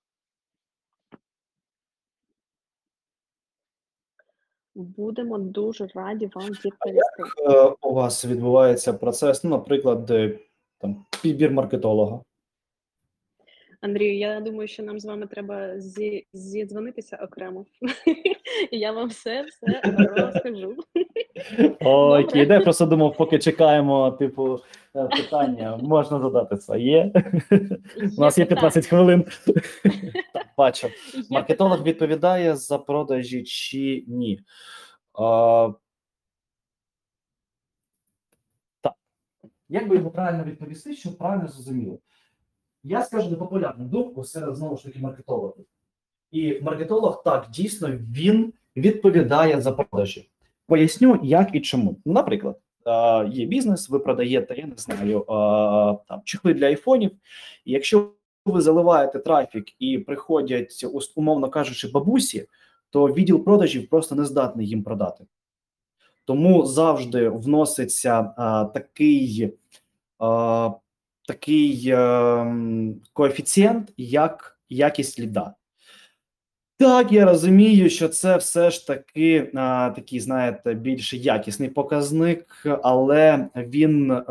Будемо 4.74 5.38
дуже 5.38 5.86
раді 5.86 6.30
вам 6.34 6.48
відповісти. 6.48 7.22
Е, 7.48 7.74
у 7.82 7.94
вас 7.94 8.24
відбувається 8.24 8.92
процес, 8.92 9.44
ну, 9.44 9.50
наприклад, 9.50 10.06
там 10.78 11.06
підбір 11.22 11.50
маркетолога. 11.50 12.20
Андрію, 13.80 14.18
я 14.18 14.40
думаю, 14.40 14.68
що 14.68 14.82
нам 14.82 15.00
з 15.00 15.04
вами 15.04 15.26
треба 15.26 15.80
зі 15.80 16.26
зідзвонитися 16.32 17.16
окремо. 17.16 17.66
Я 18.70 18.92
вам 18.92 19.08
все 19.08 19.42
все 19.42 19.80
розкажу. 20.16 20.76
О, 21.80 22.22
Добре. 22.22 22.42
ідея, 22.42 22.60
просто 22.60 22.86
думав, 22.86 23.16
поки 23.16 23.38
чекаємо, 23.38 24.10
типу, 24.10 24.60
е, 24.96 25.04
питання, 25.04 25.76
можна 25.76 26.20
задати 26.20 26.56
своє. 26.56 27.12
У 28.18 28.20
нас 28.20 28.38
є 28.38 28.44
15 28.44 28.86
хвилин. 28.86 29.24
Так, 30.32 30.46
бачу. 30.58 30.88
Маркетолог 31.30 31.82
відповідає 31.82 32.56
за 32.56 32.78
продажі 32.78 33.42
чи 33.42 34.04
ні? 34.08 34.40
А, 35.12 35.70
так. 38.80 38.94
Як 39.68 39.88
би 39.88 39.96
його 39.96 40.10
правильно 40.10 40.44
відповісти, 40.44 40.94
щоб 40.94 41.18
правильно 41.18 41.48
зрозуміло? 41.48 41.98
Я 42.84 43.02
скажу 43.02 43.30
непопулярну 43.30 43.84
думку 43.84 44.24
серед 44.24 44.56
знову 44.56 44.76
ж 44.76 44.84
таки 44.84 44.98
маркетологів. 44.98 45.66
І 46.30 46.60
маркетолог 46.62 47.22
так 47.22 47.46
дійсно 47.50 47.88
він 47.90 48.52
відповідає 48.76 49.60
за 49.60 49.72
продажі. 49.72 50.30
Поясню, 50.66 51.20
як 51.22 51.50
і 51.52 51.60
чому. 51.60 51.96
Ну, 52.04 52.12
Наприклад, 52.12 52.58
є 53.28 53.46
бізнес, 53.46 53.90
ви 53.90 53.98
продаєте, 53.98 54.54
я 54.56 54.66
не 54.66 54.76
знаю, 54.76 55.24
там 56.08 56.20
чехли 56.24 56.54
для 56.54 56.66
айфонів. 56.66 57.10
Якщо 57.64 58.10
ви 58.44 58.60
заливаєте 58.60 59.18
трафік 59.18 59.64
і 59.78 59.98
приходять, 59.98 60.86
умовно 61.16 61.48
кажучи, 61.48 61.88
бабусі, 61.88 62.48
то 62.90 63.06
відділ 63.06 63.44
продажів 63.44 63.88
просто 63.88 64.14
не 64.14 64.24
здатний 64.24 64.66
їм 64.66 64.82
продати. 64.82 65.24
Тому 66.24 66.66
завжди 66.66 67.28
вноситься 67.28 68.34
а, 68.36 68.64
такий, 68.64 69.52
а, 70.18 70.70
такий 71.28 71.90
ем, 71.90 73.00
коефіцієнт, 73.12 73.92
як 73.96 74.58
якість 74.68 75.20
ліда. 75.20 75.54
Так, 76.76 77.12
я 77.12 77.24
розумію, 77.24 77.90
що 77.90 78.08
це 78.08 78.36
все 78.36 78.70
ж 78.70 78.86
таки 78.86 79.50
а, 79.54 79.90
такий, 79.96 80.20
знаєте, 80.20 80.74
більш 80.74 81.14
якісний 81.14 81.68
показник, 81.68 82.66
але 82.82 83.48
він 83.56 84.10
е, 84.10 84.22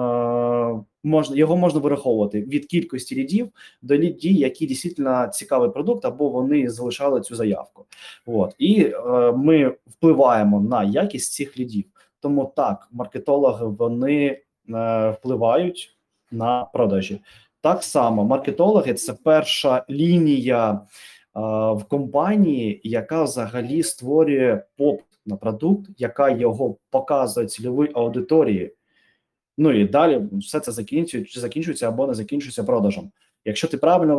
можна 1.03 1.35
його 1.35 1.57
можна 1.57 1.79
вираховувати 1.79 2.41
від 2.41 2.65
кількості 2.65 3.15
лідів 3.15 3.49
до 3.81 3.97
лідів, 3.97 4.31
які 4.31 4.65
дійсно 4.65 5.27
цікавий 5.33 5.69
продукт, 5.69 6.05
або 6.05 6.29
вони 6.29 6.69
залишали 6.69 7.21
цю 7.21 7.35
заявку. 7.35 7.85
От 8.25 8.55
і 8.57 8.83
е, 8.83 9.31
ми 9.31 9.75
впливаємо 9.87 10.61
на 10.61 10.83
якість 10.83 11.33
цих 11.33 11.59
лідів. 11.59 11.85
Тому 12.19 12.53
так, 12.55 12.87
маркетологи 12.91 13.65
вони 13.65 14.25
е, 14.25 15.09
впливають 15.09 15.97
на 16.31 16.65
продажі. 16.65 17.21
Так 17.61 17.83
само 17.83 18.23
маркетологи 18.25 18.93
це 18.93 19.13
перша 19.13 19.85
лінія 19.89 20.81
в 21.35 21.83
компанії, 21.89 22.81
яка 22.83 23.23
взагалі 23.23 23.83
створює 23.83 24.63
попит 24.77 25.05
на 25.25 25.35
продукт, 25.35 25.89
яка 25.97 26.29
його 26.29 26.77
показує 26.89 27.47
цільовій 27.47 27.91
аудиторії. 27.93 28.73
Ну 29.57 29.71
і 29.71 29.87
далі 29.87 30.21
все 30.31 30.59
це 30.59 30.71
закінчується, 30.71 31.39
закінчується 31.39 31.87
або 31.87 32.07
не 32.07 32.13
закінчується 32.13 32.63
продажем. 32.63 33.11
Якщо 33.45 33.67
ти 33.67 33.77
правильно 33.77 34.15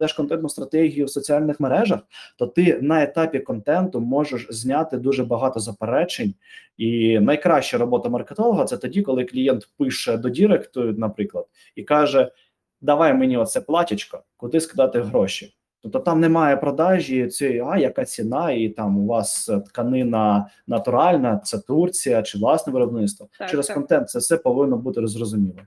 ведеш 0.00 0.12
контентну 0.12 0.48
стратегію 0.48 1.06
в 1.06 1.10
соціальних 1.10 1.60
мережах, 1.60 2.00
то 2.38 2.46
ти 2.46 2.78
на 2.82 3.02
етапі 3.02 3.38
контенту 3.38 4.00
можеш 4.00 4.46
зняти 4.50 4.98
дуже 4.98 5.24
багато 5.24 5.60
заперечень. 5.60 6.34
І 6.76 7.20
найкраща 7.20 7.78
робота 7.78 8.08
маркетолога 8.08 8.64
це 8.64 8.76
тоді, 8.76 9.02
коли 9.02 9.24
клієнт 9.24 9.68
пише 9.78 10.16
до 10.16 10.28
Діректу, 10.28 10.82
наприклад, 10.82 11.46
і 11.74 11.82
каже: 11.82 12.32
Давай 12.80 13.14
мені 13.14 13.36
оце 13.36 13.60
платічко, 13.60 14.22
куди 14.36 14.60
скидати 14.60 15.00
гроші. 15.00 15.54
Тобто 15.84 15.98
там 16.00 16.20
немає 16.20 16.56
продажі 16.56 17.26
цієї, 17.28 17.60
а 17.60 17.78
яка 17.78 18.04
ціна, 18.04 18.50
і 18.50 18.68
там 18.68 18.98
у 18.98 19.06
вас 19.06 19.48
е, 19.48 19.60
тканина 19.60 20.50
натуральна, 20.66 21.38
це 21.38 21.58
Турція 21.58 22.22
чи 22.22 22.38
власне 22.38 22.72
виробництво. 22.72 23.28
Так, 23.38 23.50
Через 23.50 23.66
так. 23.66 23.76
контент 23.76 24.10
це 24.10 24.18
все 24.18 24.36
повинно 24.36 24.76
бути 24.76 25.06
зрозуміло. 25.06 25.58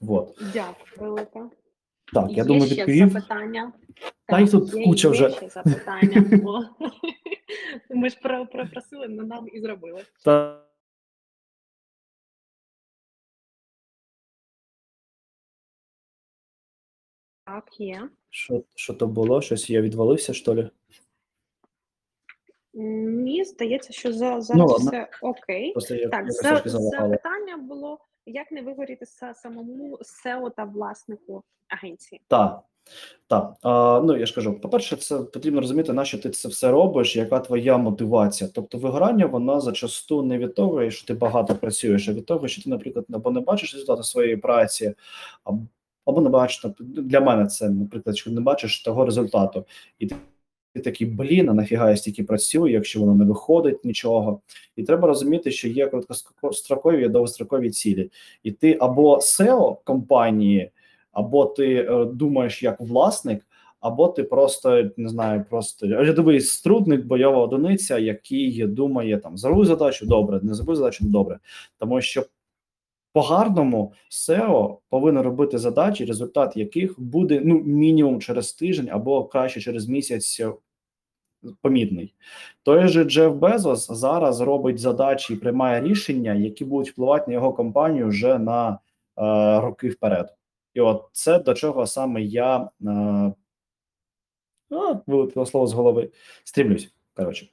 Вот. 0.00 0.42
Дякую. 0.52 1.16
Так, 2.14 2.30
я 2.30 2.36
Є 2.36 2.44
думаю, 2.44 2.66
ще 2.66 2.74
відповів. 2.74 3.08
запитання? 3.10 3.72
Та 4.26 4.40
й 4.40 4.48
тут 4.48 4.74
є- 4.74 4.84
куча 4.84 5.08
є 5.08 5.12
вже. 5.12 5.30
ще 5.30 5.48
запитання. 5.48 6.24
Бо 6.42 6.64
Ми 7.94 8.10
ж 8.10 8.18
про- 8.22 8.46
пропросили, 8.46 9.08
ну 9.08 9.26
нам 9.26 9.48
і 9.52 9.60
зробили. 9.60 10.02
Та 10.24 10.62
Так, 17.46 17.80
є. 17.80 18.08
що, 18.30 18.62
що 18.74 18.94
то 18.94 19.06
було? 19.06 19.40
Щось 19.42 19.70
я 19.70 19.80
відвалився, 19.80 20.32
що 20.32 20.54
ли? 20.54 20.70
М, 22.76 23.22
Ні, 23.22 23.44
здається, 23.44 23.92
що 23.92 24.12
за 24.12 24.18
зараз 24.40 24.50
Ну, 24.54 24.66
ладно. 24.66 24.76
все 24.90 25.08
окей. 25.22 25.72
Просто 25.72 25.94
я 25.94 26.08
Так, 26.08 26.20
якось 26.20 26.36
за, 26.42 26.62
залагало. 26.70 26.90
запитання 27.10 27.56
було, 27.56 27.98
як 28.26 28.52
не 28.52 28.62
вигоріти 28.62 29.04
са- 29.04 29.34
самому 29.34 29.96
SEO 29.98 30.50
та 30.56 30.64
власнику 30.64 31.42
агенції. 31.68 32.20
Так, 32.28 32.60
так. 33.26 33.54
А, 33.62 34.00
ну 34.04 34.16
я 34.16 34.26
ж 34.26 34.34
кажу, 34.34 34.60
по-перше, 34.60 34.96
це 34.96 35.18
потрібно 35.18 35.60
розуміти, 35.60 35.92
на 35.92 36.04
що 36.04 36.18
ти 36.18 36.30
це 36.30 36.48
все 36.48 36.70
робиш, 36.70 37.16
яка 37.16 37.40
твоя 37.40 37.76
мотивація. 37.78 38.50
Тобто, 38.54 38.78
вигорання 38.78 39.26
вона 39.26 39.60
зачасту 39.60 40.22
не 40.22 40.38
від 40.38 40.54
того, 40.54 40.90
що 40.90 41.06
ти 41.06 41.14
багато 41.14 41.54
працюєш, 41.54 42.08
а 42.08 42.12
від 42.12 42.26
того, 42.26 42.48
що 42.48 42.62
ти, 42.62 42.70
наприклад, 42.70 43.06
або 43.12 43.30
не 43.30 43.40
бачиш 43.40 43.72
результату 43.74 44.02
своєї 44.02 44.36
праці, 44.36 44.94
або, 45.44 45.58
або 46.06 46.20
не 46.20 46.28
бачиш 46.28 46.66
для 46.80 47.20
мене 47.20 47.46
це, 47.46 47.70
наприклад, 47.70 48.16
що 48.16 48.30
не 48.30 48.40
бачиш 48.40 48.82
того 48.82 49.04
результату, 49.04 49.64
і 49.98 50.06
ти. 50.06 50.14
ти 50.74 50.80
такий 50.80 51.06
блін, 51.06 51.48
а 51.48 51.54
нафіга 51.54 51.90
я 51.90 51.96
стільки 51.96 52.24
працюю, 52.24 52.72
якщо 52.72 53.00
воно 53.00 53.14
не 53.14 53.24
виходить 53.24 53.84
нічого. 53.84 54.40
І 54.76 54.82
треба 54.82 55.08
розуміти, 55.08 55.50
що 55.50 55.68
є 55.68 55.86
короткострокові 55.86 57.04
і 57.04 57.08
довгострокові 57.08 57.70
цілі, 57.70 58.10
і 58.42 58.52
ти 58.52 58.76
або 58.80 59.16
SEO 59.16 59.76
компанії, 59.84 60.70
або 61.12 61.46
ти 61.46 61.74
е, 61.74 62.04
думаєш 62.04 62.62
як 62.62 62.80
власник. 62.80 63.42
Або 63.80 64.08
ти 64.08 64.22
просто 64.22 64.90
не 64.96 65.08
знаю, 65.08 65.44
просто 65.50 65.86
рядовий 65.86 66.40
струдник, 66.40 67.04
бойова 67.04 67.44
одиниця, 67.44 67.98
який 67.98 68.66
думає 68.66 69.18
там 69.18 69.38
зробив 69.38 69.64
задачу 69.64 70.06
добре, 70.06 70.40
не 70.42 70.54
зробив 70.54 70.76
задачу 70.76 71.04
добре, 71.04 71.38
тому 71.78 72.00
що 72.00 72.24
по 73.16 73.22
гарному 73.22 73.92
SEO 74.10 74.78
повинен 74.88 75.22
робити 75.22 75.58
задачі, 75.58 76.04
результат 76.04 76.56
яких 76.56 77.00
буде 77.00 77.42
ну 77.44 77.60
мінімум 77.60 78.20
через 78.20 78.52
тиждень 78.52 78.88
або 78.92 79.24
краще 79.24 79.60
через 79.60 79.88
місяць. 79.88 80.40
Е, 80.40 80.52
помітний 81.62 82.14
той 82.62 82.88
же 82.88 83.04
Джеф 83.04 83.34
Безос 83.34 83.90
зараз 83.90 84.40
робить 84.40 84.78
задачі 84.78 85.34
і 85.34 85.36
приймає 85.36 85.80
рішення, 85.80 86.34
які 86.34 86.64
будуть 86.64 86.92
впливати 86.92 87.24
на 87.26 87.34
його 87.34 87.52
компанію 87.52 88.08
вже 88.08 88.38
на 88.38 88.70
е, 88.70 88.78
роки 89.60 89.88
вперед, 89.88 90.36
і 90.74 90.80
от 90.80 91.08
це 91.12 91.38
до 91.38 91.54
чого 91.54 91.86
саме 91.86 92.22
я 92.22 92.70
е, 92.86 93.32
вилетіло 95.06 95.46
слово 95.46 95.66
з 95.66 95.72
голови 95.72 96.10
стрімлюсь. 96.44 96.94
Коротше, 97.14 97.48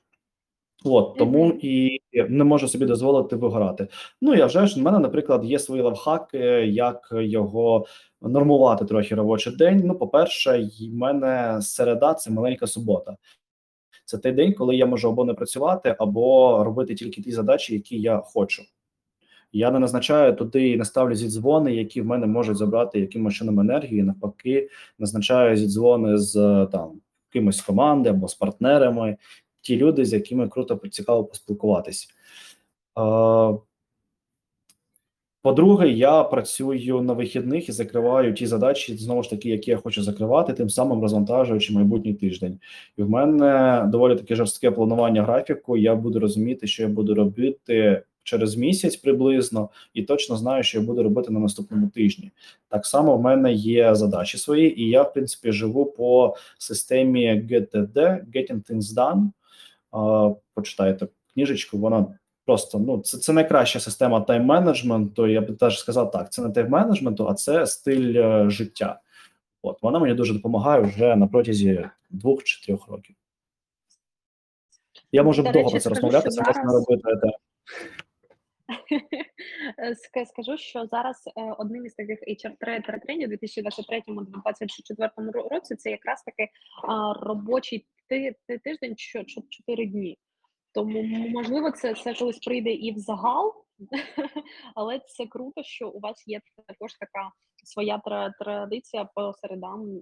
От 0.86 1.17
тому 1.17 1.59
і 1.61 1.99
не 2.30 2.43
можу 2.43 2.67
собі 2.67 2.86
дозволити 2.86 3.36
вигорати. 3.36 3.88
Ну 4.21 4.36
я 4.36 4.45
вже 4.45 4.67
ж 4.67 4.80
в 4.80 4.84
мене, 4.84 4.99
наприклад, 4.99 5.45
є 5.45 5.59
свої 5.59 5.82
лавхаки, 5.82 6.38
як 6.67 7.09
його 7.11 7.86
нормувати 8.21 8.86
трохи 8.86 9.15
робочий 9.15 9.55
день. 9.55 9.82
Ну, 9.86 9.95
по-перше, 9.95 10.69
в 10.91 10.95
мене 10.95 11.61
середа 11.61 12.13
це 12.13 12.32
маленька 12.32 12.67
субота. 12.67 13.17
Це 14.05 14.17
той 14.17 14.32
день, 14.32 14.53
коли 14.53 14.76
я 14.76 14.86
можу 14.86 15.09
або 15.09 15.26
не 15.26 15.34
працювати, 15.34 15.95
або 15.99 16.63
робити 16.63 16.95
тільки 16.95 17.21
ті 17.21 17.32
задачі, 17.32 17.74
які 17.74 17.99
я 17.99 18.17
хочу. 18.17 18.63
Я 19.51 19.71
не 19.71 19.80
назначаю 19.80 20.36
туди 20.36 20.69
і 20.69 20.78
не 20.78 20.86
ставлю 20.86 21.15
зідзвони, 21.15 21.76
які 21.76 22.01
в 22.01 22.05
мене 22.05 22.28
можуть 22.28 22.57
забрати 22.57 22.99
якимось 22.99 23.34
чином 23.34 23.59
енергію. 23.59 24.05
Навпаки, 24.05 24.69
назначаю 24.99 25.57
зідзвони 25.57 26.17
з 26.17 26.34
там 26.71 27.01
кимось 27.30 27.57
з 27.57 27.61
команди 27.61 28.09
або 28.09 28.28
з 28.28 28.36
партнерами, 28.36 29.17
ті 29.64 29.78
люди, 29.78 30.05
з 30.05 30.14
якими 30.14 30.47
круто 30.47 30.82
цікаво 30.91 31.24
поспілкуватись. 31.24 32.07
По-друге, 35.41 35.89
я 35.89 36.24
працюю 36.24 37.01
на 37.01 37.14
вихідних 37.14 37.70
і 37.70 37.72
закриваю 37.72 38.34
ті 38.34 38.45
задачі, 38.45 38.97
знову 38.97 39.24
ж 39.24 39.30
таки, 39.30 39.49
які 39.49 39.72
я 39.72 39.78
хочу 39.78 40.03
закривати, 40.03 40.53
тим 40.53 40.70
самим 40.70 41.01
розвантажуючи 41.01 41.74
майбутній 41.74 42.14
тиждень. 42.14 42.59
І 42.97 43.03
в 43.03 43.09
мене 43.09 43.84
доволі 43.91 44.16
таке 44.16 44.36
жорстке 44.36 44.72
планування 44.72 45.24
графіку. 45.24 45.78
Я 45.78 45.95
буду 45.95 46.20
розуміти, 46.20 46.68
що 46.68 46.84
я 46.84 46.89
буду 46.89 47.16
робити 47.16 48.03
через 48.24 48.55
місяць 48.55 48.95
приблизно, 48.95 49.70
і 49.93 50.03
точно 50.03 50.36
знаю, 50.38 50.64
що 50.64 50.80
я 50.80 50.86
буду 50.86 51.03
робити 51.03 51.34
на 51.34 51.39
наступному 51.39 51.89
тижні. 51.89 52.32
Так 52.70 52.86
само 52.86 53.18
в 53.18 53.22
мене 53.22 53.53
є 53.53 53.95
задачі 53.95 54.38
свої, 54.38 54.82
і 54.82 54.89
я, 54.89 55.03
в 55.03 55.14
принципі, 55.14 55.51
живу 55.51 55.86
по 55.86 56.36
системі 56.57 57.47
GTD, 57.49 57.95
Getting 58.36 58.72
Things 58.72 58.95
Done. 58.95 59.30
Почитайте 60.53 61.07
книжечку, 61.33 61.77
вона 61.77 62.05
просто 62.45 62.79
ну 62.79 62.99
це 62.99 63.17
це 63.17 63.33
найкраща 63.33 63.79
система 63.79 64.19
тайм-менеджменту. 64.19 65.27
Я 65.27 65.41
б 65.41 65.57
теж 65.57 65.79
сказав 65.79 66.11
так: 66.11 66.31
це 66.31 66.41
не 66.41 66.49
тайм-менеджменту, 66.49 67.27
а 67.29 67.33
це 67.33 67.67
стиль 67.67 68.15
е, 68.15 68.49
життя. 68.49 68.99
От 69.61 69.83
вона 69.83 69.99
мені 69.99 70.13
дуже 70.13 70.33
допомагає 70.33 70.81
вже 70.81 71.15
на 71.15 71.27
протязі 71.27 71.89
двох 72.09 72.43
чи 72.43 72.65
трьох 72.65 72.87
років. 72.87 73.15
Я 75.11 75.23
можу 75.23 75.43
довго 75.43 75.69
про 75.69 75.79
це 75.79 75.89
розмовляти, 75.89 76.29
це 76.29 76.41
можна 76.41 76.63
робити. 76.63 77.07
Скажу, 80.26 80.57
що 80.57 80.86
зараз 80.86 81.24
е, 81.28 81.32
одним 81.57 81.86
із 81.86 81.93
таких 81.93 82.19
hr 82.28 83.01
тренів 83.01 83.30
у 83.30 83.32
2023-2024 83.32 85.49
році 85.49 85.76
це 85.76 85.91
якраз 85.91 86.24
таки 86.24 86.49
робочий 87.21 87.88
тиждень 88.63 88.95
4 88.95 89.86
дні. 89.86 90.17
Тому 90.74 91.03
можливо, 91.30 91.71
це 91.71 91.93
це 91.93 92.13
колись 92.13 92.39
прийде 92.39 92.71
і 92.71 92.93
в 92.93 92.97
загал, 92.97 93.53
але 94.76 94.99
це 94.99 95.26
круто, 95.26 95.63
що 95.63 95.89
у 95.89 95.99
вас 95.99 96.28
є 96.28 96.41
також 96.67 96.93
така 96.93 97.32
своя 97.63 98.01
традиція 98.39 99.09
по 99.15 99.34
середам 99.34 100.01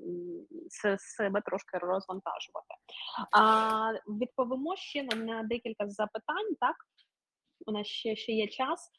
себе 0.97 1.41
трошки 1.41 1.77
розвантажувати. 1.77 2.75
А 3.31 3.93
відповімо 4.07 4.75
ще 4.75 5.03
на 5.03 5.43
декілька 5.43 5.89
запитань, 5.89 6.55
так 6.59 6.75
у 7.65 7.71
нас 7.71 7.87
ще 7.87 8.15
ще 8.15 8.31
є 8.31 8.47
час. 8.47 8.91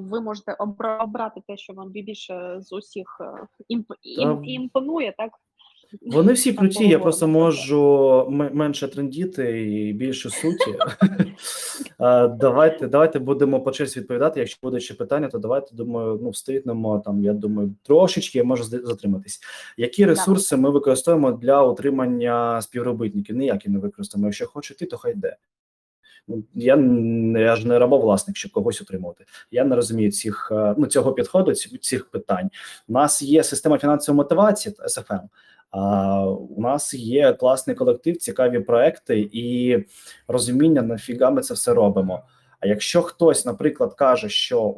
Ви 0.00 0.20
можете 0.20 0.56
обрати 1.00 1.40
те, 1.46 1.56
що 1.56 1.72
вам 1.72 1.90
більше 1.90 2.56
з 2.60 2.72
усіх 2.72 3.20
е, 3.20 3.46
імп, 3.68 3.92
імп, 4.02 4.40
імпонує, 4.44 5.14
так? 5.18 5.30
Вони 6.02 6.32
всі 6.32 6.52
круті, 6.52 6.88
я 6.88 6.98
просто 6.98 7.28
можу 7.28 8.26
менше 8.30 8.88
трендіти 8.88 9.70
і 9.72 9.92
більше 9.92 10.30
суті. 10.30 10.78
Давайте 12.38 12.88
давайте 12.88 13.18
будемо 13.18 13.60
по 13.60 13.70
черзі 13.70 14.00
відповідати. 14.00 14.40
Якщо 14.40 14.58
буде 14.62 14.80
ще 14.80 14.94
питання, 14.94 15.28
то 15.28 15.38
давайте 15.38 15.76
думаю, 15.76 16.18
ну 16.22 16.30
встигнемо 16.30 17.02
там. 17.04 17.24
Я 17.24 17.32
думаю, 17.32 17.74
трошечки 17.82 18.38
я 18.38 18.44
можу 18.44 18.64
затриматись. 18.64 19.40
Які 19.76 20.06
ресурси 20.06 20.56
ми 20.56 20.70
використовуємо 20.70 21.32
для 21.32 21.62
утримання 21.62 22.62
співробітників? 22.62 23.36
Ніякі 23.36 23.68
не 23.68 23.78
використовуємо. 23.78 24.28
Якщо 24.28 24.46
хочете, 24.46 24.86
то 24.86 24.96
хай 24.96 25.12
йде. 25.12 25.36
Я 26.54 26.76
я 27.36 27.56
ж 27.56 27.68
не 27.68 27.78
рабовласник, 27.78 28.36
щоб 28.36 28.52
когось 28.52 28.82
утримувати. 28.82 29.24
Я 29.50 29.64
не 29.64 29.76
розумію 29.76 30.12
цих 30.12 30.52
е, 30.52 30.74
ну 30.78 30.86
цього 30.86 31.12
підходу, 31.12 31.54
цих 31.54 32.10
питань. 32.10 32.50
У 32.88 32.92
нас 32.92 33.22
є 33.22 33.42
система 33.42 33.78
фінансової 33.78 34.16
мотивації 34.16 34.74
СФМ. 34.86 35.26
А 35.70 36.24
у 36.26 36.60
нас 36.60 36.94
є 36.94 37.32
класний 37.32 37.76
колектив, 37.76 38.16
цікаві 38.16 38.60
проекти 38.60 39.28
і 39.32 39.78
розуміння, 40.28 40.82
нафіга 40.82 41.30
ми 41.30 41.42
це 41.42 41.54
все 41.54 41.74
робимо. 41.74 42.22
А 42.60 42.66
якщо 42.66 43.02
хтось, 43.02 43.46
наприклад, 43.46 43.94
каже, 43.94 44.28
що 44.28 44.76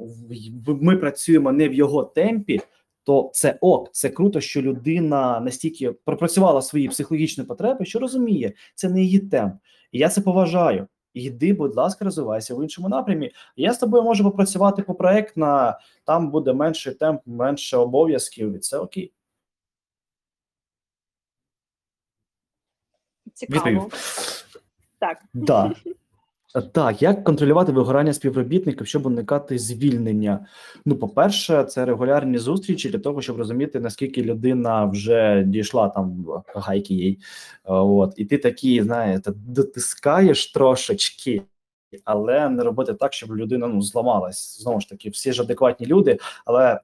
ми 0.66 0.96
працюємо 0.96 1.52
не 1.52 1.68
в 1.68 1.74
його 1.74 2.04
темпі, 2.04 2.60
то 3.04 3.30
це 3.34 3.58
ок, 3.60 3.92
це 3.92 4.08
круто, 4.08 4.40
що 4.40 4.62
людина 4.62 5.40
настільки 5.40 5.92
пропрацювала 5.92 6.62
свої 6.62 6.88
психологічні 6.88 7.44
потреби, 7.44 7.84
що 7.84 7.98
розуміє, 7.98 8.52
це 8.74 8.88
не 8.88 9.02
її 9.02 9.18
темп, 9.18 9.54
і 9.92 9.98
я 9.98 10.08
це 10.08 10.20
поважаю. 10.20 10.86
Йди, 11.14 11.52
будь 11.52 11.76
ласка, 11.76 12.04
розвивайся 12.04 12.54
в 12.54 12.62
іншому 12.62 12.88
напрямі. 12.88 13.32
Я 13.56 13.74
з 13.74 13.78
тобою 13.78 14.02
можу 14.02 14.24
попрацювати 14.24 14.82
по 14.82 14.94
проектна, 14.94 15.80
там 16.04 16.30
буде 16.30 16.52
менший 16.52 16.94
темп, 16.94 17.22
менше 17.26 17.76
обов'язків, 17.76 18.54
і 18.54 18.58
це 18.58 18.78
окей. 18.78 19.12
Цікаво. 23.34 23.70
Відповів. 23.70 23.92
Так. 24.98 25.22
Да. 25.34 25.72
Так, 26.52 27.02
як 27.02 27.24
контролювати 27.24 27.72
вигорання 27.72 28.12
співробітників, 28.12 28.86
щоб 28.86 29.06
уникати 29.06 29.58
звільнення? 29.58 30.46
Ну, 30.84 30.96
по-перше, 30.96 31.64
це 31.64 31.84
регулярні 31.84 32.38
зустрічі 32.38 32.88
для 32.88 32.98
того, 32.98 33.22
щоб 33.22 33.36
розуміти, 33.36 33.80
наскільки 33.80 34.22
людина 34.22 34.84
вже 34.84 35.42
дійшла 35.46 35.88
там 35.88 36.26
гайки 36.54 36.94
їй. 36.94 37.18
От, 37.64 38.14
і 38.16 38.24
ти 38.24 38.38
такі, 38.38 38.82
знаєте, 38.82 39.32
дотискаєш 39.36 40.52
трошечки, 40.52 41.42
але 42.04 42.48
не 42.48 42.62
робити 42.62 42.94
так, 42.94 43.12
щоб 43.12 43.36
людина 43.36 43.66
ну 43.66 43.82
зламалась. 43.82 44.62
Знову 44.62 44.80
ж 44.80 44.88
таки, 44.88 45.10
всі 45.10 45.32
ж 45.32 45.42
адекватні 45.42 45.86
люди, 45.86 46.18
але 46.44 46.80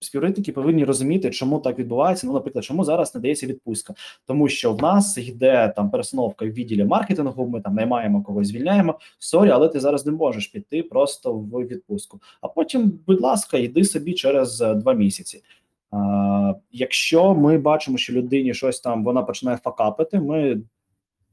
Співробітники 0.00 0.52
повинні 0.52 0.84
розуміти, 0.84 1.30
чому 1.30 1.58
так 1.58 1.78
відбувається. 1.78 2.26
Ну, 2.26 2.32
наприклад, 2.32 2.64
чому 2.64 2.84
зараз 2.84 3.14
не 3.14 3.20
дається 3.20 3.46
відпустка, 3.46 3.94
тому 4.26 4.48
що 4.48 4.72
в 4.72 4.82
нас 4.82 5.18
йде 5.18 5.72
там 5.76 5.90
перестановка 5.90 6.44
в 6.44 6.48
відділі 6.48 6.84
маркетингу. 6.84 7.46
Ми 7.46 7.60
там 7.60 7.74
наймаємо 7.74 8.22
когось, 8.22 8.48
звільняємо. 8.48 8.98
Сорі, 9.18 9.50
але 9.50 9.68
ти 9.68 9.80
зараз 9.80 10.06
не 10.06 10.12
можеш 10.12 10.46
піти 10.46 10.82
просто 10.82 11.32
в 11.32 11.66
відпустку. 11.66 12.20
А 12.40 12.48
потім, 12.48 13.00
будь 13.06 13.20
ласка, 13.20 13.58
йди 13.58 13.84
собі 13.84 14.14
через 14.14 14.60
е, 14.60 14.74
два 14.74 14.92
місяці. 14.92 15.42
А, 15.90 16.54
Якщо 16.72 17.34
ми 17.34 17.58
бачимо, 17.58 17.98
що 17.98 18.12
людині 18.12 18.54
щось 18.54 18.80
там 18.80 19.04
вона 19.04 19.22
починає 19.22 19.58
факапити, 19.58 20.20
ми 20.20 20.60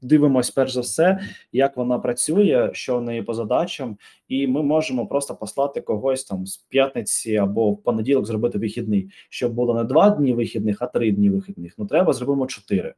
дивимось 0.02 0.50
перш 0.50 0.72
за 0.72 0.80
все, 0.80 1.20
як 1.52 1.76
вона 1.76 1.98
працює, 1.98 2.70
що 2.72 2.98
в 2.98 3.02
неї 3.02 3.22
по 3.22 3.34
задачам, 3.34 3.96
і 4.28 4.46
ми 4.46 4.62
можемо 4.62 5.06
просто 5.06 5.34
послати 5.34 5.80
когось 5.80 6.24
там 6.24 6.46
з 6.46 6.56
п'ятниці 6.56 7.36
або 7.36 7.70
в 7.70 7.82
понеділок 7.82 8.26
зробити 8.26 8.58
вихідний, 8.58 9.10
щоб 9.28 9.52
було 9.52 9.74
не 9.74 9.84
два 9.84 10.10
дні 10.10 10.32
вихідних, 10.32 10.82
а 10.82 10.86
три 10.86 11.12
дні 11.12 11.30
вихідних. 11.30 11.74
Ну 11.78 11.86
треба 11.86 12.12
зробимо 12.12 12.46
чотири. 12.46 12.94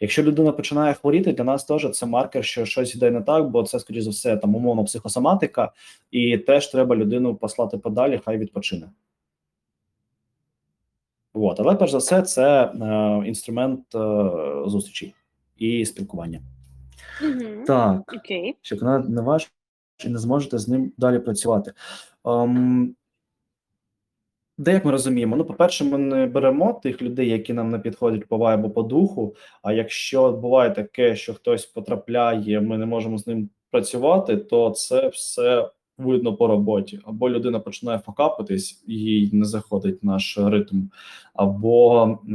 Якщо 0.00 0.22
людина 0.22 0.52
починає 0.52 0.94
хворіти, 0.94 1.32
для 1.32 1.44
нас 1.44 1.64
теж 1.64 1.90
це 1.90 2.06
маркер, 2.06 2.44
що 2.44 2.64
щось 2.64 2.94
йде 2.94 3.10
не 3.10 3.20
так, 3.20 3.50
бо 3.50 3.62
це, 3.62 3.80
скоріш 3.80 4.04
за 4.04 4.10
все, 4.10 4.36
там 4.36 4.54
умовно 4.54 4.84
психосоматика, 4.84 5.72
і 6.10 6.38
теж 6.38 6.66
треба 6.66 6.96
людину 6.96 7.34
послати 7.34 7.78
подалі, 7.78 8.20
хай 8.24 8.38
відпочине. 8.38 8.88
От. 11.32 11.60
Але 11.60 11.74
перш 11.74 11.90
за 11.90 11.98
все, 11.98 12.22
це 12.22 12.64
е, 12.64 13.22
інструмент 13.26 13.94
е, 13.94 14.30
зустрічі. 14.66 15.14
І 15.56 15.86
спілкування. 15.86 16.40
Угу. 17.22 17.64
Так, 17.66 18.12
Окей. 18.16 18.56
що 18.62 18.78
канал 18.78 19.04
не 19.08 19.22
ваш 19.22 19.52
і 20.04 20.08
не 20.08 20.18
зможете 20.18 20.58
з 20.58 20.68
ним 20.68 20.92
далі 20.98 21.18
працювати. 21.18 21.72
Ем, 22.24 22.96
де 24.58 24.72
як 24.72 24.84
ми 24.84 24.90
розуміємо? 24.90 25.36
Ну, 25.36 25.44
по-перше, 25.44 25.84
ми 25.84 25.98
не 25.98 26.26
беремо 26.26 26.80
тих 26.82 27.02
людей, 27.02 27.28
які 27.28 27.52
нам 27.52 27.70
не 27.70 27.78
підходять 27.78 28.28
по 28.28 28.36
вайбу, 28.38 28.70
по 28.70 28.82
духу. 28.82 29.36
А 29.62 29.72
якщо 29.72 30.32
буває 30.32 30.70
таке, 30.70 31.16
що 31.16 31.34
хтось 31.34 31.66
потрапляє, 31.66 32.60
ми 32.60 32.78
не 32.78 32.86
можемо 32.86 33.18
з 33.18 33.26
ним 33.26 33.50
працювати, 33.70 34.36
то 34.36 34.70
це 34.70 35.08
все 35.08 35.70
видно 35.98 36.36
по 36.36 36.46
роботі. 36.46 37.00
Або 37.04 37.30
людина 37.30 37.60
починає 37.60 37.98
факапитись, 37.98 38.82
їй 38.86 39.30
не 39.32 39.44
заходить 39.44 40.04
наш 40.04 40.38
ритм, 40.38 40.82
або 41.34 42.04
е, 42.04 42.34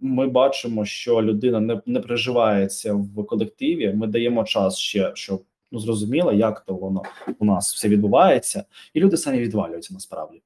ми 0.00 0.28
бачимо, 0.28 0.84
що 0.84 1.22
людина 1.22 1.60
не, 1.60 1.80
не 1.86 2.00
приживається 2.00 2.94
в 2.94 3.26
колективі. 3.26 3.92
Ми 3.92 4.06
даємо 4.06 4.44
час 4.44 4.78
ще, 4.78 5.12
щоб 5.14 5.42
ну 5.72 5.78
зрозуміло, 5.78 6.32
як 6.32 6.60
то 6.60 6.74
воно 6.74 7.02
у 7.38 7.44
нас 7.44 7.74
все 7.74 7.88
відбувається, 7.88 8.64
і 8.94 9.00
люди 9.00 9.16
самі 9.16 9.38
відвалюються 9.38 9.94
насправді. 9.94 10.42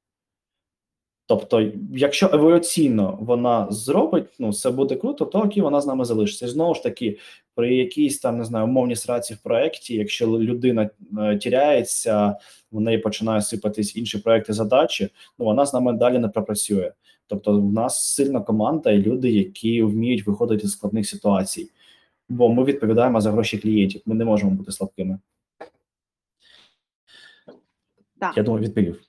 Тобто, 1.26 1.70
якщо 1.92 2.30
еволюційно 2.32 3.18
вона 3.20 3.66
зробить, 3.70 4.24
ну 4.38 4.50
все 4.50 4.70
буде 4.70 4.96
круто, 4.96 5.24
то 5.24 5.38
окей, 5.38 5.62
вона 5.62 5.80
з 5.80 5.86
нами 5.86 6.04
залишиться. 6.04 6.46
І 6.46 6.48
знову 6.48 6.74
ж 6.74 6.82
таки, 6.82 7.18
при 7.54 7.74
якійсь 7.74 8.18
там 8.18 8.38
не 8.38 8.44
знаю 8.44 8.64
умовній 8.64 8.96
сраці 8.96 9.34
в 9.34 9.38
проєкті, 9.38 9.94
якщо 9.94 10.26
людина 10.26 10.90
е, 11.18 11.36
тіряється, 11.36 12.36
в 12.72 12.80
неї 12.80 12.98
починає 12.98 13.42
сипатись 13.42 13.96
інші 13.96 14.18
проекти 14.18 14.52
задачі, 14.52 15.08
ну 15.38 15.44
вона 15.44 15.66
з 15.66 15.74
нами 15.74 15.92
далі 15.92 16.18
не 16.18 16.28
пропрацює. 16.28 16.92
Тобто, 17.26 17.60
в 17.60 17.72
нас 17.72 18.14
сильна 18.14 18.40
команда 18.40 18.90
і 18.90 18.98
люди, 18.98 19.30
які 19.30 19.82
вміють 19.82 20.26
виходити 20.26 20.68
з 20.68 20.72
складних 20.72 21.08
ситуацій, 21.08 21.70
бо 22.28 22.48
ми 22.48 22.64
відповідаємо 22.64 23.20
за 23.20 23.30
гроші 23.30 23.58
клієнтів. 23.58 24.02
Ми 24.06 24.14
не 24.14 24.24
можемо 24.24 24.50
бути 24.50 24.72
слабкими. 24.72 25.18
Так, 28.18 28.36
Я 28.36 28.42
думаю, 28.42 28.64
відповів. 28.64 29.00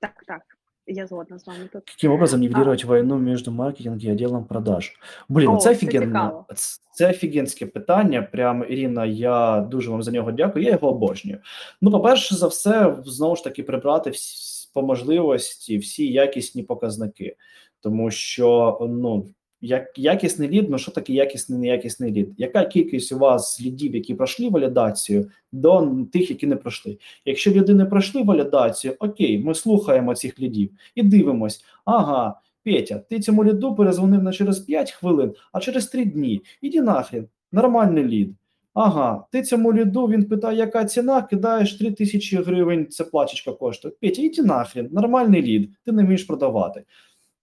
так, 0.00 0.24
так. 0.26 0.49
Я 0.92 1.06
згодна 1.06 1.38
з 1.38 1.46
вами 1.46 1.68
тут. 1.72 1.82
Каким 1.84 2.12
образом 2.12 2.40
нивелировать 2.40 2.84
війну 2.84 3.18
між 3.18 3.48
маркетингом 3.48 4.00
і 4.00 4.10
відділом 4.10 4.44
продаж? 4.44 4.92
Блін, 5.28 5.48
О, 5.48 5.56
це 5.56 5.70
офігенне, 5.70 6.30
Це, 6.54 6.80
це 6.92 7.10
офігенське 7.10 7.66
питання. 7.66 8.22
Прям 8.22 8.64
Ірина, 8.68 9.06
я 9.06 9.60
дуже 9.60 9.90
вам 9.90 10.02
за 10.02 10.10
нього 10.10 10.32
дякую. 10.32 10.64
Я 10.64 10.70
його 10.70 10.88
обожнюю. 10.88 11.38
Ну, 11.80 11.90
по-перше, 11.90 12.34
за 12.34 12.46
все, 12.46 12.96
знову 13.04 13.36
ж 13.36 13.44
таки, 13.44 13.62
прибрати 13.62 14.10
всі, 14.10 14.70
по 14.74 14.82
можливості 14.82 15.78
всі 15.78 16.12
якісні 16.12 16.62
показники, 16.62 17.36
тому 17.80 18.10
що 18.10 18.78
ну. 18.90 19.26
Як 19.62 19.98
якісний 19.98 20.48
лід, 20.48 20.70
ну 20.70 20.78
що 20.78 20.90
таке 20.90 21.12
якісний 21.12 21.58
неякісний 21.58 22.12
лід? 22.12 22.34
Яка 22.38 22.64
кількість 22.64 23.12
у 23.12 23.18
вас 23.18 23.60
лідів, 23.60 23.94
які 23.94 24.14
пройшли 24.14 24.48
валідацію, 24.48 25.30
до 25.52 25.96
тих, 26.12 26.30
які 26.30 26.46
не 26.46 26.56
пройшли? 26.56 26.98
Якщо 27.24 27.50
люди 27.50 27.74
не 27.74 27.84
пройшли 27.84 28.22
валідацію, 28.22 28.94
окей, 28.98 29.38
ми 29.38 29.54
слухаємо 29.54 30.14
цих 30.14 30.40
лідів 30.40 30.70
і 30.94 31.02
дивимось. 31.02 31.64
Ага, 31.84 32.40
Петя, 32.64 32.98
ти 32.98 33.20
цьому 33.20 33.44
ліду 33.44 33.74
перезвонив 33.74 34.22
не 34.22 34.32
через 34.32 34.58
5 34.58 34.90
хвилин, 34.90 35.34
а 35.52 35.60
через 35.60 35.86
3 35.86 36.04
дні. 36.04 36.40
Іди 36.62 36.82
нахрен, 36.82 37.26
нормальний 37.52 38.04
лід. 38.04 38.34
Ага, 38.74 39.24
ти 39.32 39.42
цьому 39.42 39.72
ліду 39.72 40.06
він 40.06 40.24
питає, 40.24 40.58
яка 40.58 40.84
ціна, 40.84 41.22
кидаєш 41.22 41.74
3 41.74 41.90
тисячі 41.90 42.36
гривень, 42.36 42.86
це 42.86 43.04
плачечка 43.04 43.52
коштує. 43.52 43.94
Петя, 44.00 44.22
іди 44.22 44.42
нахрен, 44.42 44.88
нормальний 44.92 45.42
лід, 45.42 45.70
ти 45.84 45.92
не 45.92 46.04
вмієш 46.04 46.24
продавати. 46.24 46.84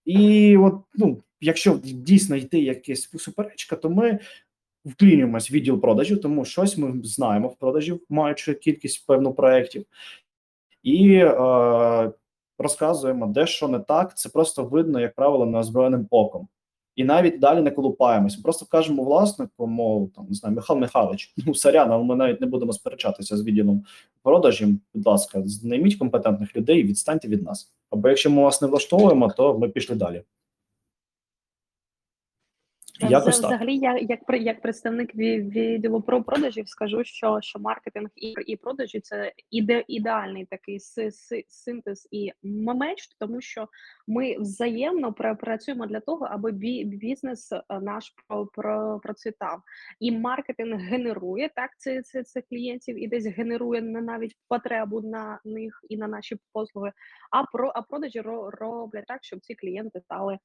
І 0.06 0.58
от, 0.58 0.74
ну, 0.96 1.18
якщо 1.42 1.80
дійсно 1.84 2.36
йти 2.36 2.60
якась 2.60 3.10
суперечка, 3.18 3.76
то 3.76 3.90
ми 3.90 4.20
вклінюємось 4.86 5.52
в 5.52 5.54
відділ 5.54 5.82
продажів, 5.82 6.22
тому 6.22 6.46
щось 6.46 6.78
ми 6.78 7.02
знаємо 7.04 7.48
в 7.48 7.56
продажів, 7.56 8.02
маючи 8.10 8.54
кількість 8.54 9.08
певну 9.08 9.34
проєктів, 9.34 9.86
і 10.84 11.14
е, 11.14 12.12
розказуємо, 12.60 13.28
де 13.28 13.48
що 13.48 13.68
не 13.68 13.80
так. 13.80 14.18
Це 14.18 14.30
просто 14.30 14.64
видно, 14.64 15.00
як 15.00 15.16
правило, 15.16 15.46
неозброєним 15.46 16.08
оком. 16.10 16.48
І 16.96 17.04
навіть 17.04 17.40
далі 17.40 17.62
не 17.62 17.72
колупаємось. 17.72 18.36
Просто 18.36 18.66
кажемо 18.66 19.04
власнику, 19.04 19.68
мов 19.68 20.12
там 20.16 20.26
не 20.30 20.36
знаю, 20.36 20.56
Михайло 20.56 20.80
Михайлович, 20.80 21.34
ну 21.46 21.56
сорян, 21.56 21.92
але 21.92 22.04
ми 22.04 22.16
навіть 22.16 22.42
не 22.42 22.48
будемо 22.48 22.74
сперечатися 22.74 23.38
з 23.38 23.44
відділом 23.44 23.86
продажів. 24.24 24.70
Будь 24.94 25.08
ласка, 25.08 25.42
знайміть 25.46 25.96
компетентних 25.96 26.56
людей, 26.56 26.80
і 26.80 26.84
відстаньте 26.84 27.28
від 27.28 27.44
нас. 27.44 27.74
Або 27.90 28.10
якщо 28.10 28.30
ми 28.30 28.42
вас 28.42 28.62
не 28.62 28.68
влаштовуємо, 28.68 29.30
то 29.38 29.60
ми 29.60 29.70
пішли 29.70 29.96
далі. 29.96 30.24
Е, 33.04 33.08
Якось 33.10 33.36
Вза- 33.38 33.42
так. 33.42 33.50
Взагалі, 33.50 33.78
я 33.78 33.98
як 33.98 34.20
як 34.30 34.62
представник 34.62 35.16
ві- 35.16 35.50
відділу 35.50 36.02
про 36.02 36.24
продажів 36.24 36.70
скажу, 36.70 37.04
що, 37.04 37.40
що 37.42 37.60
маркетинг 37.60 38.10
і, 38.16 38.30
і 38.46 38.56
продажі 38.56 39.00
це 39.00 39.34
іде, 39.52 39.84
ідеальний 39.88 40.46
такий 40.46 40.80
си- 40.80 41.12
си- 41.12 41.44
синтез 41.48 42.08
і 42.12 42.32
меч, 42.44 43.08
тому 43.20 43.42
що 43.42 43.68
ми 44.08 44.38
взаємно 44.40 45.12
пра- 45.12 45.36
працюємо 45.36 45.86
для 45.86 46.00
того, 46.00 46.26
аби 46.26 46.52
бі- 46.52 46.84
бізнес 46.86 47.52
е, 47.52 47.64
наш 47.82 48.14
про, 48.28 48.46
про, 48.46 49.00
процвітав. 49.04 49.62
І 50.00 50.12
маркетинг 50.12 50.80
генерує 50.80 51.50
так 51.56 51.70
це, 51.78 52.02
це, 52.02 52.24
це 52.24 52.42
клієнтів 52.42 53.04
і 53.04 53.08
десь 53.08 53.26
генерує 53.26 53.82
навіть 53.82 54.36
потребу 54.48 55.02
на 55.02 55.40
них 55.46 55.80
і 55.90 55.98
на 55.98 56.08
наші 56.08 56.38
послуги. 56.54 56.92
А 57.32 57.44
про 57.44 57.72
а 57.76 57.82
продажі 57.82 58.22
ро- 58.22 58.50
роблять 58.50 59.06
так, 59.08 59.20
щоб 59.24 59.40
ці 59.40 59.56
клієнти 59.56 60.02
стали 60.02 60.38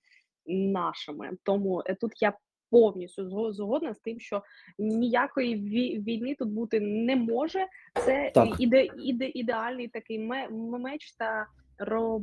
нашими. 0.46 1.30
Тому 1.42 1.82
е, 1.86 1.94
тут 1.94 2.12
я 2.22 2.32
повністю 2.70 3.52
згодна 3.52 3.94
з 3.94 3.98
тим, 3.98 4.20
що 4.20 4.42
ніякої 4.78 5.56
війни 5.98 6.34
тут 6.34 6.48
бути 6.48 6.80
не 6.80 7.16
може. 7.16 7.66
Це 8.04 8.30
Так. 8.34 8.48
іде, 8.58 8.88
іде, 8.98 9.28
ідеальний 9.28 9.88
такий 9.88 10.18
меч 10.50 11.12
та 11.18 11.46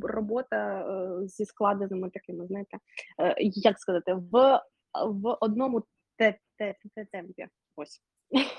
робота 0.02 0.82
е, 0.82 1.28
зі 1.28 1.46
складеними 1.46 2.10
такими, 2.10 2.48
знаєте, 2.48 2.78
е, 3.22 3.36
як 3.40 3.80
сказати, 3.80 4.14
в, 4.14 4.62
в 5.06 5.38
одному 5.42 5.84
те, 6.18 6.38
те, 6.58 6.76
те, 6.96 7.06
темпі. 7.06 7.48
Ось. 7.76 8.02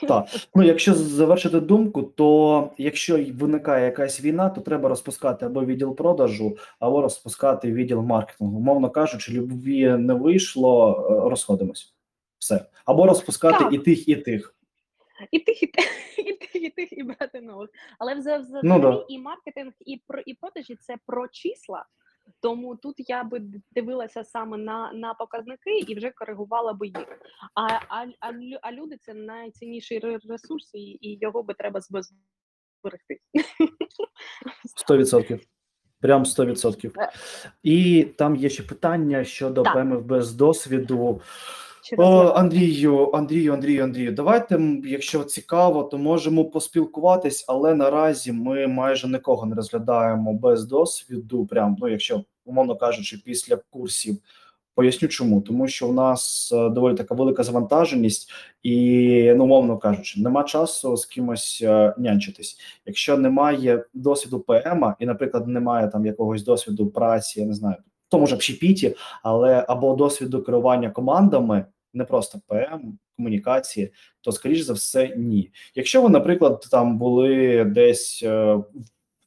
Так, 0.09 0.27
ну 0.55 0.63
якщо 0.63 0.95
завершити 0.95 1.61
думку, 1.61 2.03
то 2.03 2.71
якщо 2.79 3.25
виникає 3.33 3.85
якась 3.85 4.21
війна, 4.21 4.51
то 4.51 4.61
треба 4.61 4.89
розпускати 4.89 5.47
або 5.47 5.65
відділ 5.65 5.97
продажу, 5.97 6.57
або 6.79 7.03
розпускати 7.03 7.73
відділ 7.73 8.03
маркетингу. 8.03 8.61
Мовно 8.61 8.91
кажучи, 8.91 9.33
любві 9.33 9.91
не 9.91 10.15
вийшло, 10.15 11.07
е, 11.27 11.31
розходимось. 11.31 11.95
Все. 12.39 12.65
Або 12.85 13.07
розпускати 13.07 13.65
Так. 13.65 13.73
і 13.73 13.79
тих, 13.79 14.09
і 14.09 14.17
тих. 14.17 14.55
І 15.31 15.39
тих, 15.39 15.63
і 15.63 15.67
тих, 15.67 15.85
і 16.19 16.33
тих, 16.33 16.55
і 16.55 16.71
тих, 16.71 16.93
і 16.93 17.03
брати 17.03 17.41
нових. 17.41 17.71
Але 17.99 18.15
вза- 18.15 18.41
взагалі 18.41 18.61
Ну 18.69 18.81
да. 18.81 19.05
і 19.09 19.19
маркетинг, 19.19 19.73
і 19.87 20.03
про 20.07 20.21
і 20.27 20.35
продажі 20.35 20.77
це 20.81 20.97
про 21.07 21.29
числа. 21.29 21.85
Тому 22.43 22.77
тут 22.77 22.95
я 22.99 23.25
би 23.25 23.43
дивилася 23.73 24.25
саме 24.25 24.57
на, 24.57 24.93
на 24.93 25.15
показники 25.15 25.79
і 25.79 25.95
вже 25.95 26.11
коригувала 26.11 26.73
би 26.73 26.87
їх. 26.87 27.07
А, 27.55 27.63
а, 27.89 28.07
а, 28.21 28.33
а 28.63 28.73
люди 28.73 28.97
це 29.01 29.15
найцінніший 29.15 30.01
ре- 30.01 30.29
ресурс, 30.29 30.75
і, 30.75 30.81
і 30.81 31.19
його 31.21 31.43
би 31.43 31.55
треба 31.55 31.81
зб- 31.81 32.03
зберегти. 32.83 33.21
100%. 34.89 35.41
Прям 36.01 36.25
100%. 36.25 36.93
Е. 36.99 37.13
І 37.63 38.05
там 38.05 38.37
є 38.37 38.49
ще 38.49 38.63
питання 38.63 39.25
щодо 39.25 39.63
Так. 39.63 39.75
ПМФБ 39.75 40.23
з 40.23 40.33
досвіду. 40.33 41.21
Через 41.91 42.07
О, 42.07 42.33
Андрію, 42.37 43.11
Андрію, 43.13 43.53
Андрію, 43.53 43.85
Андрію, 43.85 44.13
давайте, 44.13 44.61
якщо 44.85 45.25
цікаво, 45.25 45.83
то 45.83 45.99
можемо 45.99 46.45
поспілкуватись, 46.45 47.45
але 47.49 47.75
наразі 47.75 48.33
ми 48.33 48.67
майже 48.67 49.09
нікого 49.09 49.47
не 49.47 49.55
розглядаємо 49.57 50.35
без 50.35 50.65
досвіду. 50.65 51.47
Прям, 51.47 51.77
ну, 51.81 51.89
якщо, 51.89 52.25
умовно 52.45 52.77
кажучи, 52.77 53.23
після 53.25 53.57
курсів. 53.57 54.19
Поясню 54.75 55.09
чому, 55.09 55.41
тому 55.41 55.69
що 55.69 55.89
у 55.89 55.93
нас 55.93 56.53
е, 56.55 56.69
доволі 56.69 56.95
така 56.95 57.15
велика 57.15 57.43
завантаженість, 57.43 58.31
і 58.63 59.33
ну, 59.37 59.45
умовно 59.45 59.79
кажучи, 59.79 60.21
нема 60.21 60.45
часу 60.45 60.97
з 60.97 61.07
кимось 61.07 61.61
е, 61.65 61.95
нянчитись. 61.99 62.59
Якщо 62.87 63.17
немає 63.17 63.85
досвіду 63.95 64.41
ПМа, 64.41 64.97
і, 64.99 65.07
наприклад, 65.07 65.49
немає 65.49 65.89
там 65.89 66.07
якогось 66.07 66.45
досвіду 66.45 66.87
праці, 66.87 67.41
я 67.41 67.47
не 67.47 67.55
знаю, 67.55 67.77
в 68.09 68.11
тому 68.11 68.27
ж 68.27 68.35
общепіті, 68.35 68.97
але 69.23 69.65
або 69.69 69.95
досвіду 69.95 70.43
керування 70.43 70.91
командами, 70.91 71.65
не 71.93 72.05
просто 72.05 72.41
ПМ, 72.47 72.99
комунікації, 73.17 73.93
то 74.21 74.33
скоріш 74.33 74.61
за 74.61 74.73
все 74.73 75.17
ні. 75.17 75.51
Якщо 75.75 76.03
ви, 76.03 76.09
наприклад, 76.09 76.67
там 76.71 76.99
були 76.99 77.65
десь 77.65 78.23
е, 78.23 78.55
в 78.55 78.65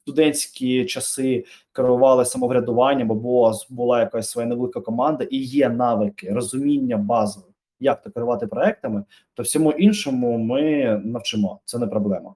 студентські 0.01 0.85
часи, 0.85 1.45
керували 1.71 2.25
самоврядуванням, 2.25 3.11
або 3.11 3.53
була 3.69 3.99
якась 3.99 4.29
своя 4.29 4.47
невелика 4.47 4.81
команда, 4.81 5.23
і 5.23 5.37
є 5.37 5.69
навики, 5.69 6.33
розуміння 6.33 6.97
базове, 6.97 7.47
як 7.79 8.01
то 8.01 8.11
керувати 8.11 8.47
проектами, 8.47 9.03
то 9.33 9.43
всьому 9.43 9.71
іншому 9.71 10.37
ми 10.37 10.85
навчимо. 11.05 11.59
Це 11.65 11.79
не 11.79 11.87
проблема. 11.87 12.35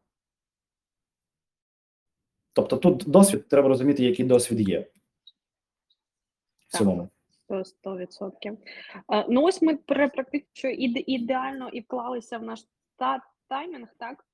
Тобто 2.53 2.77
тут 2.77 3.03
досвід 3.07 3.47
треба 3.47 3.67
розуміти, 3.67 4.03
який 4.03 4.25
досвід 4.25 4.69
є. 4.69 4.79
В 4.79 6.71
Так. 6.71 6.79
цілому. 6.79 7.09
100, 7.47 7.63
100%. 7.65 8.57
Е, 9.13 9.25
Ну, 9.29 9.43
ось 9.43 9.61
ми 9.61 9.75
практично 9.75 10.69
іде- 10.69 11.03
ідеально 11.07 11.69
і 11.69 11.79
вклалися 11.81 12.37
в 12.37 12.43
наш 12.43 12.59
та 12.97 13.19
таймінг, 13.49 13.87
так? 13.97 14.25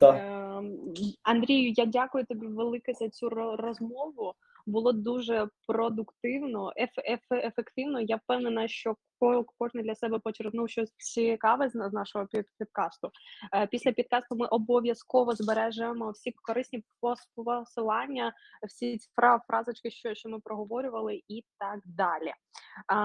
Так. 0.00 0.16
Ем, 0.18 0.78
Андрію, 1.22 1.72
я 1.76 1.86
дякую 1.86 2.24
тобі 2.24 2.46
велике 2.46 2.92
за 2.92 3.08
цю 3.08 3.28
розмову. 3.56 4.34
Було 4.66 4.92
дуже 4.92 5.48
продуктивно, 5.66 6.72
еф, 6.76 6.90
еф, 6.98 7.20
ефективно. 7.32 8.00
Я 8.00 8.16
впевнена, 8.16 8.68
що 8.68 8.96
ко- 9.18 9.44
кожен 9.58 9.82
для 9.82 9.94
себе 9.94 10.18
почерпнув 10.18 10.68
щось 10.70 10.92
цікаве 10.96 11.68
з 11.68 11.74
нашого 11.74 12.26
під- 12.26 12.46
підкасту. 12.58 13.10
Е, 13.54 13.66
Після 13.66 13.92
підкасту 13.92 14.36
ми 14.36 14.46
обов'язково 14.46 15.34
збережемо 15.34 16.10
всі 16.10 16.32
корисні 16.42 16.84
посилання, 17.36 18.32
всі 18.68 18.98
ці 18.98 19.08
фразочки, 19.46 19.90
що, 19.90 20.14
що 20.14 20.28
ми 20.28 20.40
проговорювали, 20.40 21.22
і 21.28 21.44
так 21.58 21.80
далі. 21.84 22.32
А, 22.86 22.96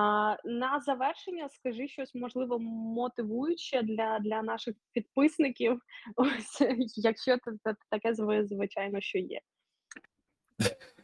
на 0.45 0.79
завершення 0.79 1.49
скажи 1.49 1.87
щось 1.87 2.15
можливо 2.15 2.59
мотивуюче 2.59 3.81
для, 3.81 4.19
для 4.19 4.41
наших 4.41 4.75
підписників. 4.93 5.81
Ось 6.15 6.61
якщо 6.95 7.37
це 7.63 7.75
таке 7.89 8.11
зви- 8.11 8.45
звичайно, 8.47 9.01
що 9.01 9.17
є. 9.19 9.39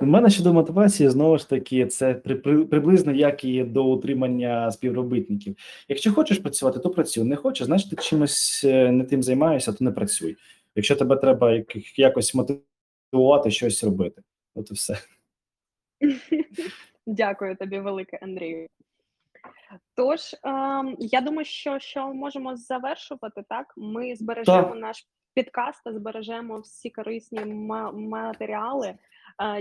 У 0.00 0.06
мене 0.06 0.30
щодо 0.30 0.52
мотивації, 0.52 1.08
знову 1.08 1.38
ж 1.38 1.48
таки, 1.48 1.86
це 1.86 2.14
при, 2.14 2.34
при- 2.34 2.64
приблизно 2.64 3.12
як 3.12 3.44
і 3.44 3.64
до 3.64 3.84
утримання 3.84 4.70
співробітників. 4.70 5.56
Якщо 5.88 6.12
хочеш 6.12 6.38
працювати, 6.38 6.78
то 6.78 6.90
працюй. 6.90 7.24
Не 7.24 7.36
хочеш, 7.36 7.66
значить 7.66 7.90
ти 7.90 7.96
чимось 7.96 8.62
е, 8.64 8.92
не 8.92 9.04
тим 9.04 9.22
займаєшся, 9.22 9.72
то 9.72 9.84
не 9.84 9.90
працюй. 9.90 10.36
Якщо 10.74 10.96
тебе 10.96 11.16
треба 11.16 11.52
як- 11.52 11.98
якось 11.98 12.34
мотивувати 12.34 13.50
щось 13.50 13.84
робити, 13.84 14.22
от 14.54 14.70
і 14.70 14.74
все. 14.74 14.98
Дякую 17.06 17.56
тобі, 17.56 17.78
велике, 17.80 18.18
Андрію. 18.22 18.68
Тож, 19.94 20.20
ем, 20.44 20.96
я 20.98 21.20
думаю, 21.20 21.44
що, 21.44 21.78
що 21.78 22.14
можемо 22.14 22.56
завершувати 22.56 23.42
так. 23.48 23.74
Ми 23.76 24.16
збережемо 24.16 24.62
Так. 24.62 24.76
наш 24.76 25.06
підкаст 25.42 25.82
збережемо 25.86 26.58
всі 26.58 26.90
корисні 26.90 27.40
матеріали. 27.94 28.86
Е, 28.88 28.96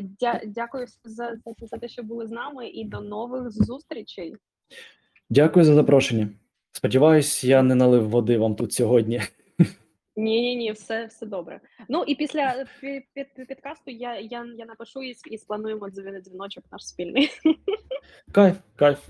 дя- 0.01 0.41
дякую 0.45 0.88
за, 1.03 1.36
за, 1.45 1.67
за 1.67 1.78
те, 1.78 1.88
що 1.88 2.03
були 2.03 2.28
з 2.28 2.32
нами, 2.32 2.67
і 2.67 2.86
до 2.86 3.01
нових 3.01 3.51
зустрічей. 3.51 4.36
Дякую 5.30 5.65
за 5.65 5.73
запрошення. 5.73 6.30
Сподіваюсь, 6.71 7.43
я 7.43 7.63
не 7.63 7.75
налив 7.75 8.09
води 8.09 8.38
вам 8.38 8.55
тут 8.55 8.73
сьогодні. 8.73 9.21
Ні, 10.15 10.41
ні, 10.41 10.55
ні, 10.55 10.71
все, 10.71 11.05
все 11.05 11.25
добре. 11.25 11.59
Ну 11.89 12.03
і 12.07 12.15
після 12.15 12.65
під, 12.82 13.03
під, 13.13 13.47
підкасту 13.47 13.91
я, 13.91 14.19
я, 14.19 14.45
я 14.57 14.65
напишу 14.65 15.03
і, 15.03 15.15
і 15.32 15.38
сплануємо 15.38 15.89
дзвіночок 15.89 16.63
наш 16.71 16.88
спільний. 16.88 17.30
Кайф, 18.32 18.57
кайф. 18.75 19.09